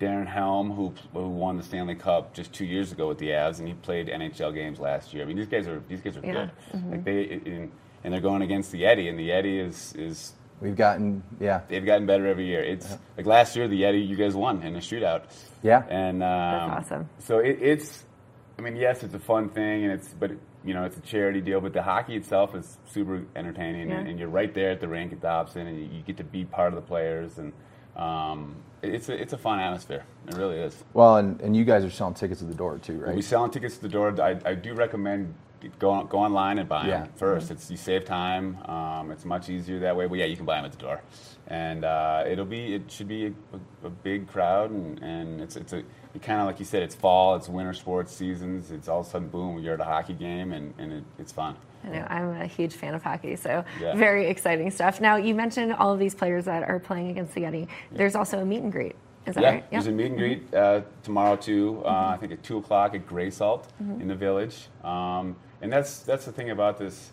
[0.01, 3.59] Darren Helm, who who won the Stanley Cup just two years ago with the Avs,
[3.59, 5.23] and he played NHL games last year.
[5.23, 6.33] I mean, these guys are these guys are Yeah.
[6.33, 6.51] good.
[6.73, 6.91] Mhm.
[6.91, 7.71] Like they and,
[8.05, 11.63] and they're going against the Yeti, and the Yeti is is We've gotten yeah.
[11.69, 12.63] they've gotten better every year.
[12.63, 15.23] It's like last year the Yeti you guys won in a shootout.
[15.63, 15.85] Yeah.
[15.89, 17.09] and um, That's awesome.
[17.19, 18.05] So it, it's,
[18.59, 20.33] I mean, yes, it's a fun thing, and it's but
[20.65, 24.11] you know it's a charity deal, but the hockey itself is super entertaining, and, Yeah.
[24.11, 26.45] and you're right there at the rink at Dobson, and you, you get to be
[26.45, 27.53] part of the players, and
[27.97, 30.05] um, it's a it's a fun atmosphere.
[30.29, 30.85] It really is.
[30.93, 33.15] Well, and, and you guys are selling tickets at the door too, right?
[33.15, 34.21] We're selling tickets to the door.
[34.21, 35.35] I, I do recommend
[35.79, 37.01] go go online and buy Yeah.
[37.05, 38.57] them 1st It's you save time.
[38.67, 40.07] Um, it's much easier that way.
[40.07, 41.01] But yeah, you can buy them at the door,
[41.49, 43.33] and uh, it'll be it should be a,
[43.87, 45.83] a big crowd, and, and it's it's a
[46.23, 48.71] kind of like you said, it's fall, it's winter sports seasons.
[48.71, 51.31] It's all of a sudden boom, you're at a hockey game, and, and it, it's
[51.33, 51.55] fun.
[51.85, 53.95] I know I'm a huge fan of hockey, so Yeah.
[53.95, 55.01] very exciting stuff.
[55.01, 57.69] Now, you mentioned all of these players that are playing against the Yeti.
[57.93, 58.97] There's also a meet and greet.
[59.27, 59.71] Is that yeah, right?
[59.71, 61.81] there's a meet and greet uh, tomorrow too.
[61.85, 64.01] Uh, I think at two o'clock at Gray Salt Mhm.
[64.03, 64.67] in the village.
[64.83, 67.11] Um, and that's that's the thing about this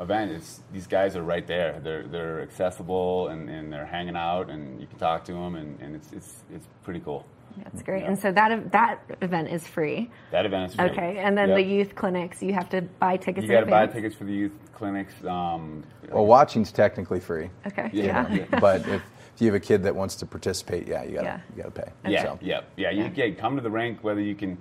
[0.00, 0.32] event.
[0.32, 1.80] It's these guys are right there.
[1.82, 5.80] They're they're accessible and, and they're hanging out and you can talk to them and,
[5.80, 7.26] and it's it's it's pretty cool.
[7.64, 8.04] That's great.
[8.04, 10.10] And so that that event is free.
[10.30, 10.84] That event is free.
[10.90, 11.56] Okay, and then Yep.
[11.56, 13.46] the youth clinics, you have to buy tickets.
[13.46, 15.12] You got to buy tickets for the youth clinics.
[15.24, 17.50] Um, Well, watching's technically free.
[17.66, 17.90] Okay.
[17.92, 18.32] Yeah.
[18.32, 18.44] Yeah.
[18.60, 19.02] but if,
[19.34, 21.40] if you have a kid that wants to participate, yeah, you got to Yeah.
[21.56, 21.92] you got to pay.
[22.08, 22.90] Yeah, So- yeah, yeah.
[22.90, 24.56] You yeah, come to the rink whether you can,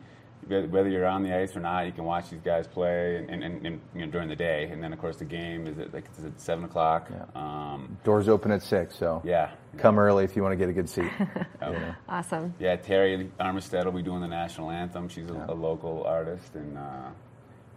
[0.47, 1.85] whether you're on the ice or not.
[1.85, 4.69] You can watch these guys play, and, and, and, and, you know during the day,
[4.71, 7.09] and then of course the game is at like it's at seven o'clock.
[7.35, 10.73] Um, Doors open at six, so yeah, come early if you want to get a
[10.73, 11.11] good seat.
[11.59, 11.71] Oh.
[11.71, 11.95] you.
[12.07, 12.53] Awesome.
[12.59, 15.09] Yeah, Terry Armistead will be doing the national anthem.
[15.09, 17.09] She's a, a local artist, and uh,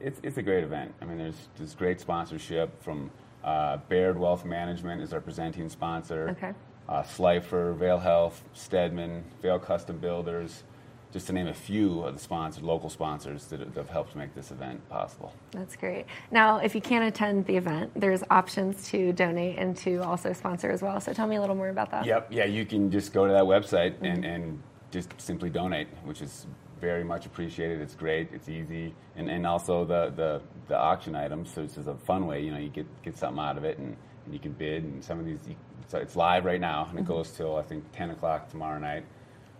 [0.01, 0.95] it's it's a great event.
[1.01, 3.11] I mean, there's there's great sponsorship from
[3.45, 6.31] uh, Baird Wealth Management is our presenting sponsor.
[6.31, 6.53] Okay.
[6.89, 10.65] Uh, Slifer, Vail Health, Steadman, Vail Custom Builders,
[11.12, 14.51] just to name a few of the sponsors, local sponsors that have, helped make this
[14.51, 15.32] event possible.
[15.51, 16.07] That's great.
[16.31, 20.70] Now, if you can't attend the event, there's options to donate and to also sponsor
[20.70, 21.01] as well.
[21.01, 22.07] So tell me a little more about that.
[22.07, 22.28] Yep.
[22.31, 24.62] Yeah, you can just go to that website and, and
[24.93, 26.47] just simply donate, which is
[26.81, 27.81] very much appreciated.
[27.81, 28.28] It's great.
[28.32, 31.53] It's easy, and, and also the, the, the auction items.
[31.53, 32.43] So it's just a fun way.
[32.43, 34.85] You know, you get get something out of it, and, and you can bid.
[34.85, 35.57] And some of these, you,
[35.89, 37.09] so it's live right now, and it Mhm.
[37.09, 39.05] goes till I think 10 o'clock tomorrow night.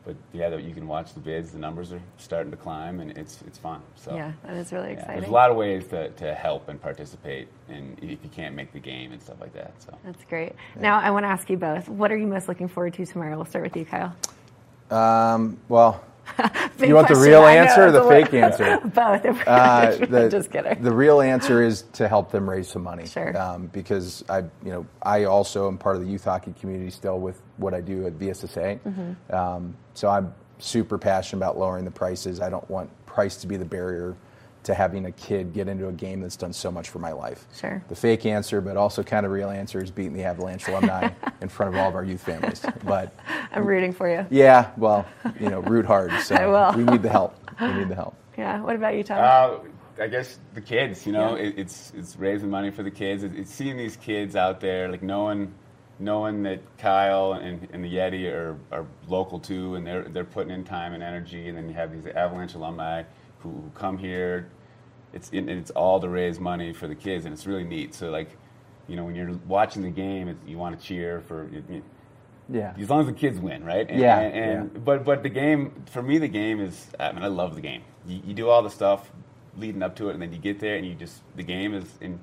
[0.05, 1.52] But yeah, you can watch the bids.
[1.52, 3.82] The numbers are starting to climb, and it's it's fun.
[3.97, 5.16] So Yeah, that is really yeah, exciting.
[5.16, 8.72] There's a lot of ways to, to help and participate, and if you can't make
[8.72, 9.72] the game and stuff like that.
[9.78, 9.97] So.
[10.05, 10.55] That's great.
[10.78, 13.36] Now, I want to ask you both what are you most looking forward to tomorrow?
[13.36, 14.14] We'll start with you, Kyle.
[14.90, 16.10] Um, well, Big
[16.78, 18.78] you want the real answer or the fake answer?
[18.85, 20.82] Both, Uh, the, Just kidding.
[20.82, 23.07] The real answer is to help them raise some money.
[23.07, 23.36] Sure.
[23.39, 27.19] Um, because I, you know, I also am part of the youth hockey community still
[27.19, 28.81] with what I do at VSSA.
[28.81, 29.35] Mhm.
[29.35, 32.40] Um, so I'm super passionate about lowering the prices.
[32.40, 34.15] I don't want price to be the barrier
[34.65, 37.47] to having a kid get into a game that's done so much for my life.
[37.59, 37.82] Sure.
[37.89, 41.11] The fake answer, but also kind of real answer, is beating the Avalanche alumni
[41.41, 42.65] in front of all of our youth families.
[42.85, 43.15] But
[43.53, 44.27] I'm rooting for you.
[44.31, 45.07] yeah, well,
[45.41, 46.12] you know, root hard.
[46.23, 46.77] So I will.
[46.77, 47.37] we need the help.
[47.61, 48.16] We need the help.
[48.37, 48.61] Yeah.
[48.62, 49.19] What about you, Tom?
[49.20, 51.43] Uh, I guess the kids, you know, Yeah.
[51.45, 53.23] it, it's it's raising money for the kids.
[53.23, 55.53] It, it's seeing these kids out there, like knowing
[55.99, 60.53] knowing that Kyle and, and the Yeti are, are local too, and they're they're putting
[60.53, 63.03] in time and energy, and then you have these Avalanche alumni
[63.43, 64.51] who, who come here.
[65.12, 67.95] It's and it's all to raise money for the kids, and it's really neat.
[67.95, 68.37] So like,
[68.87, 71.49] you know, when you're watching the game, it's, you want to cheer for.
[71.53, 71.83] You, you-
[72.53, 72.75] Yeah.
[72.79, 73.89] as long as the kids win, right?
[73.89, 76.87] And, Yeah, And, and- but but the game for me, the game is.
[76.99, 77.83] I mean, I love the game.
[78.07, 79.11] You, you do all the stuff
[79.57, 81.87] leading up to it, and then you get there, and you just the game is.
[82.01, 82.21] In,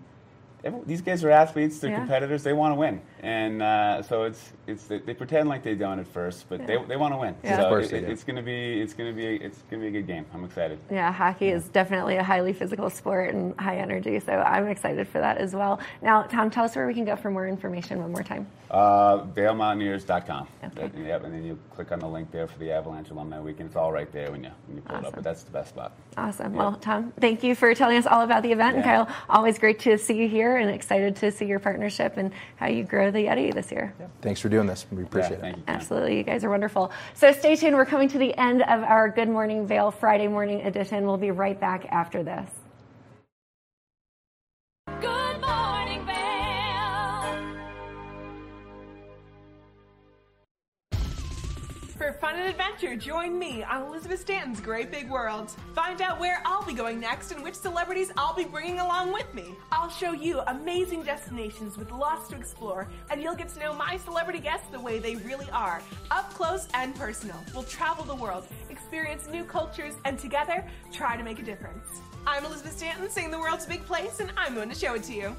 [0.63, 1.79] every, these guys are athletes.
[1.79, 1.97] They're Yeah.
[1.99, 2.43] competitors.
[2.43, 5.99] They want to win, and uh, so it's it's they, they pretend like they don't
[5.99, 6.65] at first, but Yeah.
[6.65, 7.35] they, they want to win.
[7.43, 7.57] Yeah.
[7.57, 8.07] So Of course it- they do.
[8.07, 10.25] it's gonna be it's gonna be it's gonna be a good game.
[10.33, 10.79] I'm excited.
[10.91, 15.19] Yeah, hockey is definitely a highly physical sport and high energy, so I'm excited for
[15.19, 15.79] that as well.
[16.01, 18.47] Now, Tom, tell us where we can go for more information one more time.
[18.69, 20.47] Uh, VailMountaineers.com.
[20.75, 23.67] That- yep, and then you click on the link there for the Avalanche Alumni Weekend.
[23.67, 25.15] It's all right there when you when you pull it up.
[25.15, 25.93] But that's the best spot.
[26.17, 26.53] Awesome.
[26.53, 26.57] Yeah.
[26.59, 28.75] Well, Tom, thank you for telling us all about the event.
[28.75, 32.31] And Kyle, always great to see you here and excited to see your partnership and
[32.57, 33.93] how you grow the Yeti this year.
[34.21, 34.85] Thanks for doing this.
[34.91, 35.59] We appreciate thank it.
[35.59, 35.63] you.
[35.67, 36.17] Absolutely.
[36.17, 36.91] You guys are wonderful.
[37.13, 37.75] So stay tuned.
[37.75, 41.05] We're coming to the end of our Good Morning Vail Friday morning edition.
[41.05, 42.49] We'll be right back after this.
[52.07, 55.51] For fun and adventure, join me on Elizabeth Stanton's Great Big World.
[55.75, 59.33] Find out where I'll be going next and which celebrities I'll be bringing along with
[59.33, 59.53] me.
[59.73, 63.97] I'll show you amazing destinations with lots to explore, and you'll get to know my
[63.97, 67.43] celebrity guests the way they really are, up close and personal.
[67.53, 71.89] We'll travel the world, experience new cultures, and together try to make a difference.
[72.25, 75.03] I'm Elizabeth Stanton, saying the world's a big place, and I'm going to show it
[75.03, 75.35] to you.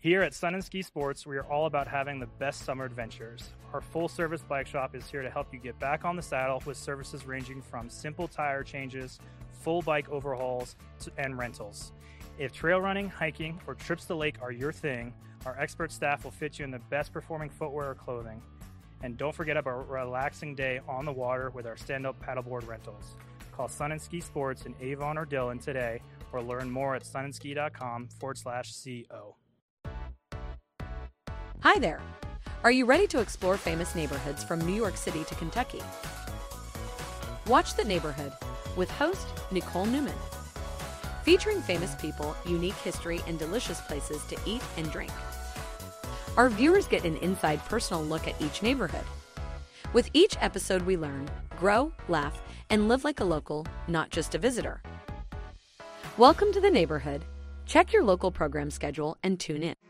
[0.00, 3.50] Here at Sun and Ski Sports, we are all about having the best summer adventures.
[3.72, 6.62] Our full service bike shop is here to help you get back on the saddle
[6.64, 9.18] with services ranging from simple tire changes,
[9.50, 10.76] full bike overhauls,
[11.16, 11.90] and rentals.
[12.38, 15.12] If trail running, hiking, or trips to lake are your thing,
[15.44, 18.40] our expert staff will fit you in the best performing footwear or clothing.
[19.02, 22.68] And don't forget about a relaxing day on the water with our stand up paddleboard
[22.68, 23.16] rentals.
[23.50, 26.00] Call Sun and Ski Sports in Avon or Dillon today
[26.32, 29.34] or learn more at sunandski.com forward slash CO.
[31.60, 32.00] Hi there.
[32.64, 35.82] Are you ready to explore famous neighborhoods from New York City to Kentucky?
[37.46, 38.32] Watch The Neighborhood
[38.76, 40.14] with host Nicole Newman.
[41.22, 45.12] Featuring famous people, unique history, and delicious places to eat and drink.
[46.36, 49.04] Our viewers get an inside personal look at each neighborhood.
[49.92, 51.28] With each episode, we learn,
[51.58, 52.40] grow, laugh,
[52.70, 54.80] and live like a local, not just a visitor.
[56.16, 57.24] Welcome to The Neighborhood.
[57.68, 59.87] Check your local program schedule and tune in.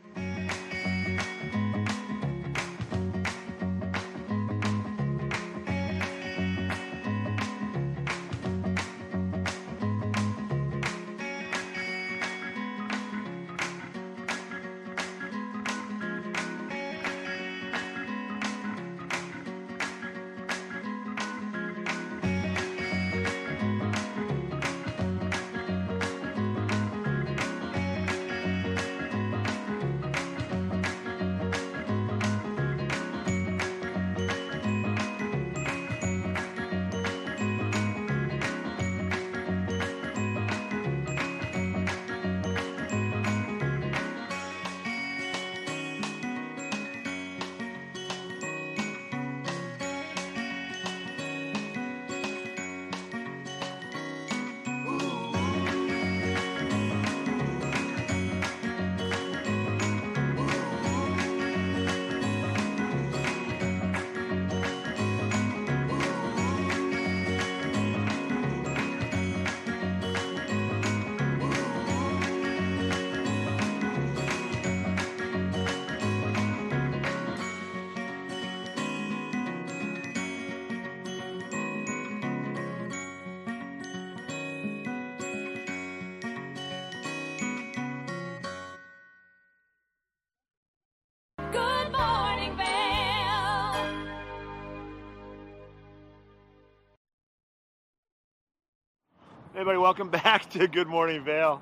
[99.58, 101.60] Everybody, welcome back to Good Morning Vail.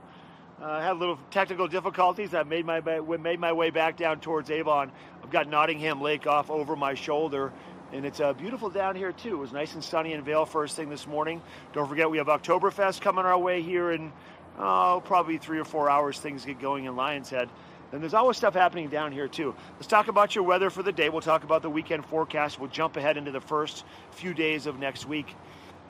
[0.61, 2.35] Uh, I had a little technical difficulties.
[2.35, 4.93] I made my made my way back down towards Avon.
[5.25, 7.55] I've got Nottingham Lake off over my shoulder,
[7.95, 9.37] and it's uh, beautiful down here too.
[9.37, 11.41] It was nice and sunny in Vail first thing this morning.
[11.73, 14.13] Don't forget we have Oktoberfest coming our way here in
[14.59, 16.21] oh, probably three or four hours.
[16.21, 17.49] Things get going in Lionshead.
[17.93, 19.55] And there's always stuff happening down here too.
[19.77, 21.09] Let's talk about your weather for the day.
[21.09, 22.61] We'll talk about the weekend forecast.
[22.61, 25.35] We'll jump ahead into the first few days of next week.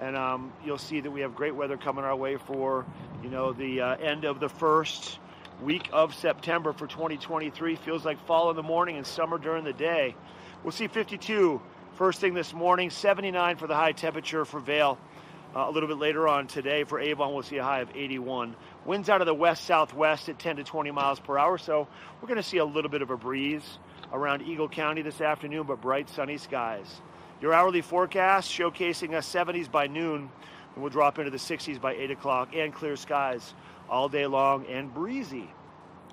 [0.01, 2.85] And um, you'll see that we have great weather coming our way for
[3.23, 5.19] you know the uh, end of the first
[5.63, 7.77] week of September for 2023.
[7.77, 10.15] Feels like fall in the morning and summer during the day.
[10.63, 11.61] We'll see 52
[11.95, 14.99] first thing this morning, 79 for the high temperature for Vail.
[15.55, 18.55] Uh, a little bit later on today for Avon, we'll see a high of 81.
[18.85, 21.89] Winds out of the west southwest at 10 to 20 miles per hour, so
[22.21, 23.79] we're going to see a little bit of a breeze
[24.13, 27.01] around Eagle County this afternoon, but bright sunny skies.
[27.41, 30.31] Your hourly forecast showcasing us 70s by noon,
[30.75, 33.53] and we'll drop into the 60s by 8 o'clock, and clear skies
[33.91, 35.51] all day long and breezy.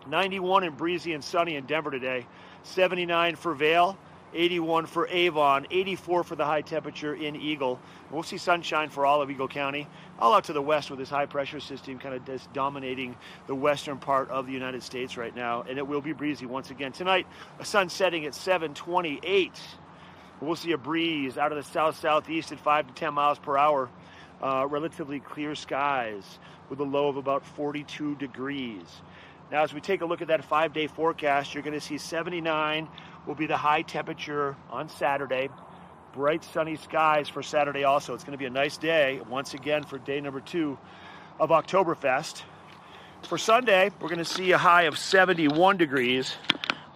[0.07, 2.25] 91 and breezy and sunny in Denver today,
[2.63, 3.97] 79 for Vail.
[4.35, 7.79] 81 for Avon, 84 for the high temperature in Eagle.
[8.09, 9.87] We'll see sunshine for all of Eagle County,
[10.17, 13.53] all out to the west with this high pressure system kind of just dominating the
[13.53, 15.63] western part of the United States right now.
[15.69, 16.91] And it will be breezy once again.
[16.91, 17.27] Tonight,
[17.59, 19.51] a sun setting at 728.
[20.43, 23.57] We'll see a breeze out of the south southeast at 5 to 10 miles per
[23.57, 23.89] hour.
[24.41, 26.37] Uh, relatively clear skies
[26.69, 28.83] with a low of about 42 degrees.
[29.51, 31.97] Now, as we take a look at that five day forecast, you're going to see
[31.97, 32.89] 79
[33.25, 35.49] will be the high temperature on Saturday.
[36.13, 38.13] Bright sunny skies for Saturday also.
[38.13, 40.77] It's going to be a nice day once again for day number two
[41.39, 42.43] of Oktoberfest.
[43.23, 46.35] For Sunday, we're going to see a high of 71 degrees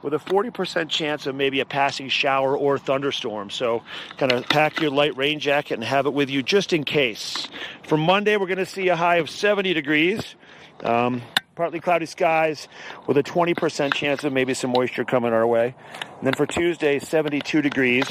[0.07, 3.49] with a 40% chance of maybe a passing shower or thunderstorm.
[3.49, 3.83] So,
[4.15, 7.49] kind of pack your light rain jacket and have it with you just in case.
[7.83, 10.35] For Monday, we're going to see a high of 70 degrees.
[10.81, 11.23] Um,
[11.55, 12.69] partly cloudy skies
[13.05, 15.75] with a 20% chance of maybe some moisture coming our way.
[16.19, 18.07] And then for Tuesday, 72 degrees.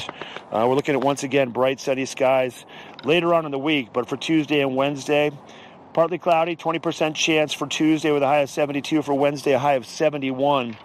[0.51, 2.63] Uh, we're looking at once again bright, sunny skies
[3.05, 3.91] later on in the week.
[3.91, 5.31] But for Tuesday and Wednesday,
[5.93, 9.01] partly cloudy, 20% chance for Tuesday with a high of 72.
[9.01, 10.77] For Wednesday, a high of 71.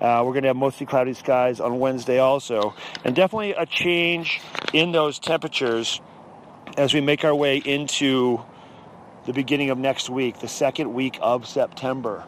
[0.00, 2.74] Uh, we're going to have mostly cloudy skies on Wednesday also.
[3.04, 4.40] And definitely a change
[4.72, 6.00] in those temperatures
[6.76, 8.40] as we make our way into
[9.24, 12.24] the beginning of next week, the second week of September.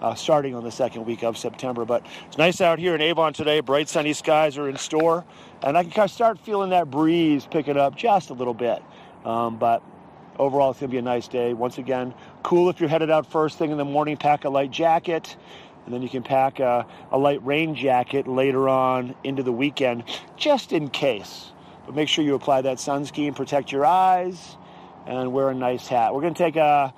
[0.00, 1.84] Uh, starting on the second week of September.
[1.84, 3.58] But it's nice out here in Avon today.
[3.58, 5.24] Bright sunny skies are in store.
[5.60, 8.80] And I can kind of start feeling that breeze picking up just a little bit.
[9.24, 9.82] Um, but
[10.38, 11.52] overall, it's going to be a nice day.
[11.52, 12.14] Once again,
[12.44, 14.16] cool if you're headed out first thing in the morning.
[14.16, 15.36] Pack a light jacket.
[15.88, 20.04] And then you can pack a, a light rain jacket later on into the weekend,
[20.36, 21.50] just in case.
[21.86, 24.58] But make sure you apply that sunscreen, protect your eyes,
[25.06, 26.12] and wear a nice hat.
[26.12, 26.92] We're going to take a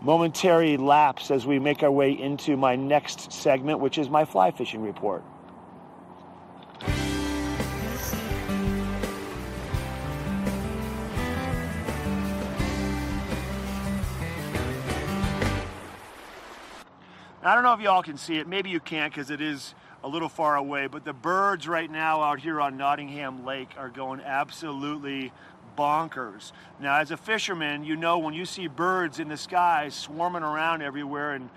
[0.00, 4.50] momentary lapse as we make our way into my next segment, which is my fly
[4.50, 5.22] fishing report.
[17.44, 18.46] I don't know if you all can see it.
[18.46, 19.74] Maybe you can't because it is
[20.04, 20.86] a little far away.
[20.86, 25.32] But the birds right now out here on Nottingham Lake are going absolutely
[25.76, 26.52] bonkers.
[26.80, 30.82] Now, as a fisherman, you know when you see birds in the sky swarming around
[30.82, 31.50] everywhere and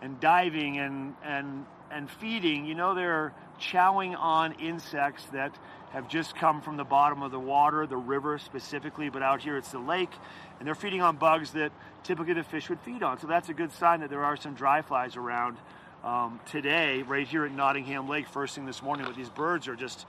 [0.00, 5.56] and diving and and and feeding, you know they're chowing on insects that
[5.90, 9.56] have just come from the bottom of the water, the river specifically, but out here
[9.56, 10.10] it's the lake,
[10.58, 11.72] and they're feeding on bugs that
[12.02, 13.18] typically the fish would feed on.
[13.18, 15.56] So that's a good sign that there are some dry flies around
[16.04, 19.06] um, today, right here at Nottingham Lake, first thing this morning.
[19.06, 20.06] But these birds are just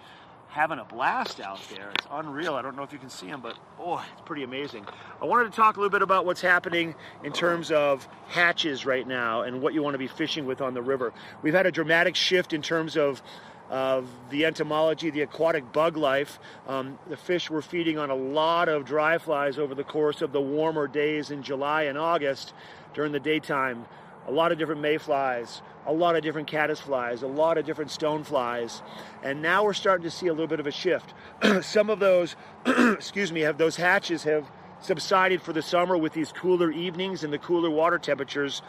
[0.49, 1.91] having a blast out there.
[1.95, 2.55] It's unreal.
[2.55, 4.85] I don't know if you can see them, but oh, it's pretty amazing.
[5.22, 9.05] I wanted to talk a little bit about what's happening in terms of hatches right
[9.05, 11.13] now and what you want to be fishing with on the river.
[11.41, 13.22] We've had a dramatic shift in terms of
[13.69, 16.39] of the entomology, the aquatic bug life.
[16.67, 20.31] Um, the fish were feeding on a lot of dry flies over the course of
[20.31, 22.53] the warmer days in July and August
[22.93, 23.85] during the daytime.
[24.27, 28.81] A lot of different mayflies, a lot of different caddisflies, a lot of different stoneflies.
[29.23, 31.13] And now we're starting to see a little bit of a shift.
[31.61, 32.35] Some of those,
[32.65, 34.49] excuse me, have those hatches have
[34.81, 38.61] subsided for the summer with these cooler evenings and the cooler water temperatures.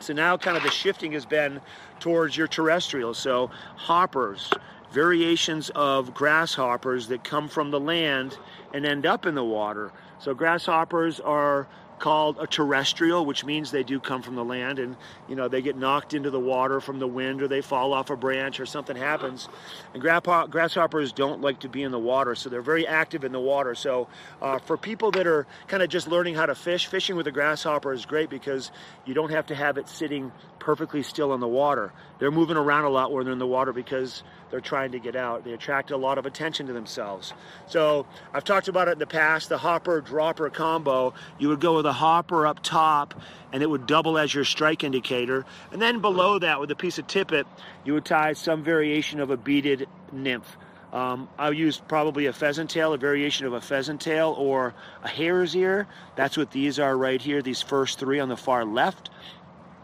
[0.00, 1.60] So now kind of the shifting has been
[2.00, 3.18] towards your terrestrials.
[3.18, 4.50] So hoppers,
[4.92, 8.38] variations of grasshoppers that come from the land
[8.72, 9.92] and end up in the water.
[10.18, 11.66] So grasshoppers are
[11.98, 14.96] called a terrestrial, which means they do come from the land and
[15.28, 18.10] you know they get knocked into the water from the wind or they fall off
[18.10, 19.48] a branch or something happens.
[19.92, 23.40] And grasshoppers don't like to be in the water, so they're very active in the
[23.40, 23.74] water.
[23.74, 24.08] So
[24.42, 27.32] uh, for people that are kind of just learning how to fish, fishing with a
[27.32, 28.70] grasshopper is great because
[29.04, 31.92] you don't have to have it sitting perfectly still in the water.
[32.18, 34.22] They're moving around a lot when they're in the water because
[34.54, 35.42] they're trying to get out.
[35.42, 37.34] They attract a lot of attention to themselves.
[37.66, 41.12] So I've talked about it in the past, the hopper dropper combo.
[41.40, 43.20] You would go with a hopper up top
[43.52, 45.44] and it would double as your strike indicator.
[45.72, 47.48] And then below that with a piece of tippet,
[47.84, 50.56] you would tie some variation of a beaded nymph.
[50.92, 54.72] Um, I used probably a pheasant tail, a variation of a pheasant tail, or
[55.02, 55.88] a hare's ear.
[56.14, 59.10] That's what these are right here, these first three on the far left.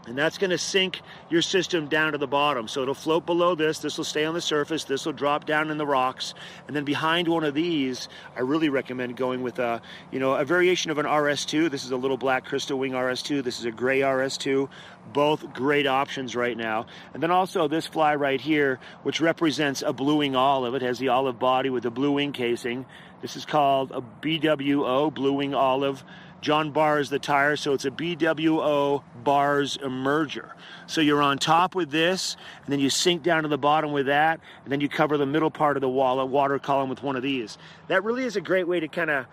[0.07, 2.67] And that's going to sink your system down to the bottom.
[2.67, 3.79] So it'll float below this.
[3.79, 4.83] This will stay on the surface.
[4.83, 6.33] This will drop down in the rocks.
[6.65, 9.79] And then behind one of these, I really recommend going with a,
[10.11, 11.69] you know, a variation of an RS2.
[11.69, 13.43] This is a little black crystal wing RS2.
[13.43, 14.69] This is a gray RS2.
[15.13, 16.87] Both great options right now.
[17.13, 20.73] And then also this fly right here, which represents a blue wing olive.
[20.73, 22.87] It has the olive body with the blue wing casing.
[23.21, 26.03] This is called a BWO, blue wing olive.
[26.41, 30.51] John Barr is the tire, so it's a BWO Barr's emerger.
[30.87, 32.35] So you're on top with this,
[32.65, 35.25] and then you sink down to the bottom with that, and then you cover the
[35.27, 37.59] middle part of the wall, water column with one of these.
[37.87, 39.27] That really is a great way to kind of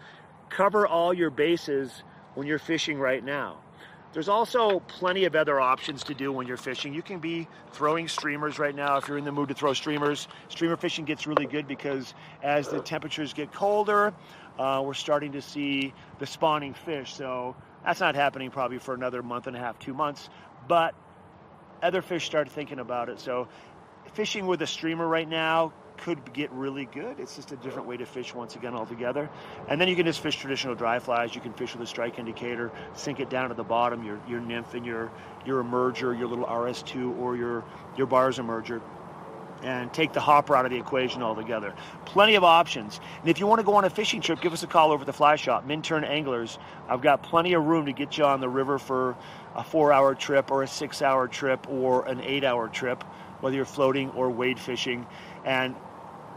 [0.50, 2.02] cover all your bases
[2.34, 3.58] when you're fishing right now.
[4.12, 6.94] There's also plenty of other options to do when you're fishing.
[6.94, 10.28] You can be throwing streamers right now if you're in the mood to throw streamers.
[10.48, 14.14] Streamer fishing gets really good because as the temperatures get colder,
[14.58, 17.14] uh, we're starting to see the spawning fish.
[17.14, 20.28] So that's not happening probably for another month and a half, two months.
[20.66, 20.94] But
[21.82, 23.20] other fish start thinking about it.
[23.20, 23.48] So
[24.14, 27.18] fishing with a streamer right now could get really good.
[27.18, 29.28] It's just a different way to fish once again altogether.
[29.68, 31.34] And then you can just fish traditional dry flies.
[31.34, 34.40] You can fish with a strike indicator, sink it down to the bottom, your your
[34.40, 35.10] nymph and your
[35.44, 37.64] your emerger, your little RS2 or your
[37.96, 38.80] your Barr's emerger.
[39.60, 41.74] And take the hopper out of the equation altogether.
[42.04, 43.00] Plenty of options.
[43.20, 45.02] And if you want to go on a fishing trip, give us a call over
[45.02, 46.60] at the Fly Shop, Minturn Anglers.
[46.88, 49.16] I've got plenty of room to get you on the river for
[49.56, 53.02] a four-hour trip or a six-hour trip or an eight-hour trip,
[53.40, 55.04] whether you're floating or wade fishing.
[55.44, 55.74] And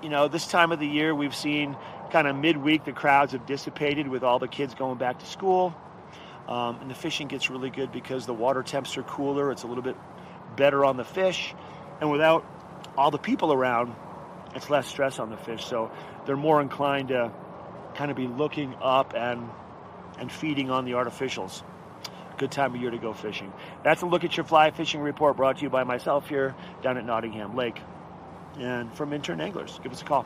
[0.02, 1.78] you know, this time of the year, we've seen
[2.12, 5.76] kind of midweek the crowds have dissipated with all the kids going back to school.
[6.48, 9.52] Um, and the fishing gets really good because the water temps are cooler.
[9.52, 9.96] It's a little bit
[10.56, 11.54] better on the fish.
[12.02, 12.44] And without
[13.02, 13.96] all the people around,
[14.54, 15.66] it's less stress on the fish.
[15.66, 15.92] So
[16.26, 17.32] they're more inclined to
[17.96, 19.50] kind of be looking up and,
[20.20, 21.64] and feeding on the artificials.
[22.38, 23.52] Good time of year to go fishing.
[23.84, 26.98] That's a look at your fly fishing report brought to you by myself here down
[26.98, 27.82] at Nottingham Lake
[28.60, 29.80] and from Minturn Anglers.
[29.82, 30.26] Give us a call.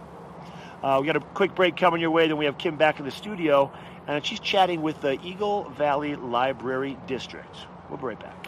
[0.83, 2.27] Uh, we got a quick break coming your way.
[2.27, 3.71] Then we have Kim back in the studio,
[4.05, 7.55] and she's chatting with the Eagle Valley Library District.
[7.89, 8.44] We'll be right back.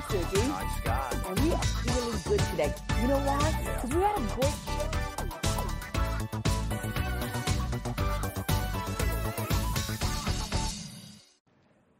[0.00, 0.40] I'm Suki.
[0.50, 1.14] Hi, Scott.
[1.28, 2.74] And we are feeling good today.
[3.02, 3.52] You know why?
[3.74, 4.88] Because we had a great show.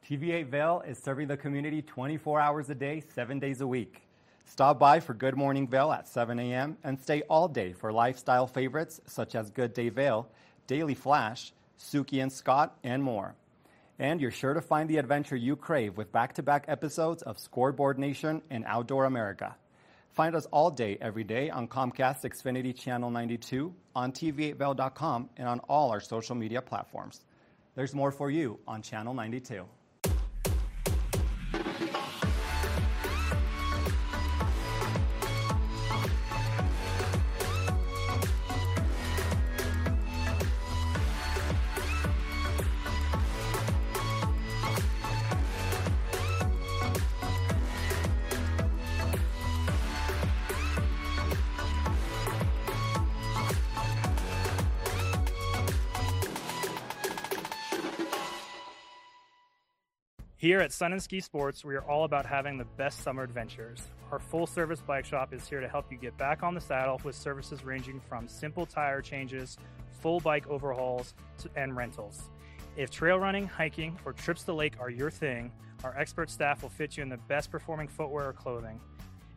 [0.09, 4.01] TV8 Vail is serving the community 24 hours a day, 7 days a week.
[4.47, 6.79] Stop by for Good Morning Vail at 7 a.m.
[6.83, 10.27] and stay all day for lifestyle favorites such as Good Day Vail,
[10.67, 13.35] Daily Flash, Suki and Scott, and more.
[14.01, 17.39] And you're sure to find the adventure you crave with back to back episodes of
[17.39, 19.55] Scoreboard Nation and Outdoor America.
[20.13, 25.61] Find us all day, every day on Comcast Xfinity Channel 92, on TV8Vail.com, and on
[25.69, 27.21] all our social media platforms.
[27.75, 29.67] There's more for you on Channel 92.
[60.51, 63.79] Here at Sun and Ski Sports, we are all about having the best summer adventures.
[64.11, 67.01] Our full service bike shop is here to help you get back on the saddle
[67.05, 69.59] with services ranging from simple tire changes,
[70.01, 72.31] full bike overhauls, to, and rentals.
[72.77, 75.53] If trail running, hiking, or trips to the lake are your thing,
[75.85, 78.81] our expert staff will fit you in the best performing footwear or clothing.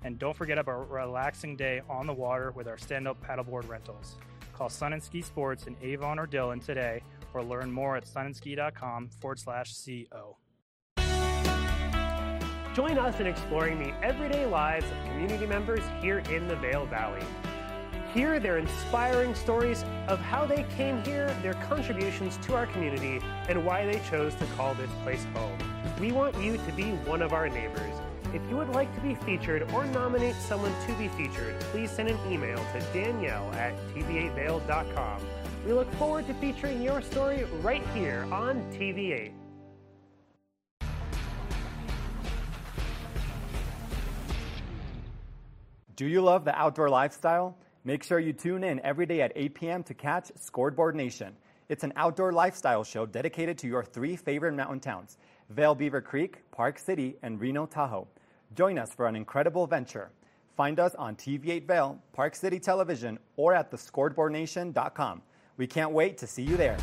[0.04, 3.70] And don't forget about a relaxing day on the water with our stand up paddleboard
[3.70, 4.16] rentals.
[4.52, 7.04] Call Sun and Ski Sports in Avon or Dillon today
[7.36, 10.38] or learn more at sunandski.com forward slash CO.
[12.74, 17.22] Join us in exploring the everyday lives of community members here in the Vail Valley.
[18.16, 23.64] Hear their inspiring stories of how they came here, their contributions to our community, and
[23.64, 25.56] why they chose to call this place home.
[26.00, 27.96] We want you to be one of our neighbors.
[28.34, 32.10] If you would like to be featured or nominate someone to be featured, please send
[32.10, 35.22] an email to danielle at tv8vail.com.
[35.64, 39.43] We look forward to featuring your story right here on TV8.
[45.96, 47.56] Do you love the outdoor lifestyle?
[47.84, 49.84] Make sure you tune in every day at 8 p.m.
[49.84, 51.36] to catch Scoreboard Nation.
[51.70, 55.18] It's an outdoor lifestyle show dedicated to your three favorite mountain towns
[55.52, 58.08] Vail Beaver Creek, Park City, and Reno Tahoe.
[58.56, 60.10] Join us for an incredible venture.
[60.58, 65.22] Find us on TV8 Vail, Park City Television, or at thescoreboardnation.com.
[65.58, 66.78] We can't wait to see you there.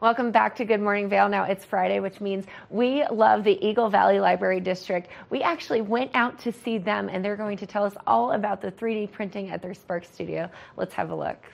[0.00, 1.28] Welcome back to Good Morning Vail.
[1.28, 5.08] Now it's Friday, which means we love the Eagle Valley Library District.
[5.28, 8.60] We actually went out to see them, and they're going to tell us all about
[8.60, 10.48] the 3D printing at their Spark studio.
[10.76, 11.44] Let's have a look.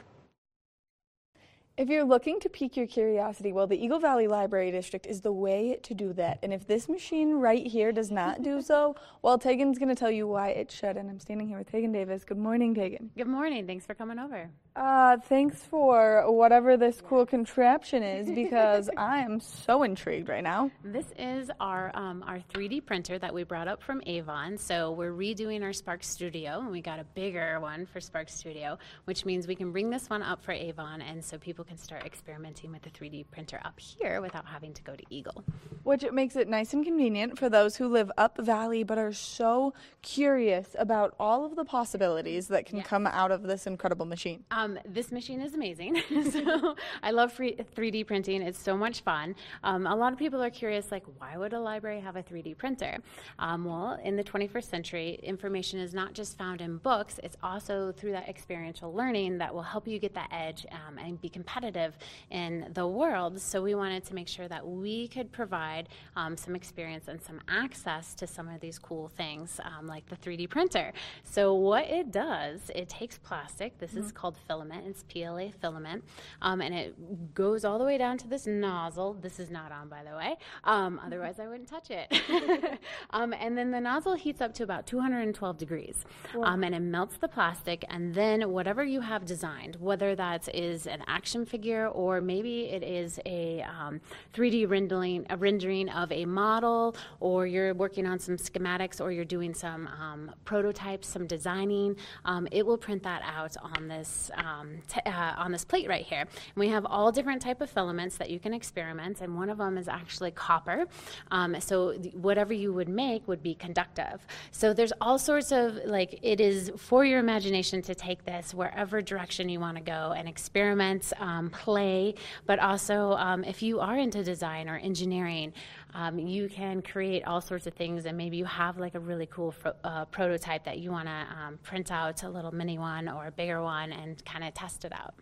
[1.78, 5.32] If you're looking to pique your curiosity, well, the Eagle Valley Library District is the
[5.32, 6.38] way to do that.
[6.42, 10.10] And if this machine right here does not do so, well, Tegan's going to tell
[10.10, 10.98] you why it should.
[10.98, 12.24] And I'm standing here with Tegan Davis.
[12.24, 13.10] Good morning, Tegan.
[13.16, 13.66] Good morning.
[13.66, 14.50] Thanks for coming over.
[14.76, 20.68] Uh, thanks for whatever this cool contraption is because I am so intrigued right now.
[20.82, 24.58] This is our um, our 3D printer that we brought up from Avon.
[24.58, 28.76] So we're redoing our Spark Studio, and we got a bigger one for Spark Studio,
[29.04, 32.04] which means we can bring this one up for Avon, and so people can start
[32.04, 35.44] experimenting with the 3D printer up here without having to go to Eagle.
[35.84, 39.72] Which makes it nice and convenient for those who live up valley but are so
[40.02, 44.42] curious about all of the possibilities that can come out of this incredible machine.
[44.50, 46.00] Um, this machine is amazing.
[46.30, 48.42] so I love free, 3D printing.
[48.42, 49.34] It's so much fun.
[49.62, 52.56] Um, a lot of people are curious, like, why would a library have a 3D
[52.56, 52.98] printer?
[53.38, 57.92] Um, well, in the 21st century, information is not just found in books, it's also
[57.92, 61.96] through that experiential learning that will help you get that edge um, and be competitive
[62.30, 63.40] in the world.
[63.40, 67.40] So we wanted to make sure that we could provide um, some experience and some
[67.48, 70.92] access to some of these cool things, um, like the 3D printer.
[71.24, 73.78] So what it does, it takes plastic.
[73.78, 74.86] This is called filament.
[74.86, 76.04] It's PLA filament,
[76.40, 79.14] um, and it goes all the way down to this nozzle.
[79.14, 80.36] This is not on, by the way.
[80.62, 82.78] Um, otherwise, I wouldn't touch it.
[83.10, 86.04] um, and then the nozzle heats up to about 212 degrees,
[86.42, 87.84] um, and it melts the plastic.
[87.88, 92.84] And then whatever you have designed, whether that is an action figure or maybe it
[92.84, 94.00] is a um,
[94.34, 99.24] 3D rendering, a rendering of a model, or you're working on some schematics, or you're
[99.24, 104.82] doing some um, prototypes, some designing, um, it will print that out on this um,
[104.88, 106.20] t- uh, on this plate right here.
[106.20, 109.58] And we have all different type of filaments that you can experiment, and one of
[109.58, 110.86] them is actually copper.
[111.30, 114.26] Um, so th- whatever you would make would be conductive.
[114.50, 119.00] So there's all sorts of like it is for your imagination to take this wherever
[119.00, 122.14] direction you want to go and experiment, um, play,
[122.46, 125.52] but also um, if you are into design or engineering.
[125.94, 129.26] Um, you can create all sorts of things, and maybe you have like a really
[129.26, 133.08] cool fro- uh, prototype that you want to um, print out a little mini one
[133.08, 135.14] or a bigger one and kind of test it out.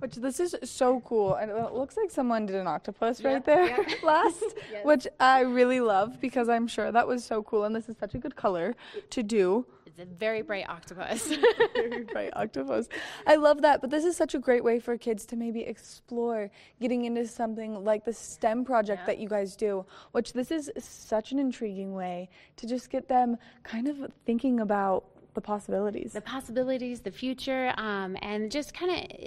[0.00, 3.66] Which this is so cool, and it looks like someone did an octopus right there
[3.66, 3.86] yep.
[4.02, 4.42] last,
[4.72, 4.84] Yes.
[4.84, 8.14] which I really love because I'm sure that was so cool, and this is such
[8.14, 8.76] a good color
[9.10, 9.66] to do.
[9.90, 11.32] It's a very bright octopus.
[11.74, 12.88] Very bright octopus.
[13.26, 16.50] I love that, but this is such a great way for kids to maybe explore
[16.80, 21.32] getting into something like the STEM project that you guys do, which this is such
[21.32, 25.04] an intriguing way to just get them kind of thinking about
[25.34, 26.12] the possibilities.
[26.12, 29.18] the possibilities, the future, um, and just kind of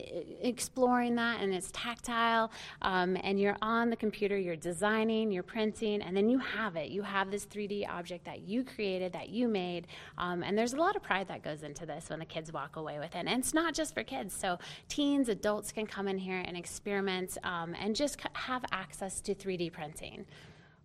[0.42, 1.42] exploring that.
[1.42, 2.52] And it's tactile,
[2.82, 6.90] um, and you're on the computer, you're designing, you're printing, and then you have it.
[6.90, 10.78] You have this 3D object that you created, that you made, um, and there's a
[10.78, 13.26] lot of pride that goes into this when the kids walk away with it.
[13.26, 14.58] And it's not just for kids, so
[14.88, 19.36] teens, adults can come in here and experiment um, and just c- have access to
[19.36, 20.26] 3D printing.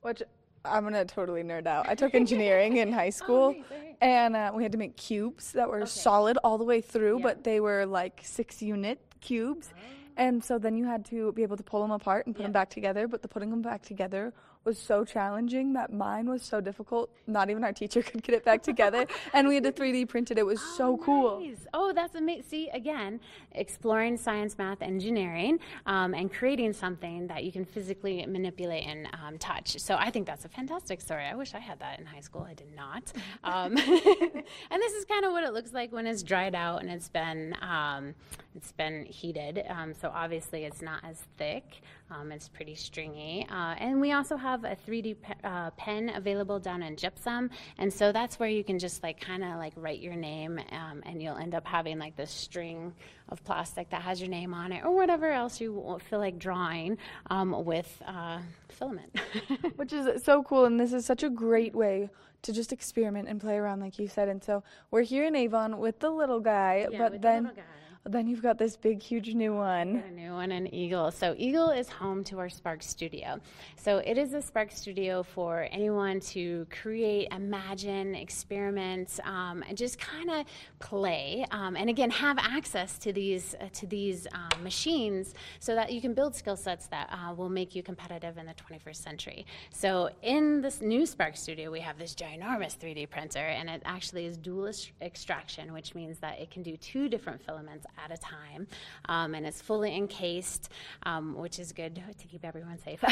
[0.01, 0.23] Which
[0.64, 1.89] I'm gonna totally nerd out.
[1.89, 3.55] I took engineering in high school,
[4.01, 7.44] and uh, we had to make cubes that were solid all the way through, but
[7.44, 9.72] they were like six unit cubes.
[10.16, 12.51] And so then you had to be able to pull them apart and put them
[12.51, 13.06] back together.
[13.06, 14.35] But the putting them back together
[14.69, 17.09] was so challenging that mine was so difficult.
[17.27, 20.31] Not even our teacher could get it back together, and we had to 3D print
[20.31, 20.36] it.
[20.36, 21.40] It was so cool.
[21.40, 21.66] Nice.
[21.73, 22.45] Oh, that's amazing.
[22.49, 23.19] See, again,
[23.53, 29.39] exploring science, math, engineering, um, and creating something that you can physically manipulate and um,
[29.39, 29.78] touch.
[29.81, 31.24] So I think that's a fantastic story.
[31.24, 32.47] I wish I had that in high school.
[32.49, 33.11] I did not.
[33.45, 33.74] Um,
[34.70, 37.09] and this is kind of what it looks like when it's dried out and it's
[37.09, 38.15] been um,
[38.55, 39.62] it's been heated.
[39.69, 41.81] Um, so obviously it's not as thick.
[42.10, 43.47] Um, it's pretty stringy.
[43.51, 47.51] Uh, and we also have a 3D pe- uh, pen available down in gypsum.
[47.76, 51.02] And so that's where you can just like kind of like write your name um,
[51.05, 52.94] and you'll end up having like this string
[53.28, 56.97] of plastic that has your name on it or whatever else you feel like drawing
[57.28, 59.18] um, with uh, filament.
[59.76, 62.09] Which is so cool, and this is such a great way
[62.43, 64.28] to just experiment and play around, like you said.
[64.28, 67.62] And so we're here in Avon with the little guy, Yeah, but with the
[68.09, 70.02] then you've got this big, huge new one.
[70.09, 71.10] a new one in Eagle.
[71.10, 73.39] So Eagle is home to our Spark Studio.
[73.76, 79.98] So it is a Spark Studio for anyone to create, imagine, experiment, um, and just
[79.98, 80.47] kind of
[80.78, 81.44] play.
[81.51, 86.01] Um, and again, have access to these uh, to these um, machines so that you
[86.01, 89.47] can build skill sets that uh, will make you competitive in the 21st century.
[89.70, 94.24] So in this new Spark Studio, we have this ginormous 3D printer, and it actually
[94.24, 98.19] is dual ex- extraction, which means that it can do two different filaments at a
[98.19, 98.66] time,
[99.09, 100.70] um, and it's fully encased,
[101.05, 103.03] um, which is good to keep everyone safe.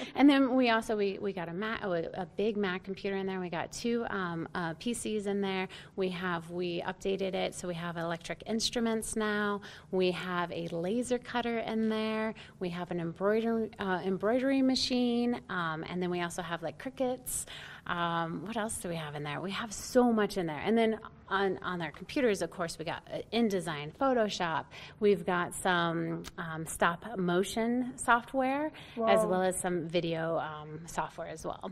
[0.14, 3.26] and then we also we, we got a Mac, a, a big Mac computer in
[3.26, 3.40] there.
[3.40, 5.68] We got two um, uh, PCs in there.
[5.96, 9.60] We have we updated it, so we have electric instruments now.
[9.90, 12.34] We have a laser cutter in there.
[12.58, 17.46] We have an embroidery uh, embroidery machine, um, and then we also have like Cricuts.
[17.86, 19.40] Um, what else do we have in there?
[19.40, 20.60] We have so much in there.
[20.64, 20.98] And then
[21.30, 24.64] on, on our computers, of course, we got uh, InDesign, Photoshop.
[24.98, 28.72] We've got some um, stop motion software,
[29.08, 31.70] as well as some video um, software as well.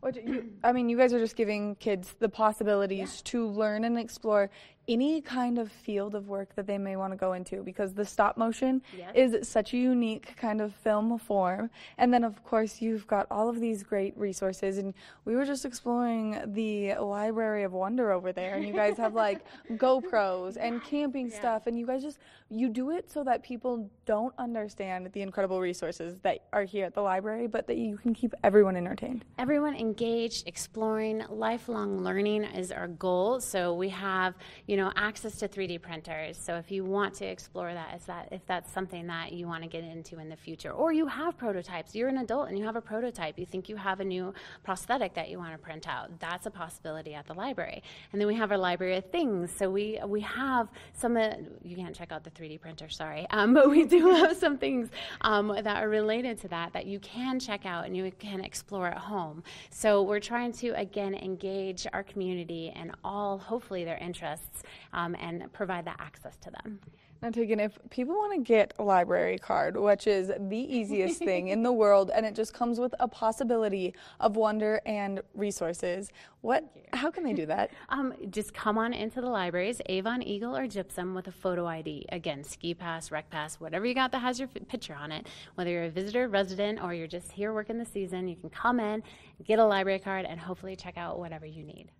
[0.00, 3.84] What do you, I mean, you guys are just giving kids the possibilities to learn
[3.84, 4.48] and explore
[4.90, 8.04] any kind of field of work that they may want to go into because the
[8.04, 9.12] stop motion Yep.
[9.14, 11.70] is such a unique kind of film form.
[11.96, 14.78] And then, of course, you've got all of these great resources.
[14.78, 14.92] And
[15.24, 19.44] we were just exploring the Library of Wonder over there, and you guys have like
[19.72, 21.66] GoPros and camping stuff.
[21.66, 22.18] And you guys just,
[22.50, 26.94] you do it so that people don't understand the incredible resources that are here at
[26.94, 29.24] the library, but that you can keep everyone entertained.
[29.38, 33.40] Everyone engaged, exploring, lifelong learning is our goal.
[33.40, 34.34] So we have,
[34.66, 36.36] you know, access to 3D printers.
[36.36, 39.62] So if you want to explore that, is that if that's something that you want
[39.62, 42.64] to get into in the future, or you have prototypes, you're an adult and you
[42.64, 44.32] have a prototype, you think you have a new
[44.64, 47.82] prosthetic that you want to print out, that's a possibility at the library.
[48.12, 49.50] And then we have our library of things.
[49.56, 51.16] So we we have some.
[51.16, 54.56] Uh, you can't check out the 3D printer, sorry, um, but we do have some
[54.58, 54.88] things
[55.20, 58.88] um, that are related to that that you can check out and you can explore
[58.88, 59.42] at home.
[59.70, 65.52] So we're trying to again engage our community and all, hopefully, their interests um, and
[65.52, 66.80] provide that access to them.
[67.22, 71.48] Now, Tegan, if people want to get a library card, which is the easiest thing
[71.48, 76.10] in the world, and it just comes with a possibility of wonder and resources,
[76.40, 76.64] what?
[76.94, 77.70] How can they do that?
[77.90, 82.06] Um, just come on into the libraries, Avon, Eagle, or Gypsum with a photo ID.
[82.12, 85.26] Again, Ski Pass, Rec Pass, whatever you got that has your f- picture on it.
[85.56, 88.78] Whether you're a visitor, resident, or you're just here working the season, you can come
[88.78, 89.02] in,
[89.44, 91.90] get a library card, and hopefully check out whatever you need.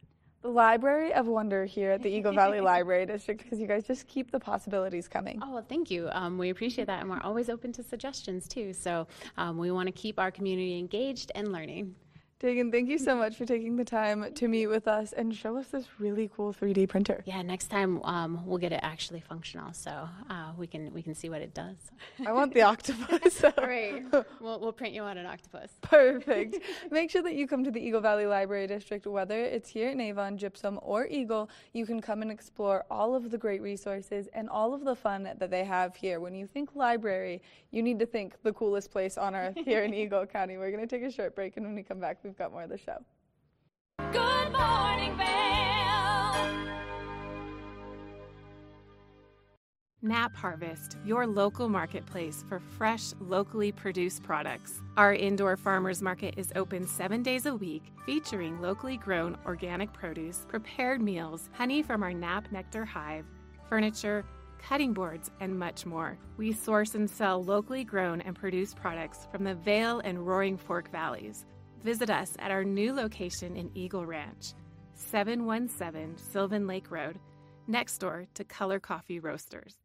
[0.43, 4.09] The Library of Wonder here at the Eagle Valley Library District, because you guys just
[4.09, 5.39] keep the possibilities coming.
[5.43, 6.09] Oh, well, thank you.
[6.13, 8.73] Um, we appreciate that, and we're always open to suggestions too.
[8.73, 9.07] So
[9.37, 11.95] um, we want to keep our community engaged and learning.
[12.41, 15.59] Tegan, thank you so much for taking the time to meet with us and show
[15.59, 17.23] us this really cool 3D printer.
[17.27, 21.15] Yeah, next time um, we'll get it actually functional, so uh, we can we can
[21.15, 21.77] see what it does.
[22.27, 23.43] I want the octopus.
[23.59, 24.05] Great.
[24.41, 25.71] We'll, we'll print you out an octopus.
[25.83, 26.61] Perfect.
[26.91, 30.01] Make sure that you come to the Eagle Valley Library District, whether it's here in
[30.01, 31.51] Avon, Gypsum, or Eagle.
[31.75, 35.25] You can come and explore all of the great resources and all of the fun
[35.25, 36.21] that they have here.
[36.21, 39.93] When you think library, you need to think the coolest place on earth here in
[40.03, 40.57] Eagle County.
[40.57, 42.63] We're going to take a short break, and when we come back, we've got more
[42.63, 42.99] of the show.
[44.13, 45.27] Good morning, Vail.
[50.03, 54.81] Nap Harvest, your local marketplace for fresh, locally produced products.
[54.97, 60.47] Our indoor farmers market is open seven days a week, featuring locally grown organic produce,
[60.49, 63.27] prepared meals, honey from our Nap Nectar hive,
[63.69, 64.25] furniture,
[64.59, 66.17] cutting boards, and much more.
[66.37, 70.91] We source and sell locally grown and produced products from the Vail and Roaring Fork
[70.93, 71.45] valleys.
[71.83, 74.53] Visit us at our new location in Eagle Ranch,
[74.97, 77.19] 717 Sylvan Lake Road,
[77.67, 79.77] next door to Color Coffee Roasters.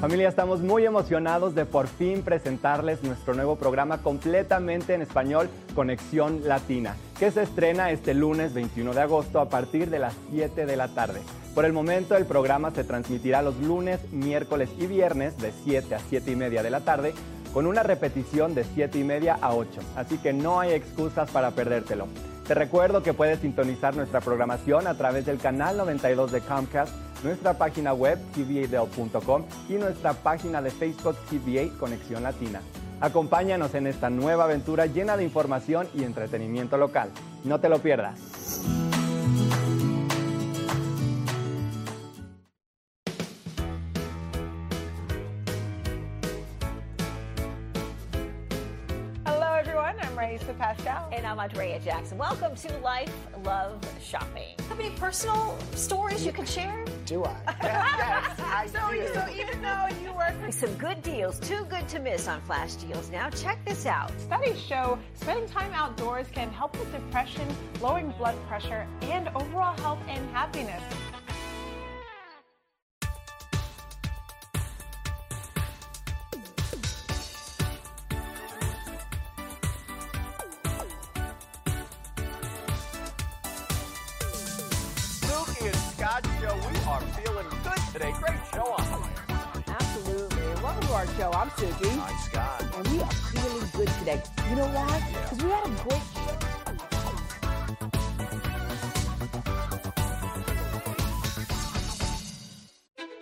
[0.00, 6.40] Familia, estamos muy emocionados de por fin presentarles nuestro nuevo programa completamente en español, Conexión
[6.48, 10.76] Latina, que se estrena este lunes 21 de agosto a partir de las 7 de
[10.76, 11.20] la tarde.
[11.54, 15.98] Por el momento, el programa se transmitirá los lunes, miércoles y viernes de 7 a
[15.98, 17.12] 7 y media de la tarde,
[17.52, 21.50] con una repetición de 7 y media a 8, así que no hay excusas para
[21.50, 22.06] perdértelo.
[22.46, 26.92] Te recuerdo que puedes sintonizar nuestra programación a través del canal 92 de Comcast,
[27.22, 32.60] nuestra página web tva.com y nuestra página de Facebook TVA Conexión Latina.
[33.00, 37.10] Acompáñanos en esta nueva aventura llena de información y entretenimiento local.
[37.44, 38.20] No te lo pierdas.
[50.76, 51.06] Pascal.
[51.12, 52.16] And I'm Andrea Jackson.
[52.16, 53.12] Welcome to Life,
[53.44, 54.54] Love, Shopping.
[54.70, 56.82] Have any personal stories you can share?
[57.04, 57.36] Do I?
[57.62, 59.06] yes, I so, do.
[59.12, 63.10] so even though you work Some good deals, too good to miss on Flash Deals.
[63.10, 64.18] Now, check this out.
[64.18, 67.46] Studies show spending time outdoors can help with depression,
[67.82, 70.82] lowering blood pressure, and overall health and happiness.
[86.92, 88.12] Are feeling good today.
[88.20, 89.08] Great show on the way.
[89.66, 90.42] Absolutely.
[90.62, 91.32] Welcome to our show.
[91.32, 91.88] I'm Suki.
[91.98, 92.62] Hi, Scott.
[92.76, 94.22] And we are feeling good today.
[94.50, 95.02] You know why?
[95.22, 96.36] Because we had a great show.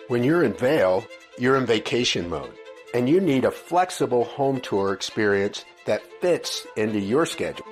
[0.08, 1.06] When you're in Vail,
[1.38, 2.52] you're in vacation mode,
[2.92, 7.66] and you need a flexible home tour experience that fits into your schedule.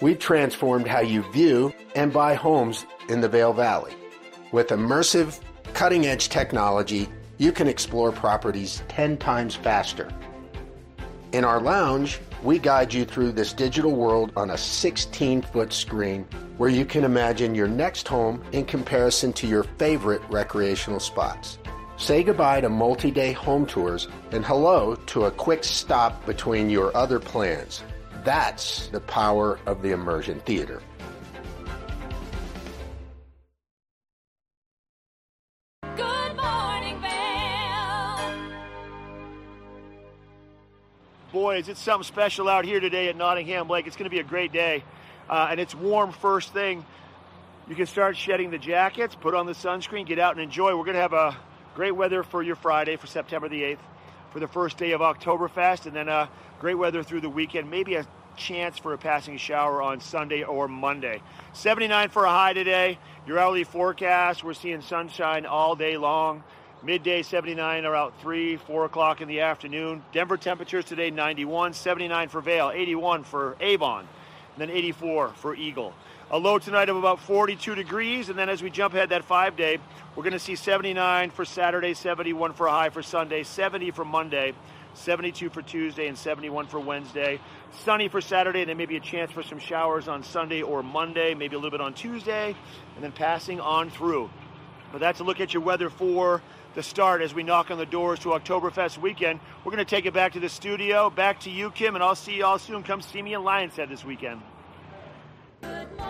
[0.00, 3.94] We've transformed how you view and buy homes in the Vail Valley.
[4.50, 5.40] With immersive,
[5.74, 7.06] cutting edge technology,
[7.36, 10.08] you can explore properties 10 times faster.
[11.32, 16.26] In our lounge, we guide you through this digital world on a 16 foot screen
[16.56, 21.58] where you can imagine your next home in comparison to your favorite recreational spots.
[21.98, 26.96] Say goodbye to multi day home tours and hello to a quick stop between your
[26.96, 27.82] other plans.
[28.24, 30.80] That's the power of the immersion theater.
[41.40, 43.86] Boys, it's something special out here today at Nottingham Lake.
[43.86, 44.82] It's going to be a great day,
[45.30, 46.84] uh, and it's warm first thing.
[47.68, 50.76] You can start shedding the jackets, put on the sunscreen, get out and enjoy.
[50.76, 51.36] We're going to have a
[51.76, 53.78] great weather for your Friday, for September the 8th,
[54.32, 56.26] for the first day of Oktoberfest, and then uh,
[56.58, 57.70] great weather through the weekend.
[57.70, 58.04] Maybe a
[58.34, 61.22] chance for a passing shower on Sunday or Monday.
[61.52, 62.98] 79 for a high today.
[63.28, 66.42] Your hourly forecast, we're seeing sunshine all day long.
[66.80, 70.04] Midday 79 around 3, 4 o'clock in the afternoon.
[70.12, 74.06] Denver temperatures today 91, 79 for Vail, 81 for Avon,
[74.54, 75.92] and then 84 for Eagle.
[76.30, 79.56] A low tonight of about 42 degrees, and then as we jump ahead that five
[79.56, 79.78] day,
[80.14, 84.04] we're going to see 79 for Saturday, 71 for a high for Sunday, 70 for
[84.04, 84.54] Monday,
[84.94, 87.40] 72 for Tuesday, and 71 for Wednesday.
[87.82, 91.34] Sunny for Saturday, and then maybe a chance for some showers on Sunday or Monday,
[91.34, 92.54] maybe a little bit on Tuesday,
[92.94, 94.30] and then passing on through.
[94.92, 96.40] But that's a look at your weather for
[96.74, 99.40] the start as we knock on the doors to Oktoberfest weekend.
[99.64, 102.14] We're going to take it back to the studio, back to you, Kim, and I'll
[102.14, 102.82] see you all soon.
[102.82, 104.40] Come see me in Lionshead this weekend.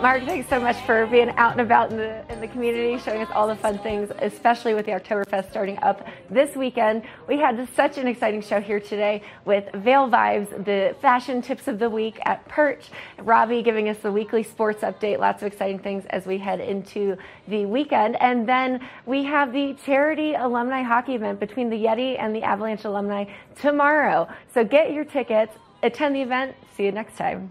[0.00, 3.20] Mark, thanks so much for being out and about in the in the community, showing
[3.20, 7.02] us all the fun things, especially with the Oktoberfest starting up this weekend.
[7.26, 11.80] We had such an exciting show here today with Vail Vibes, the fashion tips of
[11.80, 16.04] the week at Perch, Robbie giving us the weekly sports update, lots of exciting things
[16.10, 17.16] as we head into
[17.48, 18.14] the weekend.
[18.20, 22.84] And then we have the charity alumni hockey event between the Yeti and the Avalanche
[22.84, 23.24] alumni
[23.56, 24.28] tomorrow.
[24.54, 25.52] So get your tickets,
[25.82, 26.54] attend the event.
[26.76, 27.50] See you next time.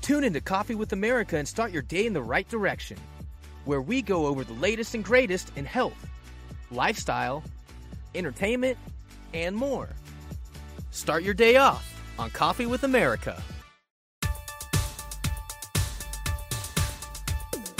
[0.00, 2.96] Tune into Coffee with America and start your day in the right direction,
[3.66, 6.06] where we go over the latest and greatest in health,
[6.70, 7.44] lifestyle,
[8.14, 8.78] entertainment,
[9.34, 9.90] and more.
[10.90, 13.40] Start your day off on Coffee with America.